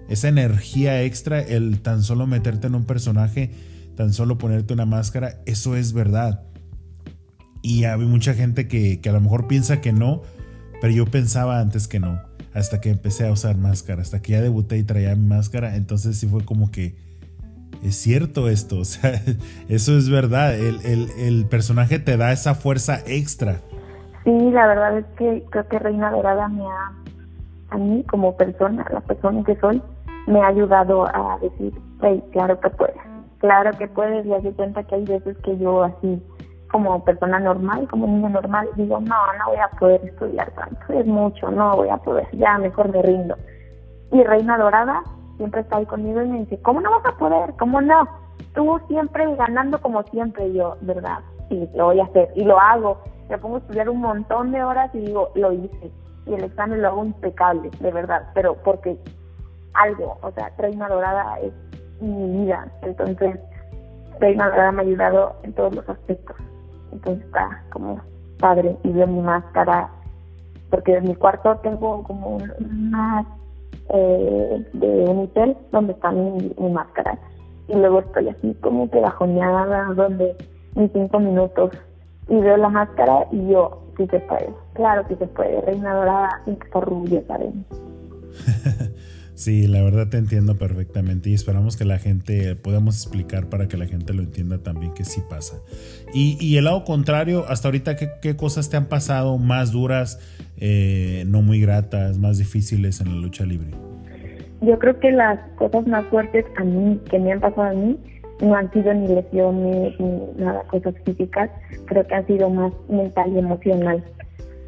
esa 0.08 0.28
energía 0.28 1.02
extra, 1.02 1.42
el 1.42 1.80
tan 1.80 2.04
solo 2.04 2.28
meterte 2.28 2.68
en 2.68 2.76
un 2.76 2.84
personaje, 2.84 3.50
tan 3.96 4.14
solo 4.14 4.38
ponerte 4.38 4.76
una 4.76 4.86
máscara, 4.86 5.42
eso 5.48 5.76
es 5.76 5.94
verdad. 5.94 6.44
Y 7.64 7.86
hay 7.86 7.98
mucha 7.98 8.36
gente 8.36 8.68
que, 8.68 9.02
que 9.02 9.10
a 9.10 9.14
lo 9.14 9.20
mejor 9.20 9.48
piensa 9.48 9.82
que 9.82 9.94
no, 9.94 10.22
pero 10.80 10.94
yo 10.94 11.08
pensaba 11.08 11.60
antes 11.60 11.88
que 11.88 12.00
no, 12.00 12.22
hasta 12.54 12.80
que 12.82 12.92
empecé 12.92 13.26
a 13.26 13.32
usar 13.32 13.58
máscara, 13.58 14.04
hasta 14.04 14.22
que 14.22 14.34
ya 14.34 14.42
debuté 14.42 14.78
y 14.78 14.84
traía 14.84 15.16
mi 15.16 15.26
máscara, 15.26 15.78
entonces 15.78 16.20
sí 16.20 16.28
fue 16.28 16.46
como 16.46 16.70
que 16.70 16.98
es 17.84 17.96
cierto 17.96 18.48
esto, 18.48 18.78
o 18.82 18.86
sea, 18.86 19.24
eso 19.70 19.98
es 19.98 20.08
verdad, 20.08 20.56
el, 20.56 20.80
el, 20.86 21.10
el 21.18 21.46
personaje 21.48 21.98
te 21.98 22.16
da 22.16 22.32
esa 22.32 22.54
fuerza 22.54 23.02
extra. 23.08 23.64
Sí, 24.26 24.52
la 24.52 24.66
verdad 24.66 24.98
es 24.98 25.06
que 25.18 25.46
creo 25.52 25.68
que 25.68 25.78
Reina 25.78 26.10
Dorada 26.10 26.48
me 26.48 26.66
ha, 26.66 26.92
a 27.70 27.78
mí 27.78 28.04
como 28.10 28.36
persona, 28.36 28.84
la 28.92 29.02
persona 29.02 29.44
que 29.44 29.56
soy, 29.58 29.82
me 30.26 30.42
ha 30.42 30.48
ayudado 30.48 31.06
a 31.06 31.38
decir, 31.40 31.72
claro 32.32 32.60
que 32.60 32.72
puedes, 32.72 32.98
claro 33.38 33.70
que 33.78 33.88
puedes, 33.88 34.26
y 34.26 34.34
hace 34.34 34.52
cuenta 34.54 34.84
que 34.84 34.96
hay 34.96 35.06
veces 35.06 35.38
que 35.44 35.56
yo 35.60 35.84
así 35.84 36.20
como 36.72 37.04
persona 37.06 37.40
normal, 37.40 37.88
como 37.88 38.08
niño 38.08 38.30
normal, 38.30 38.68
digo, 38.76 39.00
no, 39.00 39.16
no 39.38 39.46
voy 39.48 39.58
a 39.58 39.70
poder 39.78 40.04
estudiar 40.04 40.50
tanto, 40.52 40.94
es 40.94 41.06
mucho, 41.06 41.52
no 41.52 41.76
voy 41.76 41.90
a 41.90 41.98
poder, 41.98 42.28
ya 42.34 42.58
mejor 42.58 42.90
me 42.90 43.04
rindo. 43.04 43.36
Y 44.12 44.24
Reina 44.24 44.58
Dorada 44.58 45.04
siempre 45.38 45.62
está 45.62 45.78
ahí 45.78 45.86
conmigo 45.86 46.24
y 46.24 46.28
me 46.28 46.40
dice, 46.40 46.60
¿cómo 46.64 46.82
no 46.82 46.90
vas 46.90 47.06
a 47.06 47.18
poder? 47.18 47.54
¿Cómo 47.60 47.80
no? 47.80 48.08
Tú 48.56 48.80
siempre 48.88 49.36
ganando 49.36 49.80
como 49.80 50.02
siempre, 50.04 50.52
yo, 50.52 50.78
¿verdad? 50.82 51.20
Sí, 51.50 51.70
lo 51.76 51.86
voy 51.86 52.00
a 52.00 52.06
hacer 52.06 52.32
y 52.36 52.44
lo 52.44 52.60
hago. 52.60 52.98
Me 53.30 53.38
pongo 53.38 53.56
a 53.56 53.60
estudiar 53.60 53.90
un 53.90 54.02
montón 54.02 54.52
de 54.52 54.64
horas 54.64 54.94
y 54.94 55.00
digo, 55.00 55.32
lo 55.36 55.52
hice. 55.52 55.92
Y 56.26 56.34
el 56.34 56.44
examen 56.44 56.82
lo 56.82 56.90
hago 56.90 57.06
impecable, 57.06 57.70
de 57.80 57.92
verdad, 57.92 58.28
pero 58.34 58.56
porque 58.64 58.98
algo, 59.74 60.18
o 60.22 60.32
sea, 60.32 60.52
Reina 60.58 60.88
Dorada 60.88 61.40
es 61.40 61.54
mi 62.02 62.46
vida. 62.46 62.68
Entonces, 62.82 63.40
Reina 64.20 64.50
Dorada 64.50 64.72
me 64.72 64.82
ha 64.82 64.86
ayudado 64.86 65.36
en 65.44 65.54
todos 65.54 65.76
los 65.76 65.90
aspectos 65.90 66.36
entonces 66.96 67.26
está 67.26 67.64
como 67.72 68.00
padre 68.40 68.76
y 68.84 68.90
veo 68.90 69.08
mi 69.08 69.22
máscara 69.22 69.90
porque 70.70 70.96
en 70.96 71.04
mi 71.06 71.16
cuarto 71.16 71.56
tengo 71.58 72.04
como 72.04 72.38
una 72.38 73.26
eh, 73.90 74.66
de 74.74 74.88
Unitel 75.10 75.56
donde 75.72 75.94
está 75.94 76.12
mi, 76.12 76.54
máscara 76.72 77.18
y 77.68 77.76
luego 77.76 78.00
estoy 78.00 78.30
así 78.30 78.54
como 78.62 78.90
que 78.90 79.00
bajoneada 79.00 79.94
donde 79.94 80.36
mis 80.76 80.92
cinco 80.92 81.20
minutos 81.20 81.72
y 82.28 82.36
veo 82.40 82.58
la 82.58 82.70
máscara 82.70 83.28
y 83.32 83.52
yo 83.52 83.82
sí 83.98 84.08
se 84.10 84.20
puede 84.20 84.50
claro 84.74 85.08
que 85.08 85.16
se 85.16 85.28
puede 85.28 85.62
reina 85.62 85.94
dorada 85.94 86.42
rubia 86.74 87.24
¿sabes? 87.28 87.54
Sí, 89.36 89.68
la 89.68 89.82
verdad 89.84 90.08
te 90.08 90.18
entiendo 90.18 90.56
perfectamente 90.56 91.30
y 91.30 91.34
esperamos 91.34 91.76
que 91.76 91.84
la 91.84 92.00
gente 92.00 92.56
podamos 92.56 92.96
explicar 92.96 93.50
para 93.50 93.68
que 93.68 93.76
la 93.76 93.86
gente 93.86 94.14
lo 94.14 94.24
entienda 94.24 94.60
también 94.60 94.94
que 94.94 95.04
sí 95.04 95.22
pasa. 95.30 95.58
Y, 96.14 96.56
el 96.56 96.64
lado 96.64 96.86
contrario, 96.86 97.44
hasta 97.50 97.68
ahorita, 97.68 97.98
¿qué, 97.98 98.36
cosas 98.38 98.70
te 98.70 98.78
han 98.78 98.86
pasado 98.86 99.38
más 99.38 99.74
duras, 99.74 100.20
eh, 100.56 101.26
no 101.28 101.42
muy 101.42 101.60
gratas, 101.60 102.18
más 102.18 102.38
difíciles 102.38 103.02
en 103.02 103.10
la 103.10 103.16
lucha 103.16 103.44
libre? 103.44 103.72
Yo 104.62 104.80
creo 104.80 104.98
que 105.02 105.12
las 105.12 105.38
cosas 105.58 105.86
más 105.86 106.06
fuertes 106.06 106.46
a 106.56 106.64
mí, 106.64 107.02
que 107.10 107.20
me 107.20 107.34
han 107.34 107.42
pasado 107.42 107.64
a 107.64 107.74
mí, 107.74 108.00
no 108.42 108.56
han 108.56 108.72
sido 108.72 108.94
ni 108.94 109.08
lesiones 109.08 110.00
ni 110.00 110.44
nada, 110.44 110.64
cosas 110.64 110.96
físicas, 111.06 111.50
creo 111.86 112.06
que 112.06 112.16
han 112.16 112.28
sido 112.28 112.50
más 112.50 112.74
mental 112.90 113.32
y 113.34 113.40
emocional 113.40 114.04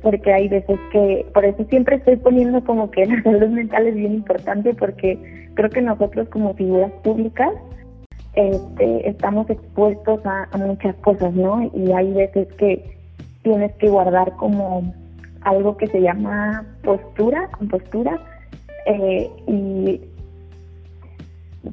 porque 0.02 0.32
hay 0.32 0.48
veces 0.48 0.80
que, 0.92 1.26
por 1.34 1.44
eso 1.44 1.66
siempre 1.70 1.98
estoy 1.98 2.18
poniendo 2.18 2.64
como 2.64 2.90
que 2.92 3.06
la 3.08 3.22
salud 3.24 3.50
mental 3.50 3.88
es 3.88 3.96
bien 3.96 4.14
importante 4.14 4.74
porque 4.74 5.50
creo 5.56 5.70
que 5.70 5.82
nosotros 5.82 6.30
como 6.30 6.54
figuras 6.54 6.92
públicas 7.04 7.52
este, 8.34 9.10
estamos 9.10 9.50
expuestos 9.50 10.22
a, 10.26 10.48
muchas 10.58 10.96
cosas, 10.98 11.34
¿no? 11.34 11.70
Y 11.74 11.92
hay 11.92 12.14
veces 12.14 12.48
que 12.54 12.98
tienes 13.42 13.74
que 13.78 13.90
guardar 13.90 14.32
como 14.38 14.94
algo 15.42 15.76
que 15.78 15.88
se 15.88 16.02
llama 16.02 16.64
postura, 16.84 17.50
compostura, 17.58 18.20
eh, 18.86 19.30
y 19.48 20.02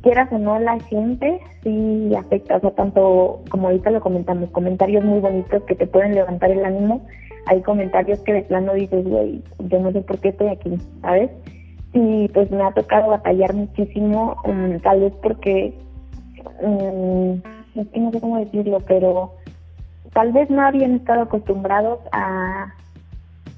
quieras 0.02 0.28
o 0.32 0.38
no 0.38 0.58
la 0.58 0.78
gente 0.80 1.40
sí 1.62 2.12
afecta, 2.16 2.56
o 2.56 2.60
sea, 2.60 2.70
tanto 2.72 3.42
como 3.50 3.68
ahorita 3.68 3.90
lo 3.90 4.00
comentamos, 4.00 4.50
comentarios 4.50 5.04
muy 5.04 5.20
bonitos 5.20 5.62
que 5.64 5.74
te 5.74 5.86
pueden 5.86 6.14
levantar 6.14 6.50
el 6.50 6.64
ánimo, 6.64 7.06
hay 7.46 7.60
comentarios 7.62 8.20
que 8.20 8.32
de 8.32 8.42
plano 8.42 8.74
dices, 8.74 9.04
güey, 9.04 9.42
yo 9.58 9.80
no 9.80 9.92
sé 9.92 10.00
por 10.00 10.18
qué 10.18 10.30
estoy 10.30 10.48
aquí, 10.48 10.78
¿sabes? 11.02 11.30
Y 11.92 12.28
pues 12.28 12.50
me 12.50 12.62
ha 12.62 12.72
tocado 12.72 13.08
batallar 13.08 13.54
muchísimo, 13.54 14.36
um, 14.44 14.78
tal 14.80 15.00
vez 15.00 15.12
porque, 15.22 15.74
um, 16.60 17.40
es 17.74 17.88
que 17.88 18.00
no 18.00 18.10
sé 18.10 18.20
cómo 18.20 18.38
decirlo, 18.38 18.78
pero 18.86 19.32
tal 20.12 20.32
vez 20.32 20.48
no 20.48 20.62
habían 20.62 20.94
estado 20.94 21.22
acostumbrados 21.22 22.00
a, 22.12 22.72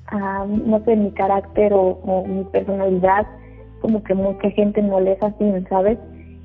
a 0.09 0.45
no 0.47 0.83
sé, 0.85 0.97
mi 0.97 1.13
carácter 1.13 1.73
o, 1.73 2.25
mi 2.27 2.45
personalidad, 2.45 3.27
como 3.81 4.03
que 4.03 4.15
mucha 4.15 4.51
gente 4.51 4.83
no 4.83 5.01
les 5.01 5.23
así, 5.23 5.45
¿sabes? 5.69 5.99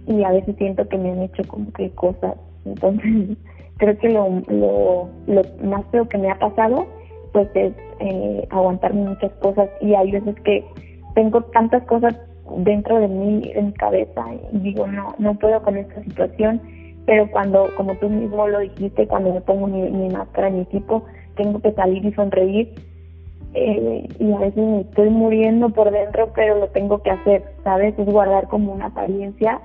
Y 0.07 0.23
a 0.23 0.31
veces 0.31 0.55
siento 0.57 0.87
que 0.87 0.97
me 0.97 1.11
han 1.11 1.21
hecho 1.21 1.43
como 1.47 1.71
que 1.73 1.89
cosas. 1.91 2.35
Entonces, 2.65 3.37
creo 3.77 3.97
que 3.97 4.09
lo, 4.09 4.29
lo, 4.47 5.09
lo 5.27 5.41
más 5.63 5.85
feo 5.91 6.07
que 6.07 6.17
me 6.17 6.29
ha 6.29 6.39
pasado 6.39 6.85
pues 7.31 7.47
es 7.55 7.73
eh, 7.99 8.47
aguantarme 8.49 9.09
muchas 9.09 9.31
cosas 9.33 9.69
y 9.79 9.93
hay 9.93 10.11
veces 10.11 10.35
que 10.41 10.65
tengo 11.15 11.41
tantas 11.45 11.83
cosas 11.83 12.15
dentro 12.57 12.99
de 12.99 13.07
mí, 13.07 13.51
en 13.55 13.67
mi 13.67 13.73
cabeza 13.73 14.25
y 14.51 14.57
digo, 14.59 14.87
no, 14.87 15.15
no 15.17 15.35
puedo 15.35 15.61
con 15.61 15.77
esta 15.77 16.03
situación, 16.03 16.61
pero 17.05 17.29
cuando, 17.31 17.69
como 17.77 17.95
tú 17.95 18.09
mismo 18.09 18.47
lo 18.47 18.59
dijiste, 18.59 19.07
cuando 19.07 19.33
me 19.33 19.41
pongo 19.41 19.67
mi, 19.67 19.89
mi 19.89 20.09
máscara, 20.09 20.49
mi 20.49 20.61
equipo, 20.61 21.03
tengo 21.35 21.59
que 21.59 21.71
salir 21.71 22.05
y 22.05 22.13
sonreír 22.13 22.73
eh, 23.53 24.07
y 24.19 24.31
a 24.31 24.37
veces 24.37 24.57
me 24.57 24.81
estoy 24.81 25.09
muriendo 25.09 25.69
por 25.69 25.91
dentro, 25.91 26.31
pero 26.35 26.59
lo 26.59 26.67
tengo 26.69 27.01
que 27.01 27.11
hacer, 27.11 27.43
¿sabes? 27.63 27.97
Es 27.97 28.05
guardar 28.05 28.47
como 28.47 28.73
una 28.73 28.87
apariencia 28.87 29.61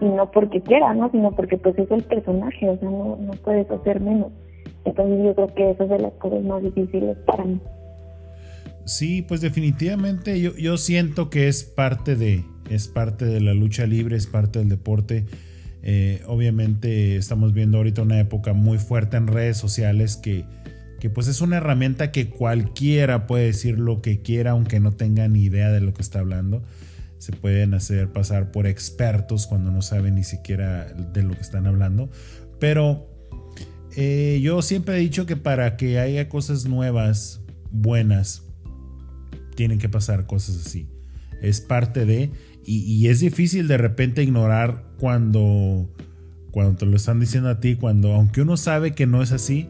y 0.00 0.04
no 0.04 0.30
porque 0.30 0.60
quiera, 0.60 0.94
¿no? 0.94 1.10
Sino 1.10 1.32
porque 1.32 1.56
pues 1.58 1.78
es 1.78 1.90
el 1.90 2.02
personaje, 2.04 2.68
o 2.68 2.78
sea, 2.78 2.88
no, 2.88 3.18
no 3.20 3.32
puedes 3.44 3.70
hacer 3.70 4.00
menos. 4.00 4.32
Entonces 4.84 5.24
yo 5.24 5.34
creo 5.34 5.54
que 5.54 5.70
eso 5.70 5.84
es 5.84 5.90
de 5.90 5.98
las 5.98 6.12
cosas 6.14 6.42
más 6.42 6.62
difíciles 6.62 7.16
para 7.26 7.44
mí. 7.44 7.60
Sí, 8.84 9.22
pues 9.22 9.40
definitivamente 9.40 10.40
yo, 10.40 10.56
yo 10.56 10.76
siento 10.76 11.30
que 11.30 11.48
es 11.48 11.64
parte 11.64 12.16
de, 12.16 12.44
es 12.70 12.88
parte 12.88 13.24
de 13.24 13.40
la 13.40 13.54
lucha 13.54 13.86
libre, 13.86 14.16
es 14.16 14.26
parte 14.26 14.58
del 14.58 14.68
deporte. 14.68 15.26
Eh, 15.82 16.22
obviamente 16.26 17.16
estamos 17.16 17.52
viendo 17.52 17.78
ahorita 17.78 18.02
una 18.02 18.20
época 18.20 18.52
muy 18.52 18.78
fuerte 18.78 19.16
en 19.16 19.26
redes 19.26 19.56
sociales 19.56 20.16
que, 20.16 20.44
que 20.98 21.08
pues 21.08 21.26
es 21.28 21.40
una 21.40 21.56
herramienta 21.56 22.12
que 22.12 22.28
cualquiera 22.28 23.26
puede 23.26 23.46
decir 23.46 23.78
lo 23.78 24.02
que 24.02 24.20
quiera 24.20 24.50
aunque 24.52 24.80
no 24.80 24.92
tenga 24.92 25.26
ni 25.28 25.42
idea 25.42 25.70
de 25.70 25.80
lo 25.80 25.92
que 25.94 26.02
está 26.02 26.20
hablando. 26.20 26.62
Se 27.20 27.32
pueden 27.32 27.74
hacer 27.74 28.10
pasar 28.10 28.50
por 28.50 28.66
expertos 28.66 29.46
cuando 29.46 29.70
no 29.70 29.82
saben 29.82 30.14
ni 30.14 30.24
siquiera 30.24 30.86
de 30.86 31.22
lo 31.22 31.34
que 31.34 31.42
están 31.42 31.66
hablando. 31.66 32.08
Pero 32.58 33.10
eh, 33.94 34.40
yo 34.42 34.62
siempre 34.62 34.96
he 34.96 35.00
dicho 35.00 35.26
que 35.26 35.36
para 35.36 35.76
que 35.76 35.98
haya 35.98 36.30
cosas 36.30 36.64
nuevas, 36.64 37.42
buenas, 37.70 38.44
tienen 39.54 39.78
que 39.78 39.90
pasar 39.90 40.26
cosas 40.26 40.66
así. 40.66 40.88
Es 41.42 41.60
parte 41.60 42.06
de... 42.06 42.30
Y, 42.64 43.08
es 43.08 43.20
difícil 43.20 43.68
de 43.68 43.76
repente 43.76 44.22
ignorar 44.22 44.84
cuando, 44.98 45.92
cuando 46.52 46.76
te 46.76 46.86
lo 46.86 46.96
están 46.96 47.20
diciendo 47.20 47.50
a 47.50 47.60
ti, 47.60 47.74
cuando 47.74 48.14
aunque 48.14 48.40
uno 48.40 48.56
sabe 48.56 48.92
que 48.92 49.06
no 49.06 49.22
es 49.22 49.32
así, 49.32 49.66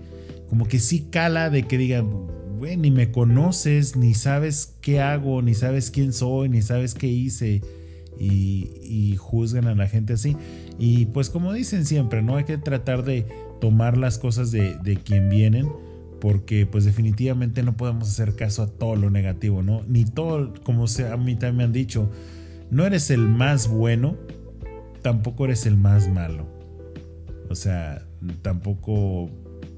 como 0.48 0.68
que 0.68 0.78
sí 0.78 1.06
cala 1.10 1.50
de 1.50 1.62
que 1.62 1.78
digan, 1.78 2.28
güey, 2.60 2.76
ni 2.76 2.90
me 2.90 3.10
conoces, 3.10 3.96
ni 3.96 4.12
sabes 4.12 4.76
qué 4.82 5.00
hago, 5.00 5.40
ni 5.40 5.54
sabes 5.54 5.90
quién 5.90 6.12
soy, 6.12 6.50
ni 6.50 6.60
sabes 6.60 6.92
qué 6.92 7.06
hice. 7.06 7.62
Y, 8.18 9.16
juzgan 9.16 9.66
a 9.66 9.74
la 9.74 9.88
gente 9.88 10.12
así. 10.12 10.36
Y 10.78 11.06
pues 11.06 11.30
como 11.30 11.54
dicen 11.54 11.86
siempre, 11.86 12.20
¿no? 12.22 12.36
Hay 12.36 12.44
que 12.44 12.58
tratar 12.58 13.02
de 13.02 13.26
tomar 13.62 13.96
las 13.96 14.18
cosas 14.18 14.50
de, 14.50 14.98
quien 15.02 15.30
vienen, 15.30 15.70
porque 16.20 16.66
pues 16.66 16.84
definitivamente 16.84 17.62
no 17.62 17.78
podemos 17.78 18.10
hacer 18.10 18.36
caso 18.36 18.62
a 18.62 18.66
todo 18.66 18.94
lo 18.94 19.08
negativo, 19.08 19.62
¿no? 19.62 19.82
Ni 19.88 20.04
todo, 20.04 20.52
como 20.62 20.84
a 20.84 21.16
mí 21.16 21.36
también 21.36 21.56
me 21.56 21.64
han 21.64 21.72
dicho, 21.72 22.10
no 22.70 22.84
eres 22.84 23.10
el 23.10 23.26
más 23.26 23.68
bueno, 23.68 24.18
tampoco 25.00 25.46
eres 25.46 25.64
el 25.64 25.78
más 25.78 26.08
malo. 26.08 26.46
O 27.48 27.54
sea, 27.54 28.06
tampoco, 28.42 29.30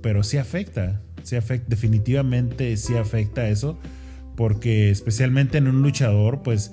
pero 0.02 0.24
sí 0.24 0.38
afecta, 0.38 1.00
sí 1.22 1.36
afecta, 1.36 1.68
definitivamente 1.68 2.76
sí 2.76 2.96
afecta 2.96 3.48
eso, 3.48 3.78
porque 4.36 4.90
especialmente 4.90 5.58
en 5.58 5.68
un 5.68 5.82
luchador, 5.82 6.42
pues 6.42 6.72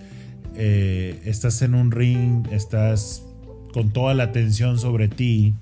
eh, 0.56 1.22
estás 1.26 1.62
en 1.62 1.74
un 1.74 1.92
ring, 1.92 2.48
estás 2.52 3.24
con 3.74 3.92
toda 3.92 4.14
la 4.14 4.24
atención 4.24 4.80
sobre 4.80 5.08
ti, 5.08 5.54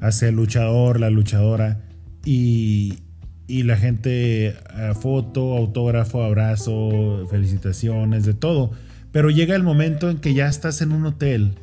hacia 0.00 0.28
el 0.28 0.36
luchador, 0.36 1.00
la 1.00 1.10
luchadora. 1.10 1.84
Y, 2.24 2.98
y 3.46 3.62
la 3.62 3.76
gente 3.76 4.54
foto, 5.00 5.56
autógrafo, 5.56 6.22
abrazo, 6.22 7.26
felicitaciones, 7.30 8.26
de 8.26 8.34
todo. 8.34 8.70
Pero 9.10 9.30
llega 9.30 9.56
el 9.56 9.62
momento 9.62 10.10
en 10.10 10.18
que 10.18 10.34
ya 10.34 10.46
estás 10.48 10.82
en 10.82 10.92
un 10.92 11.06
hotel 11.06 11.54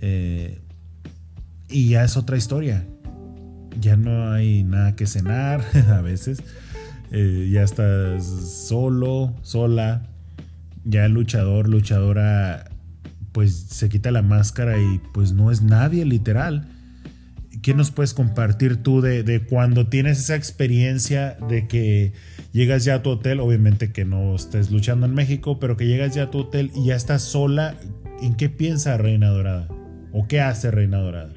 eh, 0.00 0.58
y 1.68 1.90
ya 1.90 2.04
es 2.04 2.16
otra 2.16 2.36
historia. 2.36 2.86
Ya 3.80 3.96
no 3.96 4.32
hay 4.32 4.64
nada 4.64 4.96
que 4.96 5.06
cenar 5.06 5.62
a 5.88 6.00
veces. 6.00 6.42
Eh, 7.10 7.48
ya 7.52 7.62
estás 7.62 8.24
solo, 8.24 9.34
sola. 9.42 10.08
Ya 10.84 11.04
el 11.04 11.12
luchador, 11.12 11.68
luchadora, 11.68 12.70
pues 13.32 13.54
se 13.54 13.88
quita 13.88 14.10
la 14.10 14.22
máscara 14.22 14.78
y 14.78 15.00
pues 15.12 15.32
no 15.32 15.50
es 15.50 15.62
nadie 15.62 16.04
literal. 16.04 16.68
¿Qué 17.62 17.74
nos 17.74 17.90
puedes 17.90 18.14
compartir 18.14 18.82
tú 18.82 19.00
de, 19.00 19.44
cuando 19.48 19.88
tienes 19.88 20.20
esa 20.20 20.36
experiencia 20.36 21.36
de 21.48 21.66
que 21.66 22.12
llegas 22.52 22.84
ya 22.84 22.94
a 22.94 23.02
tu 23.02 23.10
hotel? 23.10 23.40
Obviamente 23.40 23.90
que 23.90 24.04
no 24.04 24.36
estés 24.36 24.70
luchando 24.70 25.06
en 25.06 25.14
México, 25.14 25.58
pero 25.58 25.76
que 25.76 25.86
llegas 25.86 26.14
ya 26.14 26.24
a 26.24 26.30
tu 26.30 26.38
hotel 26.38 26.70
y 26.76 26.86
ya 26.86 26.94
estás 26.94 27.22
sola. 27.22 27.74
¿En 28.22 28.36
qué 28.36 28.48
piensa 28.48 28.96
Reina 28.96 29.28
Dorada? 29.30 29.66
¿O 30.12 30.28
qué 30.28 30.40
hace 30.40 30.70
Reina 30.70 30.98
Dorada? 30.98 31.30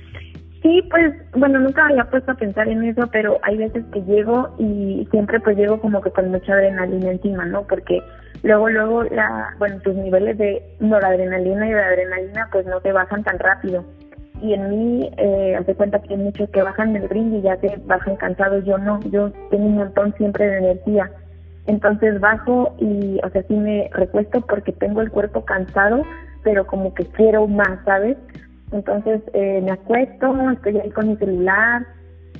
Sí, 0.62 0.82
pues, 0.90 1.14
bueno, 1.36 1.60
nunca 1.60 1.86
había 1.86 2.04
puesto 2.06 2.32
a 2.32 2.36
pensar 2.36 2.68
en 2.68 2.84
eso, 2.84 3.08
pero 3.12 3.38
hay 3.44 3.58
veces 3.58 3.86
que 3.94 4.02
llego 4.04 4.54
y 4.58 5.08
siempre 5.10 5.40
pues 5.40 5.56
llego 5.56 5.80
como 5.80 6.02
que 6.02 6.12
con 6.12 6.30
mucha 6.32 6.54
adrenalina 6.54 7.12
encima, 7.12 7.46
¿no? 7.46 7.64
Porque 7.64 8.02
luego, 8.44 8.70
luego, 8.70 9.04
la, 9.04 9.56
bueno, 9.58 9.80
tus 9.80 9.96
niveles 9.96 10.38
de 10.38 10.62
noradrenalina 10.80 11.66
y 11.68 11.72
de 11.72 11.82
adrenalina 11.82 12.50
pues 12.52 12.66
no 12.66 12.82
te 12.82 12.92
bajan 12.92 13.24
tan 13.24 13.40
rápido 13.40 13.86
y 14.42 14.54
en 14.54 14.70
mí, 14.70 15.12
eh, 15.18 15.56
hace 15.60 15.76
cuenta 15.76 16.00
que 16.00 16.14
hay 16.14 16.20
muchos 16.20 16.50
que 16.50 16.62
bajan 16.62 16.94
del 16.94 17.10
ring 17.10 17.34
y 17.34 17.42
ya 17.42 17.58
te 17.58 17.76
bajan 17.86 18.16
cansados, 18.16 18.64
yo 18.66 18.78
no, 18.78 19.00
yo 19.12 19.32
tengo 19.50 19.66
un 19.66 19.76
montón 19.76 20.14
siempre 20.18 20.48
de 20.48 20.58
energía. 20.60 21.12
Entonces 21.68 22.20
bajo 22.20 22.74
y, 22.80 23.20
o 23.24 23.30
sea, 23.30 23.44
sí 23.44 23.54
me 23.54 23.90
recuesto 23.94 24.42
porque 24.42 24.72
tengo 24.72 25.02
el 25.02 25.12
cuerpo 25.12 25.44
cansado, 25.44 26.04
pero 26.44 26.66
como 26.66 26.94
que 26.94 27.06
quiero 27.06 27.48
más, 27.48 27.80
¿sabes? 27.86 28.18
Entonces 28.72 29.22
eh, 29.34 29.62
me 29.64 29.72
acuesto, 29.72 30.36
estoy 30.52 30.78
ahí 30.78 30.90
con 30.92 31.10
mi 31.10 31.16
celular 31.18 31.86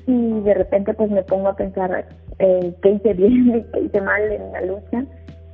y 0.06 0.42
de 0.42 0.54
repente 0.54 0.94
pues 0.94 1.10
me 1.10 1.24
pongo 1.24 1.50
a 1.50 1.56
pensar 1.56 2.06
eh, 2.40 2.76
qué 2.82 2.90
hice 2.92 3.14
bien, 3.14 3.66
qué 3.74 3.80
hice 3.82 4.02
mal 4.02 4.22
en 4.22 4.52
la 4.52 4.62
lucha 4.62 5.06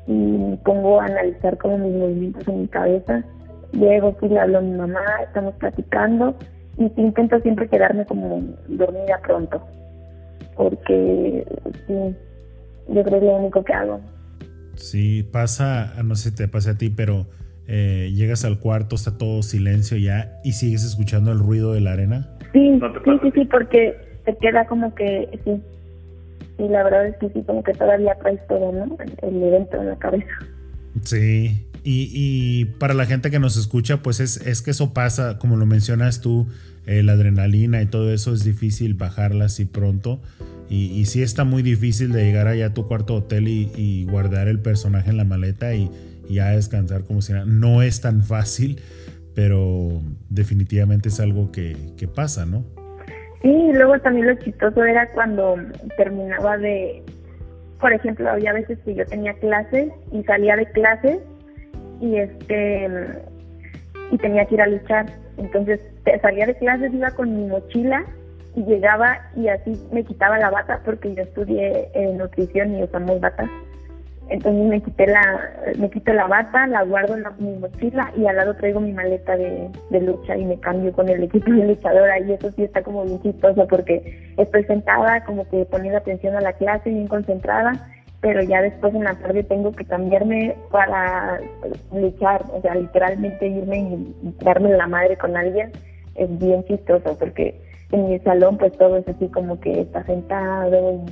y 0.08 0.14
me 0.14 0.58
pongo 0.58 1.02
a 1.02 1.06
analizar 1.06 1.58
como 1.58 1.78
mis 1.78 1.94
movimientos 1.94 2.48
en 2.48 2.62
mi 2.62 2.68
cabeza 2.68 3.24
Llego, 3.80 4.16
sí 4.22 4.30
le 4.30 4.40
hablo 4.40 4.60
a 4.60 4.62
mi 4.62 4.72
mamá, 4.72 5.04
estamos 5.26 5.54
platicando 5.56 6.36
y 6.78 6.92
intento 6.96 7.40
siempre 7.42 7.68
quedarme 7.68 8.06
como 8.06 8.42
dormida 8.68 9.20
pronto, 9.22 9.62
porque 10.56 11.46
sí, 11.86 11.94
yo 12.88 13.04
creo 13.04 13.04
que 13.04 13.18
es 13.18 13.24
lo 13.24 13.38
único 13.38 13.64
que 13.64 13.74
hago. 13.74 14.00
Sí, 14.76 15.24
pasa, 15.24 15.94
no 16.04 16.16
sé 16.16 16.30
si 16.30 16.36
te 16.36 16.48
pasa 16.48 16.72
a 16.72 16.78
ti, 16.78 16.90
pero 16.90 17.26
eh, 17.68 18.12
llegas 18.14 18.46
al 18.46 18.60
cuarto, 18.60 18.96
está 18.96 19.18
todo 19.18 19.44
silencio 19.44 19.98
ya 19.98 20.40
y 20.44 20.54
sigues 20.54 20.84
escuchando 20.84 21.32
el 21.32 21.40
ruido 21.40 21.74
de 21.74 21.82
la 21.82 21.94
arena. 21.94 22.30
Sí, 22.54 22.80
sí, 22.80 23.12
sí, 23.22 23.32
sí, 23.34 23.46
porque 23.46 23.96
te 24.26 24.36
queda 24.38 24.66
como 24.66 24.94
que, 24.96 25.30
sí, 25.44 25.62
y 26.58 26.70
la 26.70 26.84
verdad 26.84 27.08
es 27.08 27.18
que 27.18 27.30
sí, 27.30 27.44
como 27.46 27.64
que 27.64 27.74
todavía 27.74 28.16
traes 28.22 28.40
todo, 28.48 28.72
¿no? 28.72 28.98
El 29.22 29.44
evento 29.44 29.82
en 29.82 29.90
la 29.90 29.98
cabeza. 29.98 30.28
Sí, 31.04 31.66
y, 31.88 32.66
para 32.80 32.96
la 32.96 33.06
gente 33.06 33.30
que 33.30 33.40
nos 33.40 33.58
escucha, 33.58 34.02
pues 34.02 34.20
es, 34.20 34.62
que 34.64 34.72
eso 34.72 34.94
pasa, 34.94 35.38
como 35.38 35.56
lo 35.56 35.68
mencionas 35.68 36.20
tú, 36.20 36.48
eh, 36.88 37.04
la 37.04 37.14
adrenalina 37.14 37.82
y 37.82 37.86
todo 37.86 38.12
eso 38.12 38.34
es 38.34 38.44
difícil 38.44 38.96
bajarla 38.96 39.46
así 39.46 39.66
pronto. 39.66 40.20
Y, 40.68 40.86
y 40.88 41.06
sí 41.06 41.22
está 41.22 41.44
muy 41.44 41.62
difícil 41.62 42.12
de 42.12 42.24
llegar 42.24 42.48
allá 42.48 42.68
a 42.68 42.74
tu 42.74 42.88
cuarto 42.88 43.14
hotel 43.14 43.48
y, 43.48 44.06
guardar 44.10 44.48
el 44.48 44.60
personaje 44.60 45.12
en 45.12 45.18
la 45.18 45.26
maleta 45.26 45.76
y, 45.76 45.92
ya 46.30 46.52
descansar 46.52 47.04
como 47.04 47.22
si 47.22 47.34
nada. 47.34 47.46
No 47.46 47.82
es 47.82 48.02
tan 48.02 48.24
fácil, 48.24 48.82
pero 49.34 50.02
definitivamente 50.30 51.10
es 51.10 51.20
algo 51.20 51.52
que, 51.52 51.76
que 51.98 52.08
pasa, 52.08 52.46
¿no? 52.46 52.64
Sí, 53.42 53.52
y 53.52 53.74
luego 53.74 54.00
también 54.00 54.28
lo 54.28 54.36
chistoso 54.36 54.84
era 54.84 55.12
cuando 55.12 55.56
terminaba 55.98 56.58
de, 56.58 57.04
por 57.80 57.94
ejemplo, 57.94 58.30
había 58.30 58.54
veces 58.54 58.80
que 58.86 58.96
yo 58.96 59.06
tenía 59.06 59.34
clases 59.36 59.92
y 60.12 60.24
salía 60.24 60.56
de 60.56 60.66
clases 60.72 61.20
y 62.02 62.16
este 62.16 62.90
y 64.12 64.18
tenía 64.18 64.46
que 64.46 64.56
ir 64.56 64.62
a 64.62 64.68
luchar. 64.68 65.06
Entonces 65.38 65.80
salía 66.22 66.48
de 66.48 66.56
clases, 66.56 66.94
iba 66.94 67.12
con 67.12 67.36
mi 67.36 67.48
mochila 67.48 68.06
y 68.56 68.64
llegaba 68.64 69.30
y 69.36 69.48
así 69.50 69.80
me 69.92 70.04
quitaba 70.04 70.40
la 70.40 70.50
bata 70.50 70.82
porque 70.86 71.14
yo 71.14 71.24
estudié 71.24 71.90
nutrición 72.14 72.76
y 72.76 72.84
usamos 72.84 73.20
batas. 73.20 73.50
Entonces 74.30 74.66
me 74.66 74.82
quité 74.82 75.08
la, 75.08 75.52
me 75.78 75.90
quito 75.90 76.12
la 76.14 76.28
bata, 76.28 76.66
la 76.68 76.84
guardo 76.84 77.16
en 77.16 77.24
mi 77.38 77.58
mochila 77.60 78.12
y 78.18 78.26
al 78.26 78.36
lado 78.38 78.56
traigo 78.56 78.80
mi 78.80 78.92
maleta 78.92 79.38
de, 79.38 79.70
de 79.92 80.02
lucha 80.02 80.36
y 80.36 80.46
me 80.46 80.60
cambio 80.60 80.92
con 80.94 81.08
el 81.10 81.24
equipo 81.24 81.52
de 81.52 81.68
luchadora 81.68 82.20
y 82.20 82.32
eso 82.32 82.52
sí 82.52 82.64
está 82.64 82.82
como 82.82 83.04
bien 83.06 83.22
chistoso 83.22 83.68
porque 83.68 84.34
estoy 84.38 84.64
sentada 84.64 85.24
como 85.26 85.48
que 85.50 85.66
poniendo 85.66 86.00
atención 86.00 86.36
a 86.36 86.42
la 86.42 86.54
clase, 86.54 86.90
bien 86.90 87.08
concentrada 87.08 87.74
pero 88.26 88.42
ya 88.42 88.60
después 88.60 88.96
en 88.96 89.04
la 89.04 89.14
tarde 89.14 89.44
tengo 89.44 89.72
que 89.72 89.86
cambiarme 89.86 90.56
para 90.72 91.40
luchar, 91.94 92.44
o 92.52 92.60
sea, 92.60 92.74
literalmente 92.74 93.48
irme 93.48 93.78
y 93.78 94.34
darme 94.44 94.70
la 94.72 94.88
madre 94.88 95.16
con 95.16 95.38
alguien. 95.38 95.72
Es 96.16 96.40
bien 96.40 96.64
chistoso 96.66 97.16
porque 97.20 97.62
en 97.92 98.10
mi 98.10 98.18
salón 98.22 98.58
pues 98.58 98.76
todo 98.80 98.98
es 98.98 99.08
así 99.08 99.28
como 99.28 99.60
que 99.60 99.82
está 99.82 100.04
sentado 100.06 101.06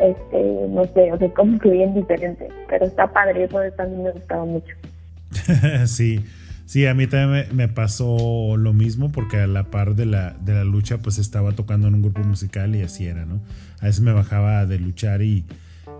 este, 0.00 0.68
no 0.70 0.84
sé, 0.86 1.12
o 1.12 1.18
sea, 1.18 1.32
como 1.34 1.58
que 1.58 1.70
bien 1.70 1.94
diferente, 1.94 2.48
pero 2.68 2.86
está 2.86 3.12
padre, 3.12 3.44
eso 3.44 3.58
también 3.76 4.04
me 4.04 4.10
gustaba 4.12 4.44
mucho. 4.44 4.74
sí, 5.86 6.24
sí, 6.66 6.86
a 6.86 6.94
mí 6.94 7.06
también 7.06 7.46
me, 7.52 7.68
pasó 7.68 8.56
lo 8.56 8.72
mismo 8.72 9.10
porque 9.12 9.38
a 9.38 9.46
la 9.46 9.64
par 9.64 9.94
de 9.94 10.06
la, 10.06 10.30
de 10.40 10.54
la 10.54 10.64
lucha 10.64 10.98
pues 10.98 11.18
estaba 11.18 11.52
tocando 11.52 11.88
en 11.88 11.94
un 11.94 12.02
grupo 12.02 12.20
musical 12.20 12.74
y 12.74 12.82
así 12.82 13.06
era, 13.06 13.26
¿no? 13.26 13.40
A 13.80 13.86
veces 13.86 14.00
me 14.00 14.12
bajaba 14.12 14.66
de 14.66 14.78
luchar 14.78 15.22
y 15.22 15.44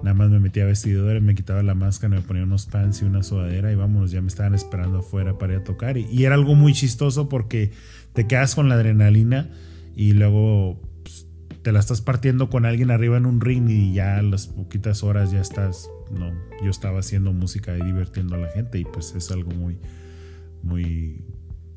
Nada 0.02 0.14
más 0.14 0.30
me 0.30 0.38
metía 0.38 0.64
vestidor, 0.64 1.20
me 1.20 1.34
quitaba 1.34 1.62
la 1.62 1.74
máscara, 1.74 2.14
me 2.14 2.20
ponía 2.20 2.44
unos 2.44 2.66
pants 2.66 3.02
y 3.02 3.04
una 3.04 3.22
sudadera 3.22 3.72
y 3.72 3.74
vámonos, 3.74 4.12
ya 4.12 4.20
me 4.20 4.28
estaban 4.28 4.54
esperando 4.54 4.98
afuera 4.98 5.38
para 5.38 5.54
ir 5.54 5.60
a 5.60 5.64
tocar. 5.64 5.96
Y, 5.96 6.24
era 6.24 6.34
algo 6.34 6.54
muy 6.54 6.72
chistoso 6.72 7.28
porque 7.28 7.72
te 8.12 8.26
quedas 8.26 8.54
con 8.54 8.68
la 8.68 8.76
adrenalina 8.76 9.50
y 9.96 10.12
luego 10.12 10.80
te 11.68 11.72
la 11.72 11.80
estás 11.80 12.00
partiendo 12.00 12.48
con 12.48 12.64
alguien 12.64 12.90
arriba 12.90 13.18
en 13.18 13.26
un 13.26 13.42
ring 13.42 13.68
y 13.68 13.92
ya 13.92 14.16
a 14.16 14.22
las 14.22 14.46
poquitas 14.46 15.04
horas 15.04 15.32
ya 15.32 15.42
estás, 15.42 15.90
no, 16.10 16.32
yo 16.64 16.70
estaba 16.70 17.00
haciendo 17.00 17.34
música 17.34 17.76
y 17.76 17.82
divirtiendo 17.82 18.36
a 18.36 18.38
la 18.38 18.48
gente 18.48 18.78
y 18.78 18.84
pues 18.84 19.14
es 19.14 19.30
algo 19.30 19.50
muy, 19.50 19.76
muy, 20.62 21.26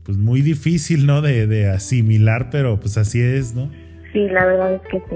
pues 0.03 0.17
muy 0.17 0.41
difícil, 0.41 1.05
¿no? 1.05 1.21
De, 1.21 1.45
de 1.45 1.67
asimilar, 1.67 2.49
pero 2.51 2.79
pues 2.79 2.97
así 2.97 3.19
es, 3.19 3.53
¿no? 3.53 3.69
Sí, 4.13 4.29
la 4.29 4.45
verdad 4.45 4.75
es 4.75 4.81
que 4.89 5.03
sí. 5.09 5.15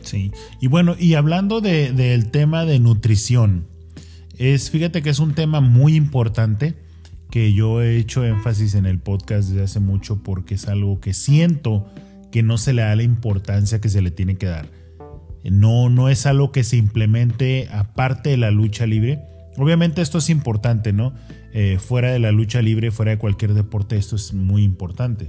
Sí, 0.00 0.32
y 0.60 0.68
bueno, 0.68 0.94
y 0.96 1.14
hablando 1.14 1.60
del 1.60 2.30
tema 2.30 2.64
de 2.64 2.78
nutrición, 2.78 3.66
es, 4.38 4.70
fíjate 4.70 5.02
que 5.02 5.10
es 5.10 5.18
un 5.18 5.34
tema 5.34 5.60
muy 5.60 5.96
importante 5.96 6.74
que 7.32 7.52
yo 7.52 7.82
he 7.82 7.96
hecho 7.96 8.24
énfasis 8.24 8.76
en 8.76 8.86
el 8.86 9.00
podcast 9.00 9.48
desde 9.48 9.64
hace 9.64 9.80
mucho 9.80 10.22
porque 10.22 10.54
es 10.54 10.68
algo 10.68 11.00
que 11.00 11.14
siento 11.14 11.90
que 12.34 12.42
no 12.42 12.58
se 12.58 12.74
le 12.74 12.82
da 12.82 12.96
la 12.96 13.04
importancia 13.04 13.80
que 13.80 13.88
se 13.88 14.02
le 14.02 14.10
tiene 14.10 14.34
que 14.34 14.46
dar. 14.46 14.68
No, 15.44 15.88
no 15.88 16.08
es 16.08 16.26
algo 16.26 16.52
que 16.52 16.64
se 16.64 16.76
implemente 16.76 17.68
aparte 17.70 18.30
de 18.30 18.36
la 18.36 18.50
lucha 18.50 18.86
libre. 18.86 19.20
Obviamente 19.56 20.02
esto 20.02 20.18
es 20.18 20.28
importante, 20.28 20.92
¿no? 20.92 21.14
Eh, 21.52 21.78
fuera 21.78 22.10
de 22.10 22.18
la 22.18 22.32
lucha 22.32 22.60
libre, 22.60 22.90
fuera 22.90 23.12
de 23.12 23.18
cualquier 23.18 23.54
deporte, 23.54 23.96
esto 23.96 24.16
es 24.16 24.34
muy 24.34 24.64
importante 24.64 25.28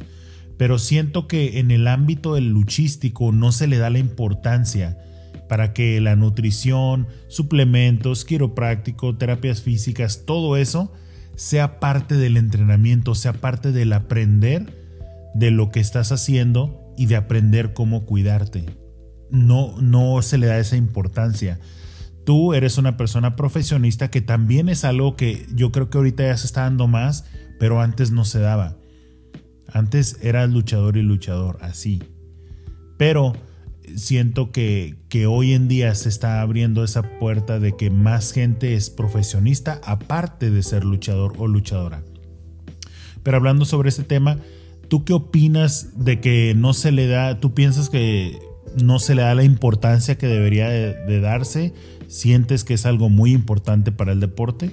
pero 0.57 0.79
siento 0.79 1.27
que 1.27 1.59
en 1.59 1.71
el 1.71 1.87
ámbito 1.87 2.35
del 2.35 2.49
luchístico 2.49 3.31
no 3.31 3.51
se 3.51 3.67
le 3.67 3.77
da 3.77 3.89
la 3.89 3.99
importancia 3.99 4.97
para 5.49 5.73
que 5.73 5.99
la 6.01 6.15
nutrición, 6.15 7.07
suplementos, 7.27 8.25
quiropráctico, 8.25 9.15
terapias 9.15 9.61
físicas, 9.61 10.23
todo 10.25 10.57
eso 10.57 10.91
sea 11.35 11.79
parte 11.79 12.15
del 12.15 12.37
entrenamiento, 12.37 13.15
sea 13.15 13.33
parte 13.33 13.71
del 13.71 13.91
aprender 13.93 14.73
de 15.35 15.51
lo 15.51 15.69
que 15.69 15.81
estás 15.81 16.13
haciendo 16.13 16.84
y 16.97 17.07
de 17.07 17.15
aprender 17.15 17.73
cómo 17.73 18.05
cuidarte. 18.05 18.65
No, 19.29 19.79
no 19.81 20.21
se 20.21 20.37
le 20.37 20.47
da 20.47 20.59
esa 20.59 20.77
importancia. 20.77 21.59
Tú 22.25 22.53
eres 22.53 22.77
una 22.77 22.97
persona 22.97 23.35
profesionista 23.35 24.09
que 24.09 24.21
también 24.21 24.69
es 24.69 24.83
algo 24.83 25.15
que 25.15 25.45
yo 25.53 25.71
creo 25.71 25.89
que 25.89 25.97
ahorita 25.97 26.23
ya 26.23 26.37
se 26.37 26.47
está 26.47 26.61
dando 26.61 26.87
más, 26.87 27.25
pero 27.59 27.81
antes 27.81 28.11
no 28.11 28.25
se 28.25 28.39
daba. 28.39 28.77
Antes 29.71 30.17
era 30.21 30.47
luchador 30.47 30.97
y 30.97 31.01
luchador, 31.01 31.57
así. 31.61 32.01
Pero 32.97 33.33
siento 33.95 34.51
que, 34.51 34.95
que, 35.09 35.27
hoy 35.27 35.53
en 35.53 35.67
día 35.67 35.93
se 35.95 36.09
está 36.09 36.41
abriendo 36.41 36.83
esa 36.83 37.03
puerta 37.19 37.59
de 37.59 37.75
que 37.75 37.89
más 37.89 38.31
gente 38.31 38.73
es 38.73 38.89
profesionista 38.89 39.79
aparte 39.83 40.49
de 40.49 40.63
ser 40.63 40.83
luchador 40.83 41.33
o 41.37 41.47
luchadora. 41.47 42.03
Pero 43.21 43.37
hablando 43.37 43.65
sobre 43.65 43.89
este 43.89 44.03
tema, 44.03 44.39
¿tú 44.87 45.05
qué 45.05 45.13
opinas 45.13 46.03
de 46.03 46.19
que 46.19 46.53
no 46.55 46.73
se 46.73 46.91
le 46.91 47.07
da, 47.07 47.39
tú 47.39 47.53
piensas 47.53 47.89
que 47.89 48.39
no 48.83 48.99
se 48.99 49.15
le 49.15 49.21
da 49.21 49.35
la 49.35 49.43
importancia 49.43 50.17
que 50.17 50.27
debería 50.27 50.69
de, 50.69 51.19
darse? 51.19 51.73
¿Sientes 52.07 52.63
que 52.63 52.75
es 52.75 52.85
algo 52.85 53.09
muy 53.09 53.31
importante 53.31 53.91
para 53.91 54.11
el 54.11 54.19
deporte? 54.19 54.71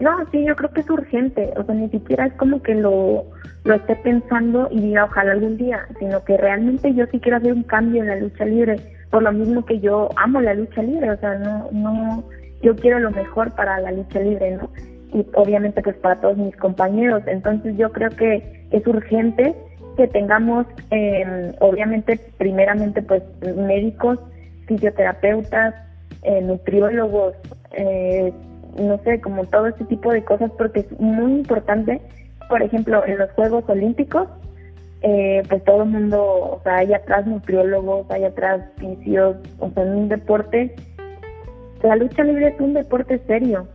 No, 0.00 0.10
sí, 0.32 0.44
yo 0.44 0.56
creo 0.56 0.70
que 0.72 0.80
es 0.80 0.90
urgente, 0.90 1.52
o 1.56 1.64
sea, 1.64 1.74
ni 1.74 1.88
siquiera 1.90 2.26
es 2.26 2.32
como 2.34 2.60
que 2.62 2.74
lo, 2.74 3.24
lo 3.64 3.74
esté 3.74 3.94
pensando 3.96 4.68
y 4.72 4.80
diga 4.80 5.04
ojalá 5.04 5.32
algún 5.32 5.56
día, 5.56 5.86
sino 6.00 6.24
que 6.24 6.36
realmente 6.36 6.92
yo 6.94 7.04
sí 7.12 7.20
quiero 7.20 7.38
hacer 7.38 7.52
un 7.52 7.62
cambio 7.62 8.02
en 8.02 8.08
la 8.08 8.16
lucha 8.16 8.44
libre, 8.44 8.80
por 9.10 9.22
lo 9.22 9.32
mismo 9.32 9.64
que 9.64 9.78
yo 9.78 10.08
amo 10.16 10.40
la 10.40 10.54
lucha 10.54 10.82
libre, 10.82 11.10
o 11.10 11.20
sea, 11.20 11.38
no, 11.38 11.68
no, 11.70 12.24
yo 12.62 12.74
quiero 12.74 12.98
lo 12.98 13.12
mejor 13.12 13.54
para 13.54 13.78
la 13.78 13.92
lucha 13.92 14.18
libre, 14.18 14.56
¿no? 14.56 14.70
Y 15.12 15.26
obviamente 15.34 15.82
pues 15.82 15.96
para 15.96 16.20
todos 16.20 16.36
mis 16.36 16.56
compañeros, 16.56 17.22
entonces 17.26 17.76
yo 17.76 17.92
creo 17.92 18.10
que 18.10 18.66
es 18.70 18.86
urgente 18.86 19.54
que 19.96 20.08
tengamos, 20.08 20.66
eh, 20.90 21.52
obviamente, 21.60 22.18
primeramente, 22.38 23.02
pues 23.02 23.22
médicos, 23.56 24.18
fisioterapeutas, 24.66 25.74
eh, 26.22 26.40
nutriólogos, 26.40 27.34
eh, 27.72 28.32
no 28.78 28.98
sé, 29.04 29.20
como 29.20 29.44
todo 29.44 29.66
ese 29.66 29.84
tipo 29.84 30.12
de 30.12 30.24
cosas, 30.24 30.50
porque 30.56 30.80
es 30.80 31.00
muy 31.00 31.32
importante, 31.32 32.00
por 32.48 32.62
ejemplo, 32.62 33.04
en 33.06 33.18
los 33.18 33.30
Juegos 33.32 33.64
Olímpicos, 33.68 34.28
eh, 35.02 35.42
pues 35.48 35.64
todo 35.64 35.82
el 35.82 35.90
mundo, 35.90 36.22
o 36.22 36.60
sea, 36.62 36.76
hay 36.76 36.94
atrás 36.94 37.26
nutriólogos, 37.26 38.08
hay 38.10 38.24
atrás 38.24 38.62
fisios, 38.78 39.36
o 39.58 39.68
sea, 39.70 39.82
en 39.82 39.90
un 39.90 40.08
deporte, 40.08 40.74
la 41.82 41.96
lucha 41.96 42.22
libre 42.22 42.48
es 42.48 42.60
un 42.60 42.74
deporte 42.74 43.20
serio, 43.26 43.66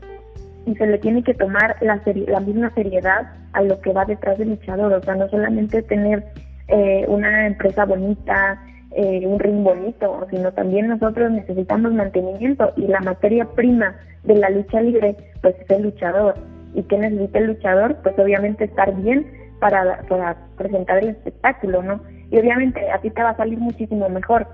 y 0.68 0.76
se 0.76 0.86
le 0.86 0.98
tiene 1.00 1.24
que 1.24 1.34
tomar 1.34 1.78
la, 1.82 2.02
la 2.28 2.40
misma 2.42 2.72
seriedad 2.76 3.32
a 3.54 3.62
lo 3.62 3.80
que 3.80 3.94
va 3.94 4.06
detrás 4.06 4.38
del 4.38 4.50
luchador, 4.50 4.94
o 4.94 5.02
sea, 5.02 5.16
no 5.16 5.30
solamente 5.30 5.82
tener 5.82 6.26
eh, 6.68 7.06
una 7.08 7.48
empresa 7.48 7.86
bonita, 7.86 8.62
eh, 8.92 9.26
un 9.26 9.40
ring 9.40 9.64
bonito, 9.64 10.28
sino 10.30 10.52
también 10.52 10.88
nosotros 10.88 11.32
necesitamos 11.32 11.94
mantenimiento 11.94 12.74
y 12.76 12.88
la 12.88 13.00
materia 13.00 13.46
prima 13.46 13.96
de 14.24 14.36
la 14.36 14.50
lucha 14.50 14.82
libre, 14.82 15.16
pues 15.42 15.56
es 15.60 15.70
el 15.70 15.84
luchador. 15.84 16.36
¿Y 16.74 16.84
qué 16.84 16.98
necesita 16.98 17.40
el 17.40 17.48
luchador? 17.48 17.96
Pues 18.04 18.20
obviamente 18.20 18.66
estar 18.66 18.94
bien 18.96 19.26
para, 19.60 20.02
para 20.10 20.36
presentar 20.58 20.98
el 20.98 21.10
espectáculo, 21.10 21.82
¿no? 21.82 22.02
Y 22.30 22.38
obviamente 22.38 22.92
a 22.92 23.00
ti 23.00 23.10
te 23.10 23.24
va 23.24 23.30
a 23.30 23.38
salir 23.38 23.58
muchísimo 23.58 24.10
mejor. 24.10 24.48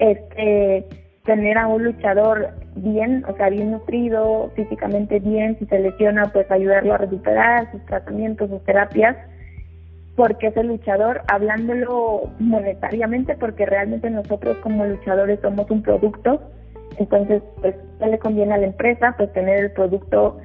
Este, 0.00 0.84
tener 1.24 1.56
a 1.58 1.68
un 1.68 1.84
luchador 1.84 2.50
bien, 2.74 3.24
o 3.28 3.36
sea, 3.36 3.48
bien 3.48 3.70
nutrido, 3.70 4.50
físicamente 4.56 5.20
bien, 5.20 5.56
si 5.58 5.66
se 5.66 5.78
lesiona, 5.78 6.30
pues 6.32 6.50
ayudarlo 6.50 6.94
a 6.94 6.98
recuperar 6.98 7.70
sus 7.70 7.84
tratamientos, 7.86 8.50
sus 8.50 8.64
terapias, 8.64 9.16
porque 10.16 10.48
es 10.48 10.56
el 10.56 10.68
luchador, 10.68 11.22
hablándolo 11.28 12.30
monetariamente, 12.38 13.36
porque 13.36 13.66
realmente 13.66 14.10
nosotros 14.10 14.56
como 14.58 14.84
luchadores 14.84 15.40
somos 15.40 15.70
un 15.70 15.82
producto, 15.82 16.40
entonces, 16.98 17.42
pues, 17.60 17.74
¿qué 17.98 18.06
le 18.06 18.18
conviene 18.18 18.54
a 18.54 18.58
la 18.58 18.66
empresa? 18.66 19.14
Pues 19.16 19.32
tener 19.32 19.58
el 19.58 19.72
producto 19.72 20.38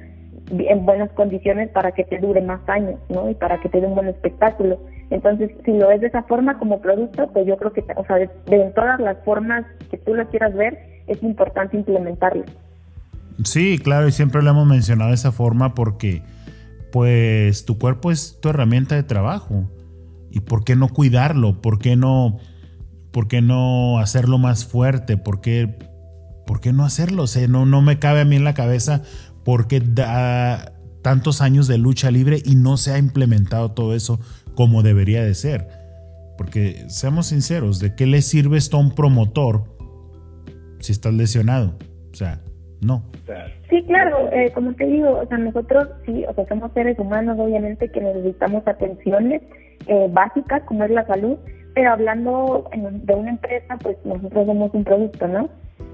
en 0.50 0.86
buenas 0.86 1.10
condiciones 1.12 1.68
para 1.70 1.92
que 1.92 2.04
te 2.04 2.18
dure 2.18 2.40
más 2.40 2.60
años, 2.68 2.98
¿no? 3.08 3.28
Y 3.28 3.34
para 3.34 3.60
que 3.60 3.68
te 3.68 3.80
dé 3.80 3.86
un 3.86 3.94
buen 3.94 4.08
espectáculo. 4.08 4.78
Entonces, 5.10 5.50
si 5.64 5.72
lo 5.72 5.88
ves 5.88 6.00
de 6.00 6.08
esa 6.08 6.22
forma 6.24 6.58
como 6.58 6.80
producto, 6.80 7.28
pues 7.32 7.46
yo 7.46 7.56
creo 7.56 7.72
que, 7.72 7.84
o 7.96 8.04
sea, 8.04 8.16
de, 8.16 8.28
todas 8.74 9.00
las 9.00 9.16
formas 9.24 9.64
que 9.90 9.96
tú 9.98 10.14
lo 10.14 10.28
quieras 10.28 10.54
ver, 10.54 10.78
es 11.06 11.22
importante 11.22 11.76
implementarlo. 11.76 12.44
Sí, 13.44 13.78
claro, 13.78 14.08
y 14.08 14.12
siempre 14.12 14.42
lo 14.42 14.50
hemos 14.50 14.66
mencionado 14.66 15.10
de 15.10 15.14
esa 15.14 15.32
forma 15.32 15.74
porque, 15.74 16.22
pues, 16.92 17.64
tu 17.64 17.78
cuerpo 17.78 18.10
es 18.10 18.38
tu 18.40 18.50
herramienta 18.50 18.96
de 18.96 19.02
trabajo. 19.02 19.64
¿Y 20.30 20.40
por 20.40 20.64
qué 20.64 20.76
no 20.76 20.88
cuidarlo? 20.88 21.62
¿Por 21.62 21.78
qué 21.78 21.96
no, 21.96 22.38
por 23.10 23.28
qué 23.28 23.40
no 23.40 23.98
hacerlo 23.98 24.36
más 24.36 24.66
fuerte? 24.66 25.16
¿Por 25.16 25.40
qué, 25.40 25.78
por 26.46 26.60
qué 26.60 26.74
no 26.74 26.84
hacerlo? 26.84 27.22
O 27.22 27.26
sea, 27.26 27.48
no, 27.48 27.64
no 27.64 27.80
me 27.80 27.98
cabe 27.98 28.20
a 28.20 28.24
mí 28.26 28.36
en 28.36 28.44
la 28.44 28.52
cabeza 28.52 29.02
por 29.42 29.68
qué 29.68 29.80
da 29.80 30.72
tantos 31.02 31.40
años 31.40 31.68
de 31.68 31.78
lucha 31.78 32.10
libre 32.10 32.38
y 32.44 32.56
no 32.56 32.76
se 32.76 32.92
ha 32.92 32.98
implementado 32.98 33.72
todo 33.72 33.94
eso 33.94 34.20
como 34.54 34.82
debería 34.82 35.24
de 35.24 35.34
ser. 35.34 35.68
Porque 36.36 36.84
seamos 36.88 37.26
sinceros, 37.26 37.80
¿de 37.80 37.94
qué 37.94 38.06
le 38.06 38.22
sirve 38.22 38.58
esto 38.58 38.76
a 38.76 38.80
un 38.80 38.94
promotor 38.94 39.64
si 40.80 40.92
estás 40.92 41.12
lesionado? 41.14 41.74
O 42.12 42.14
sea, 42.14 42.40
no. 42.80 43.02
Sí, 43.68 43.82
claro, 43.84 44.30
eh, 44.32 44.52
como 44.54 44.72
te 44.74 44.86
digo, 44.86 45.18
o 45.18 45.26
sea, 45.26 45.36
nosotros 45.38 45.88
sí, 46.06 46.24
o 46.28 46.34
sea, 46.34 46.46
somos 46.46 46.72
seres 46.72 46.98
humanos, 46.98 47.38
obviamente, 47.38 47.90
que 47.90 48.00
necesitamos 48.00 48.66
atenciones 48.66 49.42
eh, 49.86 50.08
básicas, 50.10 50.62
como 50.62 50.84
es 50.84 50.90
la 50.90 51.06
salud, 51.06 51.36
pero 51.74 51.92
hablando 51.92 52.68
de 52.72 53.14
una 53.14 53.30
empresa, 53.30 53.76
pues 53.82 53.96
nosotros 54.04 54.46
somos 54.46 54.72
un 54.74 54.84
producto, 54.84 55.28
¿no? 55.28 55.48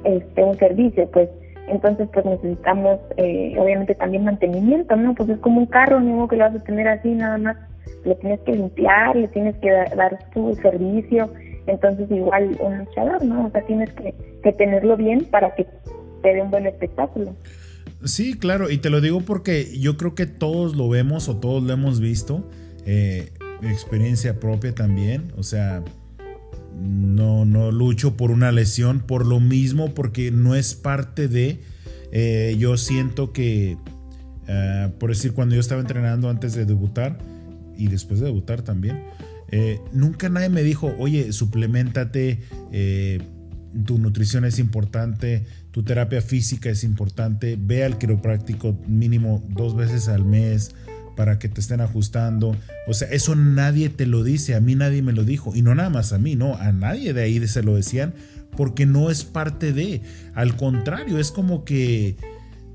Este, 0.04 0.44
un 0.44 0.56
servicio, 0.58 1.10
pues 1.10 1.28
entonces 1.68 2.08
pues 2.12 2.24
necesitamos 2.24 3.00
eh, 3.16 3.54
obviamente 3.58 3.94
también 3.94 4.24
mantenimiento, 4.24 4.96
¿no? 4.96 5.14
Pues 5.14 5.28
es 5.28 5.38
como 5.38 5.60
un 5.60 5.66
carro, 5.66 6.00
no 6.00 6.28
que 6.28 6.36
lo 6.36 6.44
vas 6.44 6.54
a 6.54 6.64
tener 6.64 6.88
así 6.88 7.10
nada 7.10 7.38
más 7.38 7.56
le 8.04 8.14
tienes 8.16 8.40
que 8.40 8.52
limpiar, 8.52 9.16
le 9.16 9.28
tienes 9.28 9.56
que 9.56 9.70
dar, 9.70 10.18
tu 10.32 10.54
servicio, 10.56 11.32
entonces 11.66 12.10
igual 12.10 12.56
un 12.60 12.78
luchador, 12.78 13.24
¿no? 13.24 13.46
O 13.46 13.50
sea, 13.50 13.64
tienes 13.66 13.90
que, 13.92 14.14
tenerlo 14.52 14.96
bien 14.96 15.24
para 15.24 15.54
que 15.54 15.66
te 16.22 16.34
dé 16.34 16.42
un 16.42 16.50
buen 16.50 16.66
espectáculo. 16.66 17.34
Sí, 18.04 18.38
claro, 18.38 18.70
y 18.70 18.78
te 18.78 18.90
lo 18.90 19.00
digo 19.00 19.22
porque 19.22 19.78
yo 19.78 19.96
creo 19.96 20.14
que 20.14 20.26
todos 20.26 20.76
lo 20.76 20.88
vemos 20.90 21.28
o 21.28 21.36
todos 21.38 21.62
lo 21.62 21.72
hemos 21.72 22.00
visto, 22.00 22.46
eh, 22.84 23.30
experiencia 23.62 24.38
propia 24.38 24.74
también, 24.74 25.32
o 25.38 25.42
sea, 25.42 25.82
no, 26.82 27.44
no 27.44 27.70
lucho 27.70 28.16
por 28.16 28.30
una 28.30 28.52
lesión 28.52 29.00
por 29.00 29.26
lo 29.26 29.40
mismo, 29.40 29.94
porque 29.94 30.30
no 30.30 30.54
es 30.54 30.74
parte 30.74 31.28
de, 31.28 31.60
eh, 32.12 32.56
yo 32.58 32.76
siento 32.76 33.32
que, 33.32 33.76
ah, 34.48 34.90
por 34.98 35.10
decir, 35.10 35.32
cuando 35.32 35.54
yo 35.54 35.60
estaba 35.60 35.80
entrenando 35.80 36.28
antes 36.28 36.54
de 36.54 36.64
debutar, 36.64 37.18
y 37.76 37.88
después 37.88 38.20
de 38.20 38.26
debutar 38.26 38.62
también, 38.62 39.04
eh, 39.50 39.80
nunca 39.92 40.28
nadie 40.28 40.48
me 40.48 40.62
dijo, 40.62 40.94
oye, 40.98 41.32
suplementate, 41.32 42.40
eh, 42.72 43.20
tu 43.84 43.98
nutrición 43.98 44.44
es 44.44 44.58
importante, 44.58 45.44
tu 45.70 45.82
terapia 45.82 46.22
física 46.22 46.70
es 46.70 46.84
importante, 46.84 47.58
ve 47.60 47.84
al 47.84 47.98
quiropráctico 47.98 48.78
mínimo 48.86 49.44
dos 49.50 49.74
veces 49.74 50.08
al 50.08 50.24
mes 50.24 50.74
para 51.16 51.38
que 51.38 51.48
te 51.48 51.60
estén 51.60 51.80
ajustando. 51.80 52.56
O 52.86 52.94
sea, 52.94 53.08
eso 53.08 53.34
nadie 53.34 53.88
te 53.88 54.06
lo 54.06 54.22
dice, 54.22 54.54
a 54.54 54.60
mí 54.60 54.74
nadie 54.74 55.02
me 55.02 55.12
lo 55.12 55.24
dijo. 55.24 55.54
Y 55.54 55.62
no 55.62 55.74
nada 55.74 55.90
más 55.90 56.12
a 56.12 56.18
mí, 56.18 56.36
no, 56.36 56.56
a 56.56 56.72
nadie 56.72 57.12
de 57.12 57.22
ahí 57.22 57.46
se 57.46 57.62
lo 57.62 57.76
decían 57.76 58.14
porque 58.56 58.86
no 58.86 59.10
es 59.10 59.24
parte 59.24 59.72
de. 59.72 60.02
Al 60.34 60.56
contrario, 60.56 61.18
es 61.18 61.30
como 61.30 61.64
que 61.64 62.16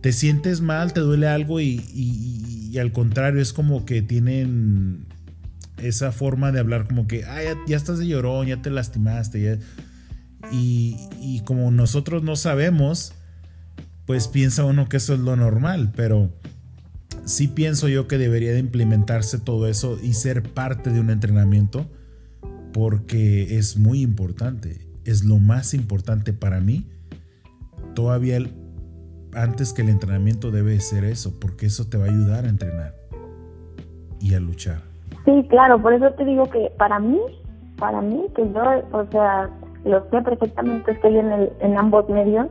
te 0.01 0.13
sientes 0.13 0.61
mal, 0.61 0.93
te 0.93 1.01
duele 1.01 1.27
algo 1.27 1.59
y, 1.59 2.77
al 2.79 2.91
contrario 2.91 3.41
es 3.41 3.51
como 3.51 3.85
que 3.85 4.01
tienen 4.01 5.05
esa 5.77 6.11
forma 6.11 6.51
de 6.51 6.59
hablar 6.59 6.85
como 6.85 7.07
que, 7.07 7.25
ah, 7.25 7.39
ya, 7.67 7.75
estás 7.75 7.99
de 7.99 8.07
llorón, 8.07 8.47
ya 8.47 8.61
te 8.61 8.69
lastimaste. 8.69 9.59
Y, 10.51 10.95
y, 11.21 11.41
como 11.41 11.71
nosotros 11.71 12.23
no 12.23 12.35
sabemos, 12.35 13.13
pues 14.05 14.27
piensa 14.27 14.63
uno 14.63 14.87
que 14.87 14.97
eso 14.97 15.13
es 15.13 15.19
lo 15.19 15.35
normal, 15.35 15.91
pero 15.95 16.31
sí 17.29 17.47
pienso 17.47 17.87
yo 17.87 18.07
que 18.07 18.17
debería 18.17 18.51
de 18.51 18.59
implementarse 18.59 19.39
todo 19.39 19.67
eso 19.67 19.97
y 20.01 20.13
ser 20.13 20.41
parte 20.41 20.89
de 20.89 20.99
un 20.99 21.11
entrenamiento 21.11 21.85
porque 22.73 23.57
es 23.57 23.77
muy 23.77 24.01
importante, 24.01 24.77
es 25.05 25.23
lo 25.23 25.37
más 25.37 25.73
importante 25.73 26.33
para 26.33 26.59
mí. 26.59 26.87
Todavía 27.93 28.39
antes 29.33 29.73
que 29.73 29.83
el 29.83 29.89
entrenamiento 29.89 30.49
debe 30.49 30.79
ser 30.79 31.03
eso, 31.03 31.39
porque 31.39 31.67
eso 31.67 31.87
te 31.87 31.97
va 31.97 32.05
a 32.05 32.07
ayudar 32.07 32.45
a 32.45 32.49
entrenar 32.49 32.95
y 34.19 34.33
a 34.33 34.39
luchar. 34.39 34.81
Sí, 35.25 35.45
claro, 35.49 35.81
por 35.81 35.93
eso 35.93 36.11
te 36.13 36.25
digo 36.25 36.49
que 36.49 36.71
para 36.77 36.99
mí, 36.99 37.19
para 37.77 38.01
mí, 38.01 38.25
que 38.35 38.41
yo, 38.51 38.63
o 38.91 39.07
sea, 39.11 39.49
lo 39.85 40.03
sé 40.09 40.21
perfectamente, 40.21 40.91
estoy 40.91 41.17
en 41.17 41.77
ambos 41.77 42.09
medios, 42.09 42.47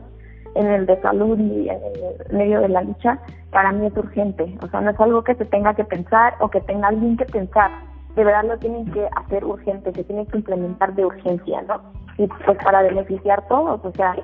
en 0.55 0.67
el 0.67 0.85
de 0.85 1.01
salud 1.01 1.37
y 1.39 1.69
en 1.69 1.77
el 1.77 2.37
medio 2.37 2.61
de 2.61 2.69
la 2.69 2.81
lucha, 2.81 3.19
para 3.51 3.71
mí 3.71 3.85
es 3.85 3.97
urgente. 3.97 4.57
O 4.61 4.67
sea, 4.67 4.81
no 4.81 4.91
es 4.91 4.99
algo 4.99 5.23
que 5.23 5.35
se 5.35 5.45
tenga 5.45 5.73
que 5.73 5.83
pensar 5.83 6.33
o 6.39 6.49
que 6.49 6.61
tenga 6.61 6.87
alguien 6.87 7.17
que 7.17 7.25
pensar. 7.25 7.71
De 8.15 8.23
verdad 8.23 8.45
lo 8.45 8.57
tienen 8.57 8.85
que 8.91 9.07
hacer 9.15 9.45
urgente, 9.45 9.91
se 9.93 10.03
tiene 10.03 10.25
que 10.27 10.37
implementar 10.37 10.95
de 10.95 11.05
urgencia, 11.05 11.61
¿no? 11.63 11.81
Y 12.17 12.27
pues 12.45 12.57
para 12.63 12.81
beneficiar 12.81 13.47
todos, 13.47 13.79
o 13.83 13.91
sea, 13.93 14.15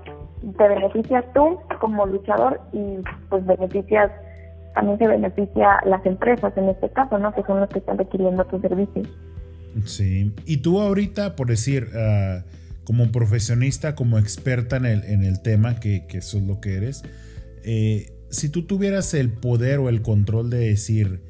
te 0.57 0.67
beneficias 0.67 1.23
tú 1.33 1.57
como 1.79 2.05
luchador 2.05 2.59
y 2.73 2.97
pues 3.29 3.45
beneficias, 3.45 4.11
también 4.73 4.97
se 4.97 5.07
beneficia 5.07 5.79
las 5.85 6.05
empresas 6.05 6.55
en 6.57 6.69
este 6.69 6.89
caso, 6.89 7.17
¿no? 7.17 7.33
Que 7.33 7.43
son 7.43 7.61
los 7.61 7.69
que 7.69 7.79
están 7.79 7.97
requiriendo 7.97 8.43
tus 8.45 8.61
servicios. 8.61 9.07
Sí, 9.85 10.33
y 10.45 10.57
tú 10.57 10.81
ahorita, 10.81 11.35
por 11.35 11.47
decir, 11.47 11.87
uh, 11.93 12.41
como 12.85 13.11
profesionista, 13.11 13.95
como 13.95 14.17
experta 14.17 14.77
en 14.77 14.85
el, 14.85 15.03
en 15.03 15.23
el 15.23 15.41
tema, 15.41 15.79
que, 15.79 16.05
que 16.07 16.19
eso 16.19 16.37
es 16.37 16.43
lo 16.43 16.61
que 16.61 16.75
eres, 16.75 17.03
eh, 17.63 18.11
si 18.29 18.49
tú 18.49 18.63
tuvieras 18.63 19.13
el 19.13 19.31
poder 19.31 19.79
o 19.79 19.89
el 19.89 20.01
control 20.01 20.49
de 20.49 20.59
decir, 20.59 21.21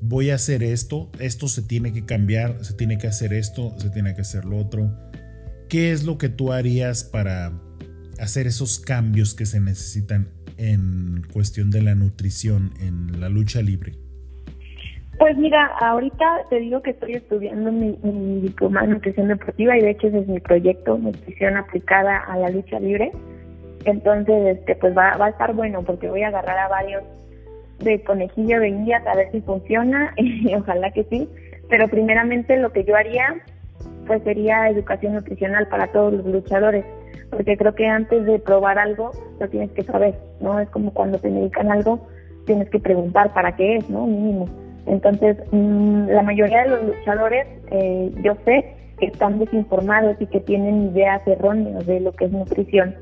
voy 0.00 0.30
a 0.30 0.36
hacer 0.36 0.62
esto, 0.62 1.10
esto 1.18 1.48
se 1.48 1.62
tiene 1.62 1.92
que 1.92 2.04
cambiar, 2.04 2.64
se 2.64 2.74
tiene 2.74 2.98
que 2.98 3.06
hacer 3.06 3.32
esto, 3.32 3.74
se 3.78 3.90
tiene 3.90 4.14
que 4.14 4.20
hacer 4.20 4.44
lo 4.44 4.58
otro, 4.58 4.94
¿qué 5.68 5.92
es 5.92 6.04
lo 6.04 6.18
que 6.18 6.28
tú 6.28 6.52
harías 6.52 7.04
para 7.04 7.60
hacer 8.18 8.46
esos 8.46 8.78
cambios 8.78 9.34
que 9.34 9.46
se 9.46 9.60
necesitan 9.60 10.28
en 10.56 11.24
cuestión 11.32 11.70
de 11.70 11.82
la 11.82 11.94
nutrición 11.94 12.72
en 12.80 13.20
la 13.20 13.28
lucha 13.28 13.62
libre? 13.62 14.07
Pues 15.18 15.36
mira, 15.36 15.66
ahorita 15.80 16.42
te 16.48 16.60
digo 16.60 16.80
que 16.80 16.90
estoy 16.90 17.14
estudiando 17.14 17.72
mi, 17.72 17.98
diploma 18.40 18.84
en 18.84 18.90
nutrición 18.90 19.28
deportiva 19.28 19.76
y 19.76 19.80
de 19.80 19.90
hecho 19.90 20.06
ese 20.06 20.20
es 20.20 20.28
mi 20.28 20.38
proyecto, 20.38 20.96
nutrición 20.96 21.56
aplicada 21.56 22.18
a 22.18 22.38
la 22.38 22.50
lucha 22.50 22.78
libre. 22.78 23.10
Entonces, 23.84 24.58
este, 24.58 24.76
pues 24.76 24.96
va, 24.96 25.16
va 25.16 25.26
a 25.26 25.30
estar 25.30 25.54
bueno 25.54 25.82
porque 25.82 26.08
voy 26.08 26.22
a 26.22 26.28
agarrar 26.28 26.58
a 26.58 26.68
varios 26.68 27.02
de 27.80 28.02
conejillo 28.02 28.60
de 28.60 28.68
indias 28.68 29.04
a 29.06 29.16
ver 29.16 29.30
si 29.32 29.40
funciona 29.40 30.12
y 30.16 30.54
ojalá 30.54 30.92
que 30.92 31.04
sí. 31.04 31.28
Pero 31.68 31.88
primeramente 31.88 32.56
lo 32.56 32.72
que 32.72 32.84
yo 32.84 32.94
haría 32.96 33.42
pues 34.06 34.22
sería 34.22 34.68
educación 34.68 35.14
nutricional 35.14 35.68
para 35.68 35.88
todos 35.92 36.14
los 36.14 36.26
luchadores, 36.26 36.84
porque 37.30 37.56
creo 37.56 37.74
que 37.74 37.86
antes 37.86 38.24
de 38.24 38.38
probar 38.38 38.78
algo 38.78 39.10
lo 39.38 39.48
tienes 39.48 39.70
que 39.72 39.82
saber, 39.82 40.14
¿no? 40.40 40.58
Es 40.58 40.68
como 40.70 40.92
cuando 40.94 41.18
te 41.18 41.28
medican 41.28 41.70
algo, 41.70 42.08
tienes 42.46 42.70
que 42.70 42.80
preguntar 42.80 43.34
para 43.34 43.54
qué 43.54 43.76
es, 43.76 43.90
¿no? 43.90 44.06
Mínimo. 44.06 44.48
Entonces, 44.86 45.36
mm, 45.52 46.08
la 46.08 46.22
mayoría 46.22 46.62
de 46.62 46.68
los 46.70 46.84
luchadores, 46.84 47.46
eh, 47.70 48.12
yo 48.22 48.34
sé 48.44 48.74
que 48.98 49.06
están 49.06 49.38
desinformados 49.38 50.16
y 50.20 50.26
que 50.26 50.40
tienen 50.40 50.90
ideas 50.90 51.26
erróneas 51.26 51.86
de 51.86 52.00
lo 52.00 52.12
que 52.12 52.26
es 52.26 52.32
nutrición. 52.32 52.94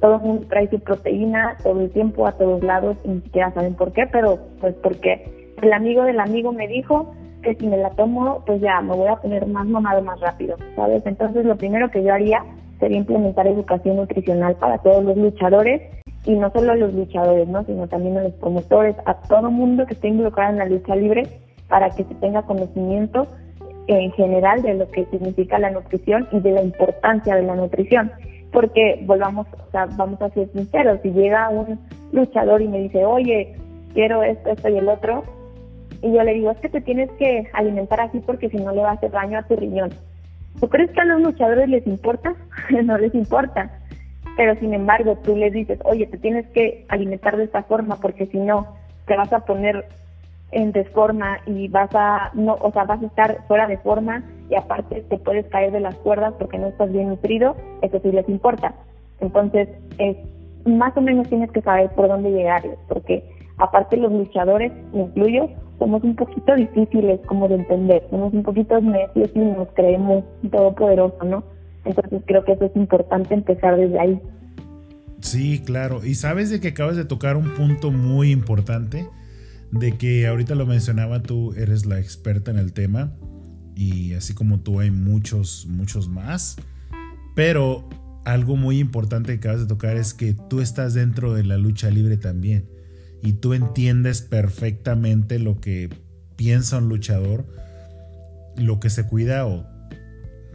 Todo 0.00 0.16
el 0.16 0.22
mundo 0.22 0.46
trae 0.48 0.68
su 0.68 0.80
proteína 0.80 1.56
todo 1.62 1.80
el 1.80 1.90
tiempo 1.90 2.26
a 2.26 2.32
todos 2.32 2.62
lados 2.62 2.96
y 3.04 3.08
ni 3.08 3.20
siquiera 3.22 3.52
saben 3.52 3.74
por 3.74 3.92
qué, 3.92 4.06
pero 4.10 4.38
pues 4.60 4.74
porque 4.82 5.52
el 5.62 5.72
amigo 5.72 6.04
del 6.04 6.20
amigo 6.20 6.52
me 6.52 6.68
dijo 6.68 7.14
que 7.42 7.54
si 7.54 7.66
me 7.66 7.76
la 7.76 7.90
tomo, 7.90 8.42
pues 8.46 8.60
ya 8.60 8.80
me 8.80 8.94
voy 8.94 9.08
a 9.08 9.16
poner 9.16 9.46
más 9.46 9.66
mamado 9.66 10.02
más 10.02 10.18
rápido, 10.20 10.56
¿sabes? 10.76 11.02
Entonces, 11.04 11.44
lo 11.44 11.56
primero 11.56 11.90
que 11.90 12.02
yo 12.02 12.12
haría 12.12 12.42
sería 12.80 12.98
implementar 12.98 13.46
educación 13.46 13.96
nutricional 13.96 14.56
para 14.56 14.78
todos 14.78 15.04
los 15.04 15.16
luchadores 15.16 15.82
y 16.26 16.34
no 16.34 16.50
solo 16.50 16.72
a 16.72 16.76
los 16.76 16.94
luchadores, 16.94 17.46
¿no? 17.48 17.64
sino 17.64 17.86
también 17.86 18.16
a 18.16 18.22
los 18.22 18.32
promotores, 18.34 18.96
a 19.04 19.14
todo 19.14 19.50
mundo 19.50 19.86
que 19.86 19.94
esté 19.94 20.08
involucrado 20.08 20.52
en 20.52 20.58
la 20.58 20.66
lucha 20.66 20.96
libre 20.96 21.28
para 21.68 21.90
que 21.90 22.04
se 22.04 22.14
tenga 22.16 22.42
conocimiento 22.42 23.26
en 23.86 24.10
general 24.12 24.62
de 24.62 24.74
lo 24.74 24.90
que 24.90 25.04
significa 25.06 25.58
la 25.58 25.70
nutrición 25.70 26.26
y 26.32 26.40
de 26.40 26.52
la 26.52 26.62
importancia 26.62 27.36
de 27.36 27.42
la 27.42 27.54
nutrición. 27.54 28.10
Porque 28.52 29.02
volvamos, 29.04 29.46
o 29.52 29.70
sea, 29.70 29.86
vamos 29.96 30.22
a 30.22 30.30
ser 30.30 30.48
sinceros, 30.52 31.00
si 31.02 31.10
llega 31.10 31.50
un 31.50 31.78
luchador 32.12 32.62
y 32.62 32.68
me 32.68 32.78
dice, 32.78 33.04
oye, 33.04 33.56
quiero 33.92 34.22
esto, 34.22 34.50
esto 34.50 34.68
y 34.68 34.78
el 34.78 34.88
otro, 34.88 35.24
y 36.00 36.12
yo 36.12 36.22
le 36.22 36.34
digo, 36.34 36.50
es 36.50 36.58
que 36.58 36.68
te 36.68 36.80
tienes 36.80 37.10
que 37.18 37.48
alimentar 37.52 38.00
así 38.00 38.20
porque 38.20 38.48
si 38.48 38.56
no 38.58 38.72
le 38.72 38.82
va 38.82 38.90
a 38.90 38.94
hacer 38.94 39.10
daño 39.10 39.38
a 39.38 39.42
tu 39.42 39.56
riñón. 39.56 39.90
¿Tú 40.60 40.68
crees 40.68 40.90
que 40.92 41.00
a 41.00 41.04
los 41.04 41.20
luchadores 41.20 41.68
les 41.68 41.86
importa? 41.86 42.34
no 42.84 42.96
les 42.96 43.14
importa 43.14 43.70
pero 44.36 44.54
sin 44.56 44.74
embargo 44.74 45.16
tú 45.22 45.36
les 45.36 45.52
dices, 45.52 45.78
oye, 45.84 46.06
te 46.06 46.18
tienes 46.18 46.46
que 46.48 46.84
alimentar 46.88 47.36
de 47.36 47.44
esta 47.44 47.62
forma 47.64 47.96
porque 47.96 48.26
si 48.26 48.38
no 48.38 48.66
te 49.06 49.16
vas 49.16 49.32
a 49.32 49.44
poner 49.44 49.86
en 50.52 50.72
desforma 50.72 51.38
y 51.46 51.68
vas 51.68 51.90
a 51.94 52.30
no, 52.34 52.56
o 52.60 52.70
sea, 52.72 52.84
vas 52.84 53.02
a 53.02 53.06
estar 53.06 53.44
fuera 53.46 53.66
de 53.66 53.78
forma 53.78 54.22
y 54.48 54.54
aparte 54.54 55.02
te 55.08 55.18
puedes 55.18 55.46
caer 55.46 55.72
de 55.72 55.80
las 55.80 55.94
cuerdas 55.96 56.34
porque 56.38 56.58
no 56.58 56.68
estás 56.68 56.92
bien 56.92 57.08
nutrido, 57.08 57.56
eso 57.82 57.98
sí 58.02 58.12
les 58.12 58.28
importa. 58.28 58.74
Entonces, 59.20 59.68
es, 59.98 60.16
más 60.64 60.96
o 60.96 61.00
menos 61.00 61.28
tienes 61.28 61.50
que 61.50 61.62
saber 61.62 61.90
por 61.90 62.08
dónde 62.08 62.30
llegarles, 62.30 62.78
porque 62.88 63.24
aparte 63.58 63.96
los 63.96 64.12
luchadores, 64.12 64.72
me 64.92 65.02
incluyo, 65.02 65.48
somos 65.78 66.02
un 66.04 66.14
poquito 66.14 66.54
difíciles 66.54 67.20
como 67.26 67.48
de 67.48 67.56
entender, 67.56 68.06
somos 68.10 68.32
un 68.32 68.42
poquito 68.42 68.80
necios 68.80 69.30
y 69.34 69.38
nos 69.38 69.68
creemos 69.74 70.24
todopoderoso, 70.50 71.24
¿no? 71.24 71.42
Entonces 71.84 72.22
creo 72.26 72.44
que 72.44 72.52
eso 72.52 72.64
es 72.64 72.76
importante 72.76 73.34
empezar 73.34 73.76
desde 73.76 73.98
ahí. 73.98 74.20
Sí, 75.20 75.62
claro. 75.64 76.04
Y 76.04 76.16
sabes 76.16 76.50
de 76.50 76.60
que 76.60 76.68
acabas 76.68 76.96
de 76.96 77.04
tocar 77.04 77.36
un 77.36 77.54
punto 77.54 77.90
muy 77.90 78.30
importante, 78.30 79.08
de 79.70 79.96
que 79.96 80.26
ahorita 80.26 80.54
lo 80.54 80.66
mencionaba 80.66 81.22
tú, 81.22 81.54
eres 81.54 81.86
la 81.86 81.98
experta 81.98 82.50
en 82.50 82.58
el 82.58 82.72
tema, 82.72 83.14
y 83.74 84.12
así 84.14 84.34
como 84.34 84.60
tú 84.60 84.80
hay 84.80 84.90
muchos, 84.90 85.66
muchos 85.66 86.08
más. 86.08 86.56
Pero 87.34 87.88
algo 88.24 88.56
muy 88.56 88.78
importante 88.78 89.32
que 89.32 89.38
acabas 89.38 89.60
de 89.60 89.66
tocar 89.66 89.96
es 89.96 90.14
que 90.14 90.34
tú 90.34 90.60
estás 90.60 90.94
dentro 90.94 91.34
de 91.34 91.42
la 91.42 91.56
lucha 91.56 91.90
libre 91.90 92.16
también, 92.16 92.68
y 93.22 93.32
tú 93.32 93.54
entiendes 93.54 94.20
perfectamente 94.20 95.38
lo 95.38 95.58
que 95.58 95.88
piensa 96.36 96.78
un 96.78 96.90
luchador, 96.90 97.46
lo 98.56 98.78
que 98.78 98.90
se 98.90 99.06
cuida 99.06 99.46
o 99.46 99.73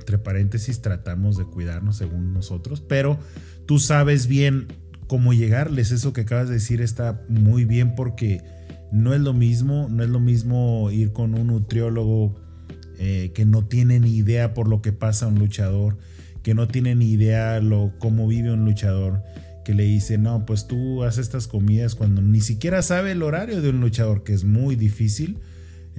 entre 0.09 0.17
paréntesis, 0.17 0.81
tratamos 0.81 1.37
de 1.37 1.45
cuidarnos 1.45 1.97
según 1.97 2.33
nosotros, 2.33 2.81
pero 2.81 3.19
tú 3.67 3.77
sabes 3.77 4.25
bien 4.25 4.65
cómo 5.05 5.33
llegarles. 5.33 5.91
Eso 5.91 6.13
que 6.13 6.21
acabas 6.21 6.47
de 6.47 6.55
decir 6.55 6.81
está 6.81 7.21
muy 7.29 7.65
bien 7.65 7.93
porque 7.93 8.41
no 8.91 9.13
es 9.13 9.21
lo 9.21 9.33
mismo, 9.33 9.87
no 9.87 10.03
es 10.03 10.09
lo 10.09 10.19
mismo 10.19 10.89
ir 10.89 11.11
con 11.11 11.35
un 11.35 11.47
nutriólogo 11.47 12.41
eh, 12.97 13.31
que 13.35 13.45
no 13.45 13.67
tiene 13.67 13.99
ni 13.99 14.15
idea 14.15 14.55
por 14.55 14.67
lo 14.67 14.81
que 14.81 14.93
pasa 14.93 15.27
un 15.27 15.37
luchador, 15.37 15.97
que 16.41 16.55
no 16.55 16.67
tiene 16.67 16.95
ni 16.95 17.11
idea 17.11 17.59
lo 17.59 17.93
cómo 17.99 18.27
vive 18.27 18.51
un 18.51 18.65
luchador, 18.65 19.21
que 19.63 19.75
le 19.75 19.83
dice, 19.83 20.17
no, 20.17 20.43
pues 20.47 20.65
tú 20.65 21.03
haces 21.03 21.27
estas 21.27 21.47
comidas 21.47 21.93
cuando 21.93 22.23
ni 22.23 22.41
siquiera 22.41 22.81
sabe 22.81 23.11
el 23.11 23.21
horario 23.21 23.61
de 23.61 23.69
un 23.69 23.79
luchador, 23.79 24.23
que 24.23 24.33
es 24.33 24.43
muy 24.43 24.75
difícil 24.75 25.37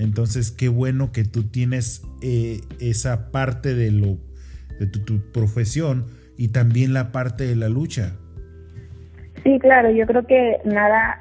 entonces, 0.00 0.50
qué 0.50 0.70
bueno 0.70 1.12
que 1.12 1.24
tú 1.24 1.42
tienes 1.44 2.02
eh, 2.22 2.60
esa 2.80 3.30
parte 3.30 3.74
de, 3.74 3.90
lo, 3.90 4.16
de 4.78 4.86
tu, 4.86 5.20
profesión 5.30 6.06
y 6.38 6.48
también 6.48 6.94
la 6.94 7.12
parte 7.12 7.44
de 7.44 7.54
la 7.54 7.68
lucha. 7.68 8.16
Sí, 9.44 9.58
claro, 9.58 9.90
yo 9.90 10.06
creo 10.06 10.26
que 10.26 10.56
nada, 10.64 11.20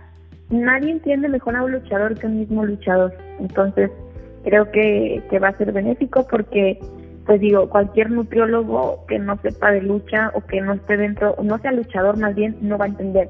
nadie 0.50 0.92
entiende 0.92 1.28
mejor 1.28 1.58
a 1.58 1.64
un 1.64 1.74
luchador 1.74 2.18
que 2.18 2.28
un 2.28 2.40
mismo 2.40 2.64
luchador. 2.64 3.14
Entonces, 3.42 3.92
creo 4.46 4.72
que, 4.72 5.22
que 5.30 5.40
va 5.40 5.50
a 5.50 5.58
ser 5.58 5.74
benéfico 5.74 6.26
porque, 6.26 6.80
pues 7.26 7.42
digo, 7.42 7.70
cualquier 7.70 8.10
nutriólogo 8.10 9.06
que 9.10 9.20
no 9.20 9.38
sepa 9.42 9.72
de 9.72 9.82
lucha 9.82 10.32
o 10.36 10.46
que 10.46 10.62
no 10.62 10.72
esté 10.72 10.96
dentro, 10.96 11.36
no 11.44 11.58
sea 11.60 11.74
luchador 11.74 12.16
más 12.16 12.34
bien, 12.34 12.56
no 12.62 12.78
va 12.78 12.86
a 12.86 12.90
entender. 12.90 13.30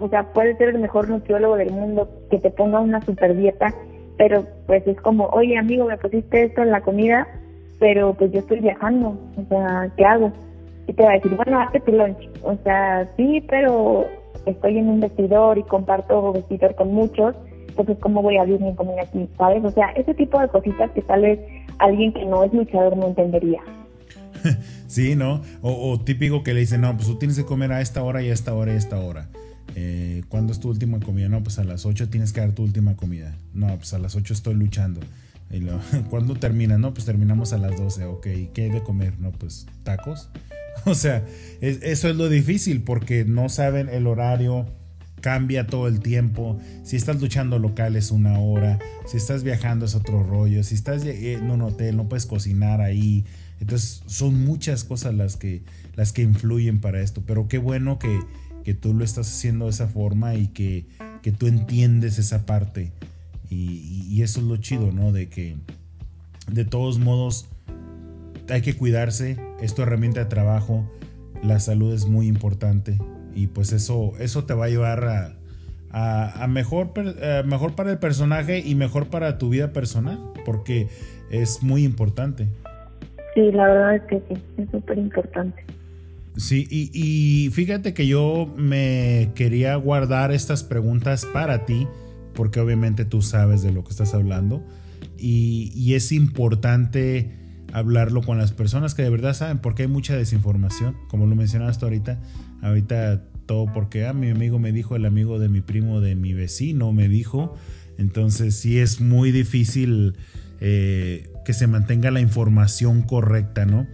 O 0.00 0.08
sea, 0.08 0.32
puede 0.32 0.56
ser 0.56 0.70
el 0.70 0.80
mejor 0.80 1.08
nutriólogo 1.08 1.56
del 1.56 1.70
mundo 1.70 2.10
que 2.32 2.38
te 2.38 2.50
ponga 2.50 2.80
una 2.80 3.00
super 3.00 3.36
dieta 3.36 3.72
pero 4.18 4.44
pues 4.66 4.86
es 4.86 5.00
como, 5.00 5.26
oye 5.28 5.56
amigo, 5.56 5.86
me 5.86 5.96
pusiste 5.96 6.44
esto 6.44 6.62
en 6.62 6.72
la 6.72 6.82
comida, 6.82 7.26
pero 7.78 8.12
pues 8.14 8.32
yo 8.32 8.40
estoy 8.40 8.60
viajando, 8.60 9.16
o 9.36 9.48
sea, 9.48 9.90
¿qué 9.96 10.04
hago? 10.04 10.32
Y 10.88 10.92
te 10.92 11.02
va 11.02 11.10
a 11.10 11.14
decir, 11.14 11.34
bueno, 11.36 11.60
hazte 11.60 11.80
tu 11.80 11.92
lunch. 11.92 12.28
O 12.42 12.56
sea, 12.64 13.08
sí, 13.16 13.44
pero 13.48 14.06
estoy 14.46 14.78
en 14.78 14.88
un 14.88 15.00
vestidor 15.00 15.58
y 15.58 15.62
comparto 15.62 16.32
vestidor 16.32 16.74
con 16.74 16.92
muchos, 16.92 17.36
entonces 17.68 17.96
¿cómo 18.00 18.22
voy 18.22 18.36
a 18.36 18.42
abrir 18.42 18.60
mi 18.60 18.74
comida 18.74 19.02
aquí? 19.02 19.28
¿Sabes? 19.38 19.64
O 19.64 19.70
sea, 19.70 19.90
ese 19.92 20.12
tipo 20.14 20.40
de 20.40 20.48
cositas 20.48 20.90
que 20.90 21.02
tal 21.02 21.22
vez 21.22 21.38
alguien 21.78 22.12
que 22.12 22.24
no 22.24 22.42
es 22.42 22.52
luchador 22.52 22.96
no 22.96 23.06
entendería. 23.06 23.60
sí, 24.88 25.14
¿no? 25.14 25.42
O, 25.62 25.92
o 25.92 26.00
típico 26.00 26.42
que 26.42 26.54
le 26.54 26.60
dicen, 26.60 26.80
no, 26.80 26.96
pues 26.96 27.06
tú 27.06 27.16
tienes 27.18 27.38
que 27.38 27.44
comer 27.44 27.70
a 27.72 27.80
esta 27.80 28.02
hora 28.02 28.20
y 28.20 28.30
a 28.30 28.32
esta 28.32 28.52
hora 28.54 28.72
y 28.72 28.74
a 28.74 28.78
esta 28.78 28.98
hora. 28.98 29.28
Eh, 29.80 30.24
¿Cuándo 30.28 30.52
es 30.52 30.58
tu 30.58 30.70
última 30.70 30.98
comida? 30.98 31.28
No, 31.28 31.40
pues 31.40 31.60
a 31.60 31.64
las 31.64 31.86
8 31.86 32.08
tienes 32.08 32.32
que 32.32 32.40
dar 32.40 32.50
tu 32.50 32.64
última 32.64 32.96
comida. 32.96 33.38
No, 33.54 33.76
pues 33.76 33.94
a 33.94 34.00
las 34.00 34.16
8 34.16 34.34
estoy 34.34 34.54
luchando. 34.54 35.00
Y 35.52 35.60
¿Cuándo 36.10 36.34
termina? 36.34 36.78
No, 36.78 36.92
pues 36.92 37.06
terminamos 37.06 37.52
a 37.52 37.58
las 37.58 37.78
12. 37.78 38.04
Ok, 38.06 38.26
¿qué 38.52 38.62
hay 38.64 38.70
de 38.70 38.82
comer? 38.82 39.20
No, 39.20 39.30
pues 39.30 39.66
tacos. 39.84 40.30
O 40.84 40.94
sea, 40.94 41.24
eso 41.60 42.08
es 42.08 42.14
lo 42.14 42.28
difícil 42.28 42.82
porque 42.82 43.24
no 43.24 43.48
saben 43.48 43.88
el 43.88 44.06
horario, 44.06 44.64
cambia 45.20 45.66
todo 45.66 45.88
el 45.88 45.98
tiempo. 45.98 46.60
Si 46.84 46.94
estás 46.94 47.20
luchando 47.20 47.58
local 47.58 47.96
es 47.96 48.12
una 48.12 48.38
hora, 48.38 48.78
si 49.04 49.16
estás 49.16 49.42
viajando 49.42 49.86
es 49.86 49.96
otro 49.96 50.22
rollo, 50.22 50.62
si 50.62 50.76
estás 50.76 51.04
en 51.04 51.50
un 51.50 51.62
hotel 51.62 51.96
no 51.96 52.08
puedes 52.08 52.26
cocinar 52.26 52.80
ahí. 52.80 53.24
Entonces 53.58 54.02
son 54.06 54.44
muchas 54.44 54.84
cosas 54.84 55.14
las 55.14 55.36
que, 55.36 55.62
las 55.96 56.12
que 56.12 56.22
influyen 56.22 56.80
para 56.80 57.00
esto, 57.00 57.24
pero 57.26 57.48
qué 57.48 57.58
bueno 57.58 57.98
que, 57.98 58.20
que 58.68 58.74
tú 58.74 58.92
lo 58.92 59.02
estás 59.02 59.26
haciendo 59.26 59.64
de 59.64 59.70
esa 59.70 59.86
forma 59.86 60.34
y 60.34 60.48
que, 60.48 60.84
que 61.22 61.32
tú 61.32 61.46
entiendes 61.46 62.18
esa 62.18 62.44
parte. 62.44 62.92
Y, 63.48 64.20
eso 64.20 64.40
es 64.40 64.46
lo 64.46 64.58
chido, 64.58 64.92
¿no? 64.92 65.10
De 65.10 65.30
que 65.30 65.56
de 66.52 66.66
todos 66.66 66.98
modos 66.98 67.48
hay 68.50 68.60
que 68.60 68.76
cuidarse, 68.76 69.38
es 69.62 69.74
tu 69.74 69.80
herramienta 69.80 70.20
de 70.20 70.26
trabajo, 70.26 70.86
la 71.42 71.60
salud 71.60 71.94
es 71.94 72.04
muy 72.04 72.26
importante 72.26 72.98
y 73.34 73.46
pues 73.46 73.72
eso, 73.72 74.12
eso 74.18 74.44
te 74.44 74.52
va 74.52 74.66
a 74.66 74.68
llevar 74.68 75.32
a, 75.90 76.42
a, 76.42 76.46
mejor, 76.46 76.92
mejor 77.46 77.74
para 77.74 77.92
el 77.92 77.98
personaje 77.98 78.58
y 78.58 78.74
mejor 78.74 79.06
para 79.06 79.38
tu 79.38 79.48
vida 79.48 79.72
personal, 79.72 80.20
porque 80.44 80.88
es 81.30 81.62
muy 81.62 81.84
importante. 81.84 82.48
Sí, 83.32 83.50
la 83.50 83.66
verdad 83.66 83.94
es 83.94 84.02
que 84.02 84.22
sí, 84.28 84.42
es 84.58 84.70
súper 84.70 84.98
importante. 84.98 85.64
Sí, 86.38 86.68
y, 86.70 87.50
fíjate 87.50 87.94
que 87.94 88.06
yo 88.06 88.54
me 88.56 89.32
quería 89.34 89.74
guardar 89.74 90.30
estas 90.30 90.62
preguntas 90.62 91.26
para 91.26 91.66
ti, 91.66 91.88
porque 92.32 92.60
obviamente 92.60 93.04
tú 93.04 93.22
sabes 93.22 93.62
de 93.62 93.72
lo 93.72 93.82
que 93.82 93.90
estás 93.90 94.14
hablando, 94.14 94.64
y, 95.18 95.94
es 95.94 96.12
importante 96.12 97.32
hablarlo 97.72 98.22
con 98.22 98.38
las 98.38 98.52
personas 98.52 98.94
que 98.94 99.02
de 99.02 99.10
verdad 99.10 99.34
saben, 99.34 99.58
porque 99.58 99.82
hay 99.82 99.88
mucha 99.88 100.16
desinformación, 100.16 100.96
como 101.08 101.26
lo 101.26 101.34
mencionaste 101.34 101.84
ahorita, 101.84 102.20
ahorita 102.62 103.24
todo 103.46 103.66
porque 103.72 104.06
ah, 104.06 104.12
mi 104.12 104.30
amigo 104.30 104.60
me 104.60 104.70
dijo, 104.70 104.94
el 104.94 105.06
amigo 105.06 105.40
de 105.40 105.48
mi 105.48 105.60
primo, 105.60 106.00
de 106.00 106.14
mi 106.14 106.34
vecino 106.34 106.92
me 106.92 107.08
dijo, 107.08 107.56
entonces 107.98 108.54
sí 108.54 108.78
es 108.78 109.00
muy 109.00 109.32
difícil 109.32 110.14
eh, 110.60 111.28
que 111.44 111.52
se 111.52 111.66
mantenga 111.66 112.12
la 112.12 112.20
información 112.20 113.02
correcta, 113.02 113.66
¿no? 113.66 113.88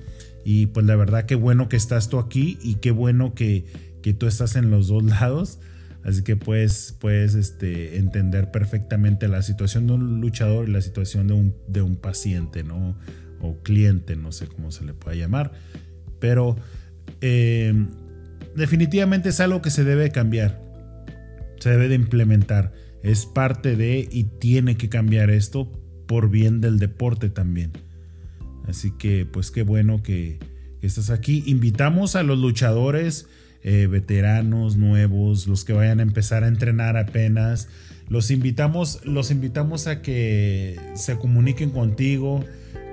Y 0.44 0.66
pues 0.66 0.84
la 0.86 0.94
verdad 0.94 1.24
qué 1.24 1.34
bueno 1.34 1.68
que 1.68 1.76
estás 1.76 2.08
tú 2.08 2.18
aquí 2.18 2.58
y 2.62 2.76
qué 2.76 2.90
bueno 2.90 3.34
que, 3.34 3.64
que 4.02 4.12
tú 4.12 4.26
estás 4.26 4.56
en 4.56 4.70
los 4.70 4.88
dos 4.88 5.02
lados. 5.02 5.58
Así 6.04 6.22
que 6.22 6.36
puedes, 6.36 6.94
puedes 7.00 7.34
este, 7.34 7.96
entender 7.96 8.50
perfectamente 8.50 9.26
la 9.26 9.40
situación 9.40 9.86
de 9.86 9.94
un 9.94 10.20
luchador 10.20 10.68
y 10.68 10.72
la 10.72 10.82
situación 10.82 11.26
de 11.28 11.34
un, 11.34 11.54
de 11.66 11.80
un 11.80 11.96
paciente, 11.96 12.62
¿no? 12.62 12.98
O 13.40 13.56
cliente, 13.62 14.14
no 14.14 14.30
sé 14.30 14.46
cómo 14.46 14.70
se 14.70 14.84
le 14.84 14.92
pueda 14.92 15.16
llamar. 15.16 15.52
Pero 16.20 16.56
eh, 17.22 17.72
definitivamente 18.54 19.30
es 19.30 19.40
algo 19.40 19.62
que 19.62 19.70
se 19.70 19.84
debe 19.84 20.10
cambiar. 20.10 20.62
Se 21.58 21.70
debe 21.70 21.88
de 21.88 21.94
implementar. 21.94 22.72
Es 23.02 23.24
parte 23.24 23.74
de 23.74 24.06
y 24.10 24.24
tiene 24.24 24.76
que 24.76 24.90
cambiar 24.90 25.30
esto 25.30 25.72
por 26.06 26.28
bien 26.28 26.60
del 26.60 26.78
deporte 26.78 27.30
también. 27.30 27.72
Así 28.68 28.92
que 28.92 29.26
pues 29.26 29.50
qué 29.50 29.62
bueno 29.62 30.02
que, 30.02 30.38
estás 30.82 31.10
aquí. 31.10 31.42
Invitamos 31.46 32.14
a 32.14 32.22
los 32.22 32.38
luchadores 32.38 33.26
eh, 33.62 33.86
veteranos, 33.90 34.76
nuevos, 34.76 35.46
los 35.46 35.64
que 35.64 35.72
vayan 35.72 36.00
a 36.00 36.02
empezar 36.02 36.44
a 36.44 36.48
entrenar 36.48 36.98
apenas. 36.98 37.68
Los 38.08 38.30
invitamos, 38.30 39.00
los 39.04 39.30
invitamos 39.30 39.86
a 39.86 40.02
que 40.02 40.78
se 40.94 41.16
comuniquen 41.16 41.70
contigo, 41.70 42.44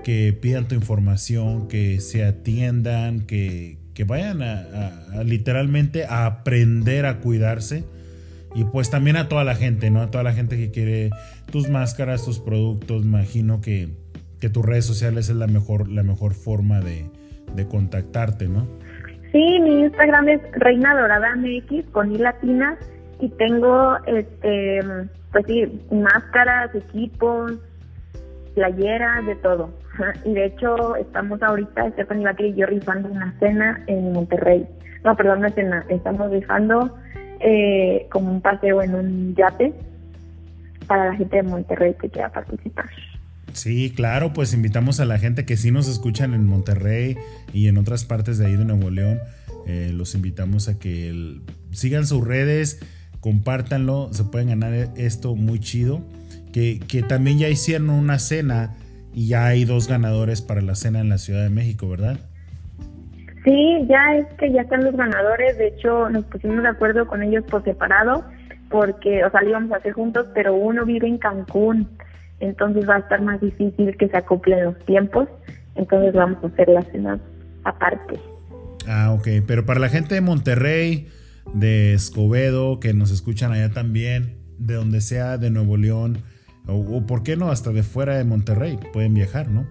que 0.06 0.32
pidan 0.32 0.70
tu 0.70 0.76
información, 0.76 1.68
que 1.68 2.00
se 2.00 2.24
atiendan, 2.24 3.22
que, 3.22 3.78
vayan 4.08 4.42
a, 4.42 5.24
literalmente 5.24 6.06
a 6.06 6.26
aprender 6.26 7.06
a 7.06 7.20
cuidarse. 7.20 7.84
Y 8.56 8.64
pues 8.66 8.90
también 8.90 9.16
a 9.16 9.30
toda 9.30 9.44
la 9.44 9.56
gente, 9.56 9.92
¿no? 9.92 10.02
A 10.02 10.12
toda 10.12 10.24
la 10.24 10.34
gente 10.34 10.58
que 10.58 10.72
quiere 10.72 11.12
tus 11.52 11.70
máscaras, 11.70 12.26
tus 12.26 12.40
productos. 12.40 13.04
Imagino 13.04 13.62
que, 13.62 13.90
que 14.42 14.50
tus 14.50 14.66
redes 14.66 14.86
sociales 14.86 15.30
es 15.30 15.36
la 15.36 15.48
mejor, 15.48 15.88
la 15.88 16.04
mejor 16.04 16.34
forma 16.34 16.82
de, 16.82 17.10
de 17.56 17.68
contactarte, 17.68 18.50
¿no? 18.50 18.68
Sí, 19.32 19.60
mi 19.62 19.82
Instagram 19.82 20.28
es 20.28 20.42
Reina 20.54 21.00
Dorada 21.00 21.36
MX 21.36 21.86
con 21.92 22.12
i 22.12 22.18
latina 22.18 22.78
y 23.20 23.30
tengo, 23.30 23.96
este, 24.08 24.80
pues 25.32 25.46
sí, 25.46 25.82
máscaras, 25.92 26.74
equipos, 26.76 27.54
playeras, 28.56 29.26
de 29.26 29.36
todo. 29.36 29.70
Y 30.26 30.34
de 30.34 30.46
hecho 30.46 30.96
estamos 30.96 31.42
ahorita, 31.44 31.92
Stephanie 31.92 32.26
Baker 32.26 32.46
y 32.48 32.56
yo 32.56 32.66
rifando 32.66 33.10
una 33.10 33.34
cena 33.39 33.84
en 33.88 34.12
Monterrey. 34.14 34.68
No, 35.04 35.16
perdón, 35.16 35.39
una 35.39 35.50
cena. 35.50 35.86
Estamos 35.89 36.32
rifando 36.32 36.98
eh, 37.39 38.08
como 38.12 38.32
un 38.32 38.42
paseo 38.42 38.82
en 38.82 38.96
un 38.96 39.36
yate 39.36 39.74
para 40.88 41.08
la 41.08 41.16
gente 41.16 41.38
de 41.38 41.44
Monterrey 41.44 41.96
que 42.02 42.10
quiera 42.10 42.30
participar. 42.30 42.89
Sí, 43.54 43.91
claro, 43.95 44.34
pues 44.34 44.54
invitamos 44.54 44.99
a 44.99 45.06
la 45.06 45.18
gente 45.18 45.45
que 45.45 45.58
sí 45.58 45.72
nos 45.72 45.88
escuchan 45.88 46.34
en 46.34 46.45
Monterrey 46.45 47.18
y 47.54 47.68
en 47.68 47.78
otras 47.78 48.06
partes 48.06 48.38
de 48.38 48.47
ahí 48.47 48.56
de 48.56 48.66
Nuevo 48.66 48.89
León. 48.89 49.20
Eh, 49.68 49.91
los 49.93 50.16
invitamos 50.16 50.68
a 50.68 50.80
que 50.80 51.39
sigan 51.72 52.06
sus 52.06 52.26
redes, 52.26 52.80
compártanlo, 53.20 54.10
se 54.12 54.24
pueden 54.24 54.49
ganar 54.49 54.74
esto 54.95 55.36
muy 55.36 55.60
chido. 55.60 56.02
Que, 56.54 56.80
que, 56.80 57.02
también 57.02 57.39
ya 57.39 57.47
hicieron 57.47 57.89
una 57.89 58.20
cena 58.20 58.76
y 59.14 59.28
ya 59.28 59.45
hay 59.45 59.64
dos 59.64 59.88
ganadores 59.88 60.41
para 60.41 60.62
la 60.62 60.76
cena 60.76 60.99
en 60.99 61.08
la 61.08 61.18
Ciudad 61.18 61.43
de 61.43 61.49
México, 61.49 61.88
¿verdad? 61.88 62.20
Sí, 63.45 63.86
ya 63.88 64.18
es 64.18 64.26
que 64.38 64.52
ya 64.52 64.62
están 64.62 64.84
los 64.84 64.95
ganadores. 64.95 65.58
De 65.58 65.68
hecho, 65.68 66.10
nos 66.10 66.26
pusimos 66.26 66.62
de 66.62 66.70
acuerdo 66.70 67.08
con 67.08 67.24
ellos 67.24 67.45
por 67.49 67.64
separado, 67.64 68.26
porque, 68.70 69.24
o 69.24 69.32
sea, 69.32 69.41
lo 69.41 69.49
íbamos 69.49 69.72
a 69.72 69.78
hacer 69.78 69.93
juntos, 69.93 70.28
pero 70.34 70.54
uno 70.54 70.86
vive 70.86 71.08
en 71.08 71.18
Cancún 71.18 71.88
entonces 72.42 72.88
va 72.89 72.96
a 72.96 73.00
estar 73.00 73.22
más 73.22 73.39
difícil 73.39 73.96
que 73.98 74.10
se 74.10 74.18
acoplen 74.18 74.66
los 74.66 74.80
tiempos, 74.86 75.28
entonces 75.76 76.14
vamos 76.14 76.44
a 76.44 76.48
hacer 76.48 76.68
la 76.70 76.82
cena 76.84 77.20
aparte. 77.64 78.20
Ah, 78.88 79.12
ok, 79.14 79.46
pero 79.46 79.66
para 79.66 79.80
la 79.80 79.89
gente 79.89 80.16
de 80.16 80.22
Monterrey, 80.22 81.08
de 81.54 81.94
Escobedo, 81.94 82.80
que 82.80 82.94
nos 82.94 83.12
escuchan 83.12 83.52
allá 83.52 83.70
también, 83.70 84.38
de 84.58 84.76
donde 84.76 85.02
sea, 85.02 85.38
de 85.38 85.50
Nuevo 85.50 85.78
León, 85.78 86.20
o, 86.68 87.06
por 87.06 87.24
qué 87.24 87.36
no, 87.36 87.50
hasta 87.50 87.72
de 87.72 87.84
fuera 87.84 88.18
de 88.18 88.24
Monterrey, 88.24 88.78
pueden 88.94 89.14
viajar, 89.14 89.50
¿no? 89.50 89.68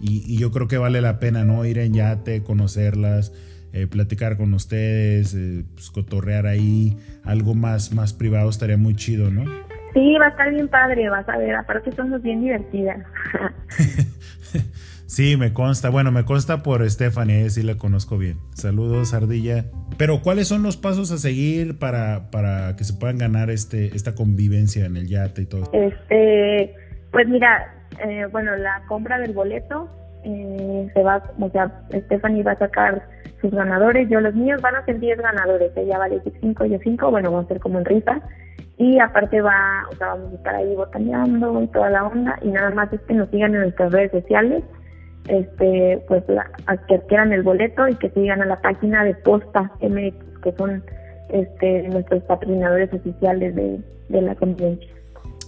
Y, 0.00 0.38
yo 0.38 0.50
creo 0.52 0.68
que 0.68 0.78
vale 0.78 1.00
la 1.00 1.18
pena, 1.18 1.44
¿no? 1.44 1.64
Ir 1.64 1.78
en 1.78 1.94
yate, 1.94 2.42
conocerlas, 2.42 3.32
eh, 3.72 3.86
platicar 3.86 4.36
con 4.36 4.54
ustedes, 4.54 5.34
eh, 5.34 5.64
pues, 5.74 5.90
cotorrear 5.90 6.46
ahí, 6.46 6.96
algo 7.24 7.54
más, 7.54 7.92
más 7.92 8.12
privado 8.12 8.48
estaría 8.48 8.76
muy 8.76 8.94
chido, 8.94 9.30
¿no? 9.30 9.44
Sí, 9.98 10.14
va 10.14 10.26
a 10.26 10.28
estar 10.28 10.48
bien 10.50 10.68
padre, 10.68 11.10
vas 11.10 11.28
a 11.28 11.36
ver, 11.38 11.56
aparte 11.56 11.90
somos 11.90 12.22
bien 12.22 12.40
divertidas. 12.40 13.04
sí, 15.06 15.36
me 15.36 15.52
consta, 15.52 15.90
bueno, 15.90 16.12
me 16.12 16.24
consta 16.24 16.62
por 16.62 16.88
Stephanie, 16.88 17.50
sí 17.50 17.64
la 17.64 17.74
conozco 17.74 18.16
bien. 18.16 18.38
Saludos, 18.54 19.12
Ardilla. 19.12 19.64
Pero, 19.96 20.20
¿cuáles 20.22 20.46
son 20.46 20.62
los 20.62 20.76
pasos 20.76 21.10
a 21.10 21.18
seguir 21.18 21.80
para, 21.80 22.30
para 22.30 22.76
que 22.76 22.84
se 22.84 22.92
puedan 22.92 23.18
ganar 23.18 23.50
este 23.50 23.86
esta 23.96 24.14
convivencia 24.14 24.86
en 24.86 24.96
el 24.96 25.08
yate 25.08 25.42
y 25.42 25.46
todo? 25.46 25.68
Este, 25.72 26.76
pues 27.10 27.26
mira, 27.26 27.88
eh, 28.06 28.26
bueno, 28.30 28.54
la 28.54 28.84
compra 28.86 29.18
del 29.18 29.32
boleto 29.32 29.90
eh, 30.28 30.90
se 30.92 31.02
va, 31.02 31.22
o 31.40 31.50
sea, 31.50 31.72
Stephanie 31.90 32.42
va 32.42 32.52
a 32.52 32.58
sacar 32.58 33.02
sus 33.40 33.50
ganadores, 33.50 34.08
yo 34.10 34.20
los 34.20 34.34
míos 34.34 34.60
van 34.60 34.76
a 34.76 34.84
ser 34.84 35.00
10 35.00 35.18
ganadores, 35.22 35.72
ella 35.74 35.96
vale 35.96 36.20
5, 36.40 36.66
yo 36.66 36.78
5, 36.82 37.10
bueno, 37.10 37.30
vamos 37.30 37.46
a 37.46 37.48
ser 37.48 37.60
como 37.60 37.78
en 37.78 37.86
rifa 37.86 38.20
y 38.76 38.98
aparte 38.98 39.40
va, 39.40 39.86
o 39.90 39.96
sea, 39.96 40.08
vamos 40.08 40.32
a 40.32 40.36
estar 40.36 40.54
ahí 40.54 40.74
botaneando 40.74 41.62
y 41.62 41.66
toda 41.68 41.88
la 41.88 42.04
onda 42.04 42.38
y 42.42 42.48
nada 42.48 42.70
más 42.70 42.92
es 42.92 43.00
que 43.02 43.14
nos 43.14 43.30
sigan 43.30 43.54
en 43.54 43.62
nuestras 43.62 43.90
redes 43.90 44.10
sociales, 44.10 44.62
este, 45.28 46.04
pues 46.08 46.24
que 46.24 46.94
adquieran 46.94 47.32
el 47.32 47.42
boleto 47.42 47.88
y 47.88 47.94
que 47.94 48.10
sigan 48.10 48.42
a 48.42 48.46
la 48.46 48.60
página 48.60 49.04
de 49.04 49.14
Posta 49.14 49.72
MX, 49.80 50.40
que 50.42 50.52
son 50.58 50.84
este, 51.30 51.88
nuestros 51.88 52.22
patrocinadores 52.24 52.92
oficiales 52.92 53.54
de, 53.54 53.80
la 54.10 54.34
conferencia. 54.34 54.88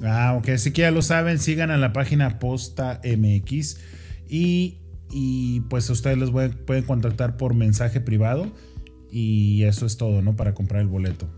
Ah, 0.03 0.37
ok, 0.39 0.51
así 0.51 0.72
que 0.72 0.83
ya 0.83 0.91
lo 0.91 1.03
saben, 1.03 1.39
sigan 1.39 1.70
a 1.70 1.76
la 1.76 1.93
página 1.93 2.39
Posta 2.39 3.01
MX 3.05 4.00
y, 4.31 4.78
y 5.11 5.61
pues 5.62 5.91
ustedes 5.91 6.16
les 6.18 6.31
pueden 6.31 6.85
contactar 6.85 7.37
por 7.37 7.55
mensaje 7.55 8.01
privado 8.01 8.47
y 9.11 9.64
eso 9.64 9.87
es 9.87 9.97
todo, 9.97 10.22
¿no? 10.22 10.37
Para 10.37 10.55
comprar 10.55 10.83
el 10.83 10.89
boleto. 10.89 11.28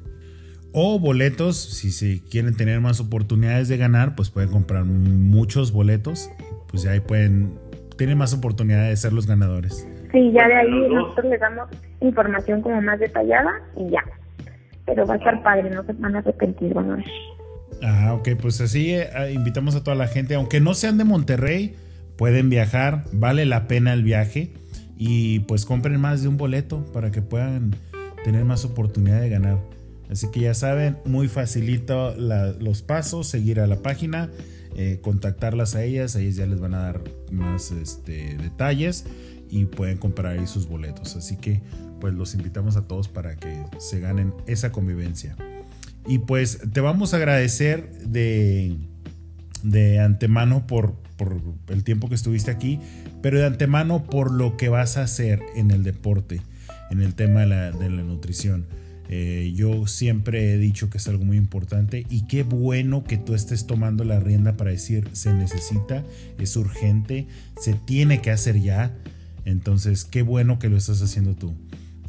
O 0.74 0.98
boletos, 0.98 1.56
si 1.56 1.90
se 1.90 2.22
quieren 2.24 2.56
tener 2.56 2.80
más 2.80 3.00
oportunidades 3.00 3.68
de 3.68 3.76
ganar, 3.76 4.14
pues 4.14 4.30
pueden 4.30 4.50
comprar 4.50 4.84
muchos 4.84 5.72
boletos. 5.72 6.30
Pues 6.68 6.82
ya 6.82 6.92
ahí 6.92 7.00
pueden, 7.00 7.58
tienen 7.98 8.16
más 8.16 8.32
oportunidades 8.32 8.90
de 8.90 8.96
ser 8.96 9.12
los 9.12 9.26
ganadores. 9.26 9.86
Sí, 10.12 10.32
ya 10.32 10.48
de 10.48 10.54
ahí 10.54 10.88
nosotros 10.90 11.26
les 11.30 11.40
damos 11.40 11.68
información 12.00 12.62
como 12.62 12.80
más 12.80 12.98
detallada 13.00 13.50
y 13.76 13.90
ya. 13.90 14.02
Pero 14.86 15.06
va 15.06 15.14
a 15.14 15.16
estar 15.18 15.42
padre, 15.42 15.70
no 15.70 15.84
se 15.84 15.92
van 15.92 16.16
a 16.16 16.18
arrepentir, 16.18 16.72
bueno. 16.72 16.96
Ah, 17.82 18.14
ok, 18.14 18.30
pues 18.40 18.60
así 18.60 18.94
eh, 18.94 19.08
invitamos 19.32 19.74
a 19.74 19.84
toda 19.84 19.96
la 19.96 20.06
gente, 20.06 20.34
aunque 20.34 20.60
no 20.60 20.74
sean 20.74 20.98
de 20.98 21.04
Monterrey, 21.04 21.76
pueden 22.22 22.50
viajar, 22.50 23.04
vale 23.10 23.46
la 23.46 23.66
pena 23.66 23.92
el 23.92 24.04
viaje 24.04 24.52
y 24.96 25.40
pues 25.40 25.66
compren 25.66 26.00
más 26.00 26.22
de 26.22 26.28
un 26.28 26.36
boleto 26.36 26.84
para 26.92 27.10
que 27.10 27.20
puedan 27.20 27.74
tener 28.22 28.44
más 28.44 28.64
oportunidad 28.64 29.20
de 29.20 29.28
ganar. 29.28 29.58
Así 30.08 30.30
que 30.30 30.38
ya 30.38 30.54
saben, 30.54 30.98
muy 31.04 31.26
facilito 31.26 32.14
los 32.14 32.82
pasos, 32.82 33.26
seguir 33.26 33.58
a 33.58 33.66
la 33.66 33.82
página, 33.82 34.30
eh, 34.76 35.00
contactarlas 35.02 35.74
a 35.74 35.82
ellas, 35.82 36.14
ellas 36.14 36.36
ya 36.36 36.46
les 36.46 36.60
van 36.60 36.74
a 36.74 36.82
dar 36.82 37.02
más 37.32 37.72
este, 37.72 38.36
detalles 38.36 39.04
y 39.50 39.64
pueden 39.64 39.98
comprar 39.98 40.38
ahí 40.38 40.46
sus 40.46 40.68
boletos. 40.68 41.16
Así 41.16 41.38
que 41.38 41.60
pues 42.00 42.14
los 42.14 42.36
invitamos 42.36 42.76
a 42.76 42.86
todos 42.86 43.08
para 43.08 43.34
que 43.34 43.64
se 43.78 43.98
ganen 43.98 44.32
esa 44.46 44.70
convivencia. 44.70 45.34
Y 46.06 46.20
pues 46.20 46.60
te 46.72 46.80
vamos 46.80 47.14
a 47.14 47.16
agradecer 47.16 47.90
de, 48.06 48.76
de 49.64 49.98
antemano 49.98 50.68
por, 50.68 51.02
por 51.24 51.40
el 51.68 51.84
tiempo 51.84 52.08
que 52.08 52.14
estuviste 52.14 52.50
aquí, 52.50 52.80
pero 53.20 53.38
de 53.38 53.46
antemano 53.46 54.04
por 54.04 54.32
lo 54.32 54.56
que 54.56 54.68
vas 54.68 54.96
a 54.96 55.02
hacer 55.02 55.40
en 55.54 55.70
el 55.70 55.82
deporte, 55.82 56.40
en 56.90 57.02
el 57.02 57.14
tema 57.14 57.40
de 57.40 57.46
la, 57.46 57.70
de 57.70 57.90
la 57.90 58.02
nutrición. 58.02 58.66
Eh, 59.08 59.52
yo 59.54 59.86
siempre 59.86 60.54
he 60.54 60.58
dicho 60.58 60.88
que 60.88 60.98
es 60.98 61.06
algo 61.06 61.24
muy 61.24 61.36
importante 61.36 62.06
y 62.08 62.26
qué 62.26 62.44
bueno 62.44 63.04
que 63.04 63.18
tú 63.18 63.34
estés 63.34 63.66
tomando 63.66 64.04
la 64.04 64.20
rienda 64.20 64.56
para 64.56 64.70
decir 64.70 65.06
se 65.12 65.34
necesita, 65.34 66.02
es 66.38 66.56
urgente, 66.56 67.26
se 67.60 67.74
tiene 67.74 68.22
que 68.22 68.30
hacer 68.30 68.60
ya. 68.60 68.96
Entonces, 69.44 70.04
qué 70.04 70.22
bueno 70.22 70.58
que 70.58 70.68
lo 70.68 70.76
estás 70.76 71.02
haciendo 71.02 71.34
tú. 71.34 71.54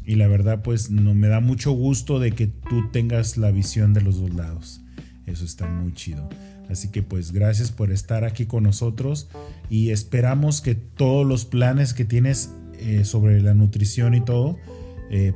Y 0.06 0.16
la 0.16 0.28
verdad, 0.28 0.62
pues 0.62 0.90
no 0.90 1.14
me 1.14 1.28
da 1.28 1.40
mucho 1.40 1.72
gusto 1.72 2.20
de 2.20 2.32
que 2.32 2.46
tú 2.46 2.90
tengas 2.90 3.36
la 3.36 3.50
visión 3.50 3.92
de 3.92 4.00
los 4.00 4.20
dos 4.20 4.32
lados. 4.32 4.80
Eso 5.26 5.44
está 5.44 5.66
muy 5.66 5.92
chido. 5.94 6.28
Así 6.70 6.90
que 6.90 7.02
pues 7.02 7.32
gracias 7.32 7.70
por 7.70 7.90
estar 7.90 8.24
aquí 8.24 8.46
con 8.46 8.62
nosotros 8.62 9.30
y 9.68 9.90
esperamos 9.90 10.60
que 10.60 10.74
todos 10.74 11.26
los 11.26 11.44
planes 11.44 11.94
que 11.94 12.04
tienes 12.04 12.54
eh, 12.78 13.04
sobre 13.04 13.40
la 13.40 13.54
nutrición 13.54 14.14
y 14.14 14.20
todo 14.20 14.56
eh, 15.10 15.32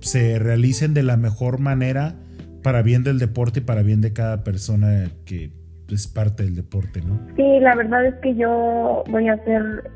se 0.00 0.38
realicen 0.38 0.94
de 0.94 1.02
la 1.02 1.16
mejor 1.16 1.60
manera 1.60 2.16
para 2.62 2.82
bien 2.82 3.04
del 3.04 3.18
deporte 3.18 3.60
y 3.60 3.62
para 3.62 3.82
bien 3.82 4.00
de 4.00 4.12
cada 4.12 4.44
persona 4.44 5.10
que 5.24 5.50
es 5.88 6.06
parte 6.06 6.44
del 6.44 6.54
deporte, 6.54 7.02
¿no? 7.02 7.20
Sí, 7.36 7.60
la 7.60 7.74
verdad 7.74 8.06
es 8.06 8.14
que 8.16 8.34
yo 8.34 9.04
voy 9.10 9.28
a 9.28 9.34
hacer 9.34 9.90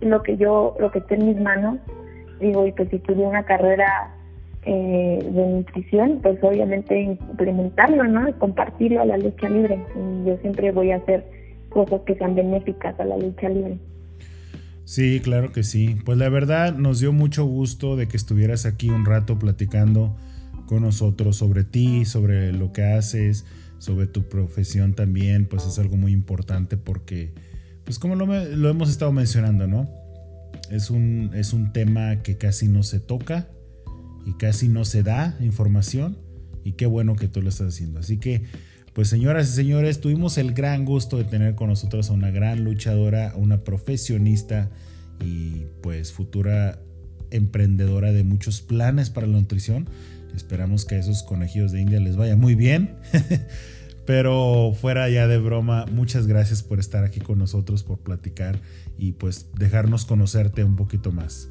lo 0.00 0.22
que 0.22 0.36
yo, 0.36 0.76
lo 0.78 0.90
que 0.90 0.98
esté 0.98 1.14
en 1.14 1.26
mis 1.26 1.40
manos. 1.40 1.78
Digo, 2.40 2.66
y 2.66 2.72
pues 2.72 2.88
si 2.90 2.98
tuve 3.00 3.22
una 3.22 3.44
carrera 3.44 4.14
eh, 4.62 5.18
de 5.22 5.46
nutrición, 5.46 6.20
pues 6.22 6.38
obviamente 6.42 7.00
implementarlo, 7.00 8.04
¿no? 8.04 8.28
Y 8.28 8.32
compartirlo 8.34 9.00
a 9.00 9.06
la 9.06 9.16
lucha 9.16 9.48
libre. 9.48 9.82
Y 9.96 10.28
yo 10.28 10.36
siempre 10.42 10.70
voy 10.70 10.90
a 10.90 10.96
hacer 10.96 11.24
cosas 11.70 12.02
que 12.06 12.14
sean 12.16 12.34
benéficas 12.34 12.98
a 13.00 13.04
la 13.04 13.16
lucha 13.16 13.48
libre. 13.48 13.78
Sí, 14.84 15.20
claro 15.20 15.52
que 15.52 15.62
sí. 15.62 15.96
Pues 16.04 16.18
la 16.18 16.28
verdad 16.28 16.74
nos 16.74 17.00
dio 17.00 17.12
mucho 17.12 17.44
gusto 17.46 17.96
de 17.96 18.06
que 18.08 18.16
estuvieras 18.16 18.66
aquí 18.66 18.90
un 18.90 19.06
rato 19.06 19.38
platicando 19.38 20.14
con 20.66 20.82
nosotros 20.82 21.36
sobre 21.36 21.64
ti, 21.64 22.04
sobre 22.04 22.52
lo 22.52 22.72
que 22.72 22.84
haces, 22.84 23.46
sobre 23.78 24.06
tu 24.06 24.28
profesión 24.28 24.94
también, 24.94 25.46
pues 25.46 25.66
es 25.66 25.78
algo 25.78 25.96
muy 25.96 26.12
importante 26.12 26.76
porque, 26.76 27.32
pues 27.84 27.98
como 27.98 28.14
lo, 28.14 28.26
lo 28.26 28.68
hemos 28.68 28.90
estado 28.90 29.10
mencionando, 29.10 29.66
¿no? 29.66 29.88
Es 30.70 30.90
un, 30.90 31.30
es 31.34 31.54
un 31.54 31.72
tema 31.72 32.22
que 32.22 32.36
casi 32.36 32.68
no 32.68 32.82
se 32.82 33.00
toca 33.00 33.48
y 34.26 34.34
casi 34.34 34.68
no 34.68 34.84
se 34.84 35.02
da 35.02 35.36
información 35.40 36.18
y 36.64 36.72
qué 36.72 36.86
bueno 36.86 37.16
que 37.16 37.28
tú 37.28 37.42
lo 37.42 37.48
estás 37.48 37.74
haciendo. 37.74 38.00
Así 38.00 38.18
que, 38.18 38.42
pues 38.92 39.08
señoras 39.08 39.48
y 39.50 39.52
señores, 39.52 40.00
tuvimos 40.00 40.38
el 40.38 40.52
gran 40.52 40.84
gusto 40.84 41.16
de 41.16 41.24
tener 41.24 41.54
con 41.54 41.68
nosotros 41.68 42.10
a 42.10 42.12
una 42.12 42.30
gran 42.30 42.64
luchadora, 42.64 43.34
una 43.36 43.64
profesionista 43.64 44.70
y 45.24 45.66
pues 45.82 46.12
futura 46.12 46.80
emprendedora 47.30 48.12
de 48.12 48.24
muchos 48.24 48.60
planes 48.60 49.10
para 49.10 49.26
la 49.26 49.38
nutrición. 49.38 49.88
Esperamos 50.34 50.84
que 50.84 50.96
a 50.96 50.98
esos 50.98 51.22
conejillos 51.22 51.72
de 51.72 51.80
India 51.80 52.00
les 52.00 52.16
vaya 52.16 52.36
muy 52.36 52.54
bien. 52.54 52.96
Pero 54.06 54.74
fuera 54.74 55.08
ya 55.08 55.28
de 55.28 55.38
broma, 55.38 55.86
muchas 55.86 56.26
gracias 56.26 56.62
por 56.62 56.80
estar 56.80 57.04
aquí 57.04 57.20
con 57.20 57.38
nosotros, 57.38 57.84
por 57.84 57.98
platicar 57.98 58.58
y 58.98 59.12
pues 59.12 59.46
dejarnos 59.56 60.04
conocerte 60.04 60.64
un 60.64 60.74
poquito 60.74 61.12
más. 61.12 61.48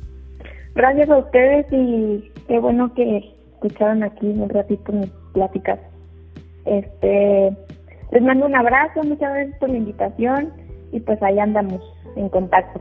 Gracias 0.79 1.09
a 1.09 1.17
ustedes 1.17 1.65
y 1.73 2.31
qué 2.47 2.57
bueno 2.57 2.93
que 2.93 3.35
escucharon 3.51 4.01
aquí 4.01 4.25
un 4.27 4.47
ratito 4.47 4.93
mi 4.93 5.11
pláticas. 5.33 5.77
Este, 6.63 7.51
les 8.11 8.21
mando 8.21 8.45
un 8.45 8.55
abrazo, 8.55 9.03
muchas 9.03 9.33
gracias 9.33 9.57
por 9.59 9.69
la 9.71 9.75
invitación 9.75 10.53
y 10.93 11.01
pues 11.01 11.21
ahí 11.21 11.37
andamos 11.37 11.81
en 12.15 12.29
contacto. 12.29 12.79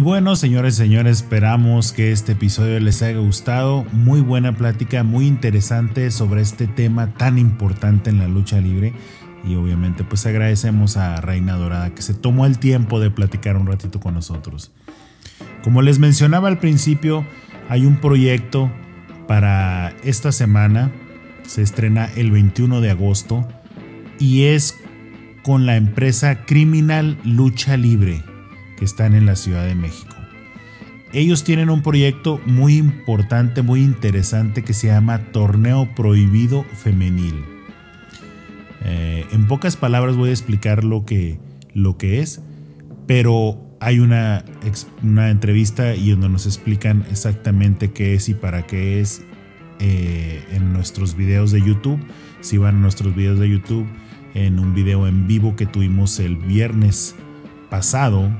Y 0.00 0.02
bueno, 0.02 0.34
señores 0.34 0.76
señores, 0.76 1.18
esperamos 1.18 1.92
que 1.92 2.10
este 2.10 2.32
episodio 2.32 2.80
les 2.80 3.02
haya 3.02 3.18
gustado. 3.18 3.84
Muy 3.92 4.22
buena 4.22 4.56
plática, 4.56 5.02
muy 5.02 5.26
interesante 5.26 6.10
sobre 6.10 6.40
este 6.40 6.66
tema 6.66 7.12
tan 7.12 7.36
importante 7.36 8.08
en 8.08 8.18
la 8.18 8.26
lucha 8.26 8.62
libre. 8.62 8.94
Y 9.44 9.56
obviamente 9.56 10.02
pues 10.02 10.24
agradecemos 10.24 10.96
a 10.96 11.20
Reina 11.20 11.56
Dorada 11.56 11.94
que 11.94 12.00
se 12.00 12.14
tomó 12.14 12.46
el 12.46 12.58
tiempo 12.58 12.98
de 12.98 13.10
platicar 13.10 13.58
un 13.58 13.66
ratito 13.66 14.00
con 14.00 14.14
nosotros. 14.14 14.72
Como 15.62 15.82
les 15.82 15.98
mencionaba 15.98 16.48
al 16.48 16.60
principio, 16.60 17.26
hay 17.68 17.84
un 17.84 17.98
proyecto 17.98 18.72
para 19.28 19.92
esta 20.02 20.32
semana. 20.32 20.90
Se 21.42 21.60
estrena 21.60 22.08
el 22.16 22.30
21 22.30 22.80
de 22.80 22.90
agosto 22.90 23.46
y 24.18 24.44
es 24.44 24.78
con 25.42 25.66
la 25.66 25.76
empresa 25.76 26.46
Criminal 26.46 27.18
Lucha 27.22 27.76
Libre 27.76 28.29
que 28.80 28.84
están 28.86 29.14
en 29.14 29.26
la 29.26 29.36
Ciudad 29.36 29.64
de 29.64 29.76
México. 29.76 30.16
Ellos 31.12 31.44
tienen 31.44 31.70
un 31.70 31.82
proyecto 31.82 32.40
muy 32.46 32.76
importante, 32.76 33.62
muy 33.62 33.82
interesante 33.82 34.64
que 34.64 34.72
se 34.72 34.88
llama 34.88 35.18
Torneo 35.32 35.88
Prohibido 35.94 36.64
Femenil. 36.64 37.44
Eh, 38.84 39.26
en 39.32 39.46
pocas 39.46 39.76
palabras 39.76 40.16
voy 40.16 40.30
a 40.30 40.32
explicar 40.32 40.82
lo 40.82 41.04
que, 41.04 41.38
lo 41.74 41.98
que 41.98 42.20
es, 42.20 42.40
pero 43.06 43.60
hay 43.80 43.98
una, 43.98 44.44
una 45.02 45.30
entrevista 45.30 45.94
y 45.94 46.10
donde 46.10 46.30
nos 46.30 46.46
explican 46.46 47.04
exactamente 47.10 47.90
qué 47.90 48.14
es 48.14 48.28
y 48.30 48.34
para 48.34 48.66
qué 48.66 49.00
es 49.00 49.22
eh, 49.78 50.42
en 50.52 50.72
nuestros 50.72 51.16
videos 51.16 51.50
de 51.50 51.60
YouTube. 51.60 52.00
Si 52.40 52.56
van 52.56 52.76
a 52.76 52.78
nuestros 52.78 53.14
videos 53.14 53.38
de 53.38 53.50
YouTube, 53.50 53.86
en 54.34 54.58
un 54.58 54.74
video 54.74 55.06
en 55.06 55.26
vivo 55.26 55.56
que 55.56 55.66
tuvimos 55.66 56.18
el 56.18 56.36
viernes 56.36 57.14
pasado, 57.68 58.30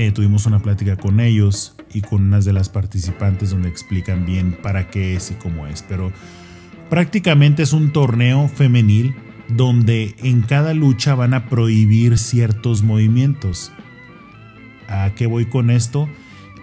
eh, 0.00 0.12
tuvimos 0.12 0.46
una 0.46 0.60
plática 0.60 0.96
con 0.96 1.20
ellos 1.20 1.74
y 1.92 2.00
con 2.00 2.22
unas 2.22 2.46
de 2.46 2.54
las 2.54 2.70
participantes 2.70 3.50
donde 3.50 3.68
explican 3.68 4.24
bien 4.24 4.56
para 4.62 4.88
qué 4.88 5.14
es 5.14 5.30
y 5.30 5.34
cómo 5.34 5.66
es. 5.66 5.84
Pero 5.86 6.10
prácticamente 6.88 7.62
es 7.62 7.74
un 7.74 7.92
torneo 7.92 8.48
femenil 8.48 9.14
donde 9.48 10.14
en 10.22 10.40
cada 10.40 10.72
lucha 10.72 11.14
van 11.14 11.34
a 11.34 11.50
prohibir 11.50 12.16
ciertos 12.16 12.82
movimientos. 12.82 13.72
¿A 14.88 15.10
qué 15.14 15.26
voy 15.26 15.44
con 15.44 15.68
esto? 15.68 16.08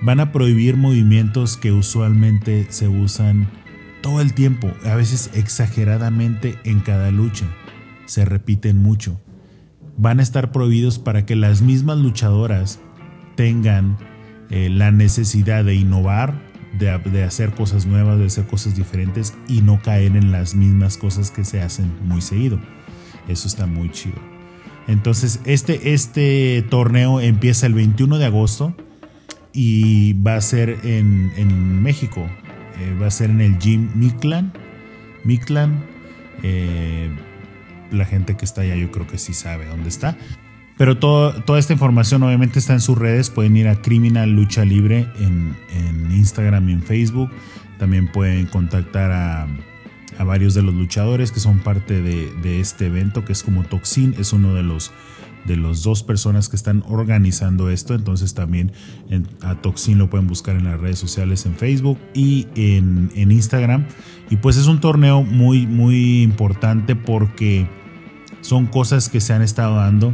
Van 0.01 0.19
a 0.19 0.31
prohibir 0.31 0.75
movimientos 0.75 1.57
que 1.57 1.71
usualmente 1.71 2.65
se 2.69 2.87
usan 2.87 3.47
todo 4.01 4.19
el 4.21 4.33
tiempo, 4.33 4.71
a 4.83 4.95
veces 4.95 5.29
exageradamente 5.35 6.57
en 6.63 6.79
cada 6.79 7.11
lucha. 7.11 7.45
Se 8.07 8.25
repiten 8.25 8.77
mucho. 8.77 9.21
Van 9.95 10.19
a 10.19 10.23
estar 10.23 10.51
prohibidos 10.51 10.97
para 10.97 11.27
que 11.27 11.35
las 11.35 11.61
mismas 11.61 11.99
luchadoras 11.99 12.79
tengan 13.37 13.97
eh, 14.49 14.69
la 14.69 14.91
necesidad 14.91 15.63
de 15.63 15.75
innovar, 15.75 16.33
de, 16.77 17.23
hacer 17.23 17.51
cosas 17.51 17.85
nuevas, 17.85 18.19
de 18.19 18.25
hacer 18.25 18.45
cosas 18.45 18.75
diferentes 18.75 19.33
y 19.47 19.61
no 19.61 19.81
caer 19.81 20.17
en 20.17 20.33
las 20.33 20.53
mismas 20.53 20.97
cosas 20.97 21.31
que 21.31 21.45
se 21.45 21.61
hacen 21.61 21.89
muy 22.03 22.21
seguido. 22.21 22.59
Eso 23.29 23.47
está 23.47 23.65
muy 23.65 23.89
chido. 23.91 24.17
Entonces, 24.87 25.39
este, 25.45 25.93
este 25.93 26.65
torneo 26.69 27.21
empieza 27.21 27.67
el 27.67 27.73
21 27.73 28.17
de 28.17 28.25
agosto 28.25 28.75
y 29.53 30.13
va 30.21 30.35
a 30.35 30.41
ser 30.41 30.77
en, 30.83 31.81
México. 31.81 32.27
Eh, 32.79 32.97
va 33.01 33.07
a 33.07 33.11
ser 33.11 33.29
en 33.29 33.41
el 33.41 33.57
Gym 33.57 33.89
Mictlan. 33.95 34.53
Mictlan. 35.23 35.83
Eh, 36.43 37.09
la 37.91 38.05
gente 38.05 38.35
que 38.37 38.45
está 38.45 38.61
allá 38.61 38.75
yo 38.75 38.91
creo 38.91 39.07
que 39.07 39.17
sí 39.17 39.33
sabe 39.33 39.65
dónde 39.65 39.89
está. 39.89 40.17
Pero 40.77 40.97
toda 40.97 41.59
esta 41.59 41.73
información 41.73 42.21
obviamente 42.23 42.59
está 42.59 42.73
en 42.73 42.81
sus 42.81 42.97
redes. 42.97 43.31
Pueden 43.31 43.57
ir 43.57 43.67
a 43.67 43.81
Criminal 43.81 44.29
Lucha 44.31 44.63
Libre 44.63 45.07
en, 45.19 45.55
Instagram 46.11 46.69
y 46.69 46.73
en 46.73 46.83
Facebook. 46.83 47.31
También 47.79 48.11
pueden 48.11 48.45
contactar 48.45 49.11
a, 49.11 49.47
varios 50.23 50.53
de 50.53 50.63
los 50.63 50.73
luchadores 50.73 51.31
que 51.31 51.39
son 51.39 51.59
parte 51.59 52.01
de, 52.01 52.59
este 52.59 52.87
evento, 52.87 53.25
que 53.25 53.33
es 53.33 53.43
como 53.43 53.63
Toxin. 53.63 54.15
Es 54.19 54.33
uno 54.33 54.53
de 54.53 54.63
los 54.63 54.91
de 55.45 55.55
las 55.55 55.81
dos 55.81 56.03
personas 56.03 56.49
que 56.49 56.57
están 56.57 56.83
organizando 56.87 57.69
esto. 57.69 57.95
Entonces 57.95 58.35
también 58.35 58.71
a 59.41 59.55
Toxin 59.55 59.97
lo 59.97 60.09
pueden 60.09 60.27
buscar 60.27 60.57
en 60.57 60.65
las 60.65 60.79
redes 60.79 60.99
sociales 60.99 61.45
en 61.47 61.55
Facebook 61.55 61.97
y 62.13 62.47
en, 62.55 63.11
en 63.15 63.31
Instagram. 63.31 63.87
Y 64.29 64.35
pues 64.35 64.57
es 64.57 64.67
un 64.67 64.79
torneo 64.79 65.23
muy, 65.23 65.65
muy 65.65 66.21
importante 66.21 66.95
porque 66.95 67.67
son 68.41 68.67
cosas 68.67 69.09
que 69.09 69.21
se 69.21 69.33
han 69.33 69.41
estado 69.41 69.77
dando 69.77 70.13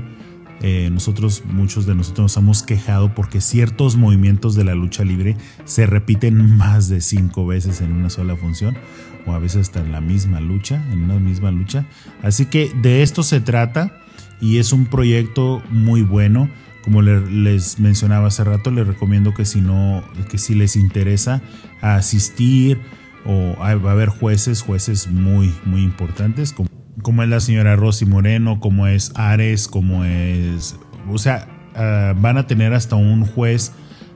eh, 0.61 0.89
nosotros, 0.91 1.43
muchos 1.45 1.85
de 1.85 1.95
nosotros 1.95 2.23
nos 2.23 2.37
hemos 2.37 2.63
quejado 2.63 3.13
porque 3.13 3.41
ciertos 3.41 3.97
movimientos 3.97 4.55
de 4.55 4.63
la 4.63 4.75
lucha 4.75 5.03
libre 5.03 5.35
se 5.65 5.85
repiten 5.85 6.57
más 6.57 6.89
de 6.89 7.01
cinco 7.01 7.45
veces 7.45 7.81
en 7.81 7.91
una 7.91 8.09
sola 8.09 8.35
función 8.35 8.77
o 9.25 9.33
a 9.33 9.39
veces 9.39 9.61
hasta 9.61 9.79
en 9.81 9.91
la 9.91 10.01
misma 10.01 10.39
lucha, 10.39 10.83
en 10.91 11.03
una 11.03 11.19
misma 11.19 11.51
lucha. 11.51 11.85
Así 12.21 12.45
que 12.45 12.71
de 12.81 13.03
esto 13.03 13.23
se 13.23 13.41
trata 13.41 13.99
y 14.41 14.57
es 14.57 14.73
un 14.73 14.85
proyecto 14.85 15.61
muy 15.69 16.01
bueno. 16.01 16.49
Como 16.83 17.01
les 17.01 17.79
mencionaba 17.79 18.27
hace 18.27 18.43
rato, 18.43 18.69
les 18.69 18.85
recomiendo 18.85 19.33
que 19.33 19.45
si 19.45 19.61
no, 19.61 20.03
que 20.29 20.37
si 20.37 20.53
les 20.53 20.75
interesa 20.75 21.41
asistir 21.79 22.81
o 23.25 23.55
va 23.57 23.69
a 23.69 23.93
haber 23.93 24.09
jueces, 24.09 24.61
jueces 24.61 25.07
muy, 25.07 25.53
muy 25.63 25.81
importantes. 25.81 26.51
Como 26.51 26.67
como 27.01 27.23
es 27.23 27.29
la 27.29 27.39
señora 27.39 27.75
Rosy 27.75 28.05
Moreno, 28.05 28.59
como 28.59 28.87
es 28.87 29.11
Ares, 29.15 29.67
como 29.67 30.05
es... 30.05 30.77
O 31.09 31.17
sea, 31.17 31.47
uh, 31.75 32.19
van 32.19 32.37
a 32.37 32.47
tener 32.47 32.73
hasta 32.73 32.95
un 32.95 33.25
juez 33.25 33.73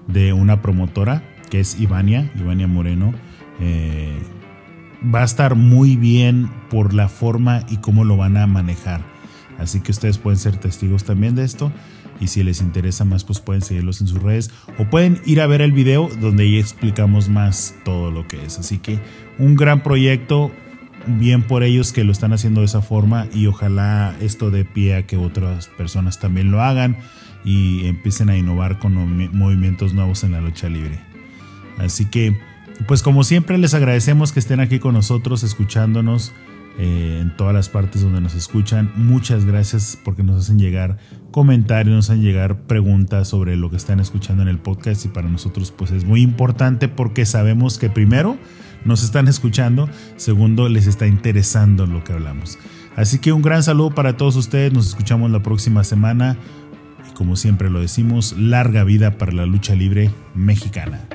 de 0.07 0.33
una 0.33 0.61
promotora, 0.61 1.23
que 1.49 1.59
es 1.59 1.79
Ivania, 1.79 2.31
Ivania 2.35 2.67
Moreno. 2.67 3.13
Eh, 3.59 4.19
va 5.13 5.21
a 5.21 5.25
estar 5.25 5.55
muy 5.55 5.95
bien 5.95 6.49
por 6.69 6.93
la 6.93 7.09
forma 7.09 7.65
y 7.69 7.77
cómo 7.77 8.03
lo 8.03 8.17
van 8.17 8.37
a 8.37 8.47
manejar. 8.47 9.01
Así 9.57 9.81
que 9.81 9.91
ustedes 9.91 10.17
pueden 10.17 10.37
ser 10.37 10.57
testigos 10.57 11.03
también 11.03 11.35
de 11.35 11.43
esto. 11.43 11.71
Y 12.19 12.27
si 12.27 12.43
les 12.43 12.61
interesa 12.61 13.05
más, 13.05 13.23
pues 13.23 13.39
pueden 13.39 13.61
seguirlos 13.61 14.01
en 14.01 14.07
sus 14.07 14.21
redes. 14.21 14.51
O 14.77 14.85
pueden 14.85 15.21
ir 15.25 15.41
a 15.41 15.47
ver 15.47 15.61
el 15.61 15.71
video 15.71 16.09
donde 16.19 16.49
ya 16.51 16.59
explicamos 16.59 17.29
más 17.29 17.75
todo 17.85 18.11
lo 18.11 18.27
que 18.27 18.43
es. 18.43 18.57
Así 18.59 18.77
que 18.77 18.99
un 19.37 19.55
gran 19.55 19.83
proyecto. 19.83 20.51
Bien 21.07 21.43
por 21.43 21.63
ellos 21.63 21.93
que 21.93 22.03
lo 22.03 22.11
están 22.11 22.33
haciendo 22.33 22.61
de 22.61 22.65
esa 22.65 22.81
forma. 22.81 23.27
Y 23.33 23.47
ojalá 23.47 24.15
esto 24.21 24.51
dé 24.51 24.65
pie 24.65 24.95
a 24.95 25.07
que 25.07 25.17
otras 25.17 25.67
personas 25.67 26.19
también 26.19 26.51
lo 26.51 26.61
hagan. 26.61 26.97
Y 27.43 27.85
empiecen 27.87 28.29
a 28.29 28.37
innovar 28.37 28.79
con 28.79 28.93
movimientos 29.35 29.93
nuevos 29.93 30.23
en 30.23 30.33
la 30.33 30.41
lucha 30.41 30.69
libre. 30.69 30.99
Así 31.77 32.05
que, 32.05 32.37
pues 32.87 33.01
como 33.03 33.23
siempre 33.23 33.57
les 33.57 33.73
agradecemos 33.73 34.31
que 34.31 34.39
estén 34.39 34.59
aquí 34.59 34.79
con 34.79 34.93
nosotros 34.93 35.43
escuchándonos 35.43 36.33
eh, 36.79 37.19
en 37.21 37.35
todas 37.35 37.55
las 37.55 37.69
partes 37.69 38.03
donde 38.03 38.21
nos 38.21 38.35
escuchan. 38.35 38.91
Muchas 38.95 39.45
gracias 39.45 39.97
porque 40.03 40.21
nos 40.21 40.43
hacen 40.43 40.59
llegar 40.59 40.99
comentarios, 41.31 41.95
nos 41.95 42.09
hacen 42.11 42.21
llegar 42.21 42.61
preguntas 42.67 43.29
sobre 43.29 43.55
lo 43.55 43.71
que 43.71 43.77
están 43.77 43.99
escuchando 43.99 44.43
en 44.43 44.49
el 44.49 44.59
podcast 44.59 45.03
y 45.05 45.07
para 45.07 45.27
nosotros 45.27 45.71
pues 45.71 45.89
es 45.89 46.05
muy 46.05 46.21
importante 46.21 46.87
porque 46.87 47.25
sabemos 47.25 47.79
que 47.79 47.89
primero 47.89 48.37
nos 48.85 49.03
están 49.03 49.27
escuchando, 49.27 49.89
segundo 50.15 50.69
les 50.69 50.87
está 50.87 51.07
interesando 51.07 51.85
lo 51.85 52.03
que 52.03 52.13
hablamos. 52.13 52.57
Así 52.95 53.19
que 53.19 53.31
un 53.31 53.41
gran 53.41 53.63
saludo 53.63 53.91
para 53.91 54.17
todos 54.17 54.35
ustedes, 54.35 54.73
nos 54.73 54.87
escuchamos 54.87 55.29
la 55.29 55.43
próxima 55.43 55.83
semana 55.83 56.37
y 57.09 57.13
como 57.13 57.35
siempre 57.35 57.69
lo 57.69 57.79
decimos, 57.79 58.35
larga 58.37 58.83
vida 58.83 59.17
para 59.17 59.31
la 59.31 59.45
lucha 59.45 59.75
libre 59.75 60.11
mexicana. 60.33 61.07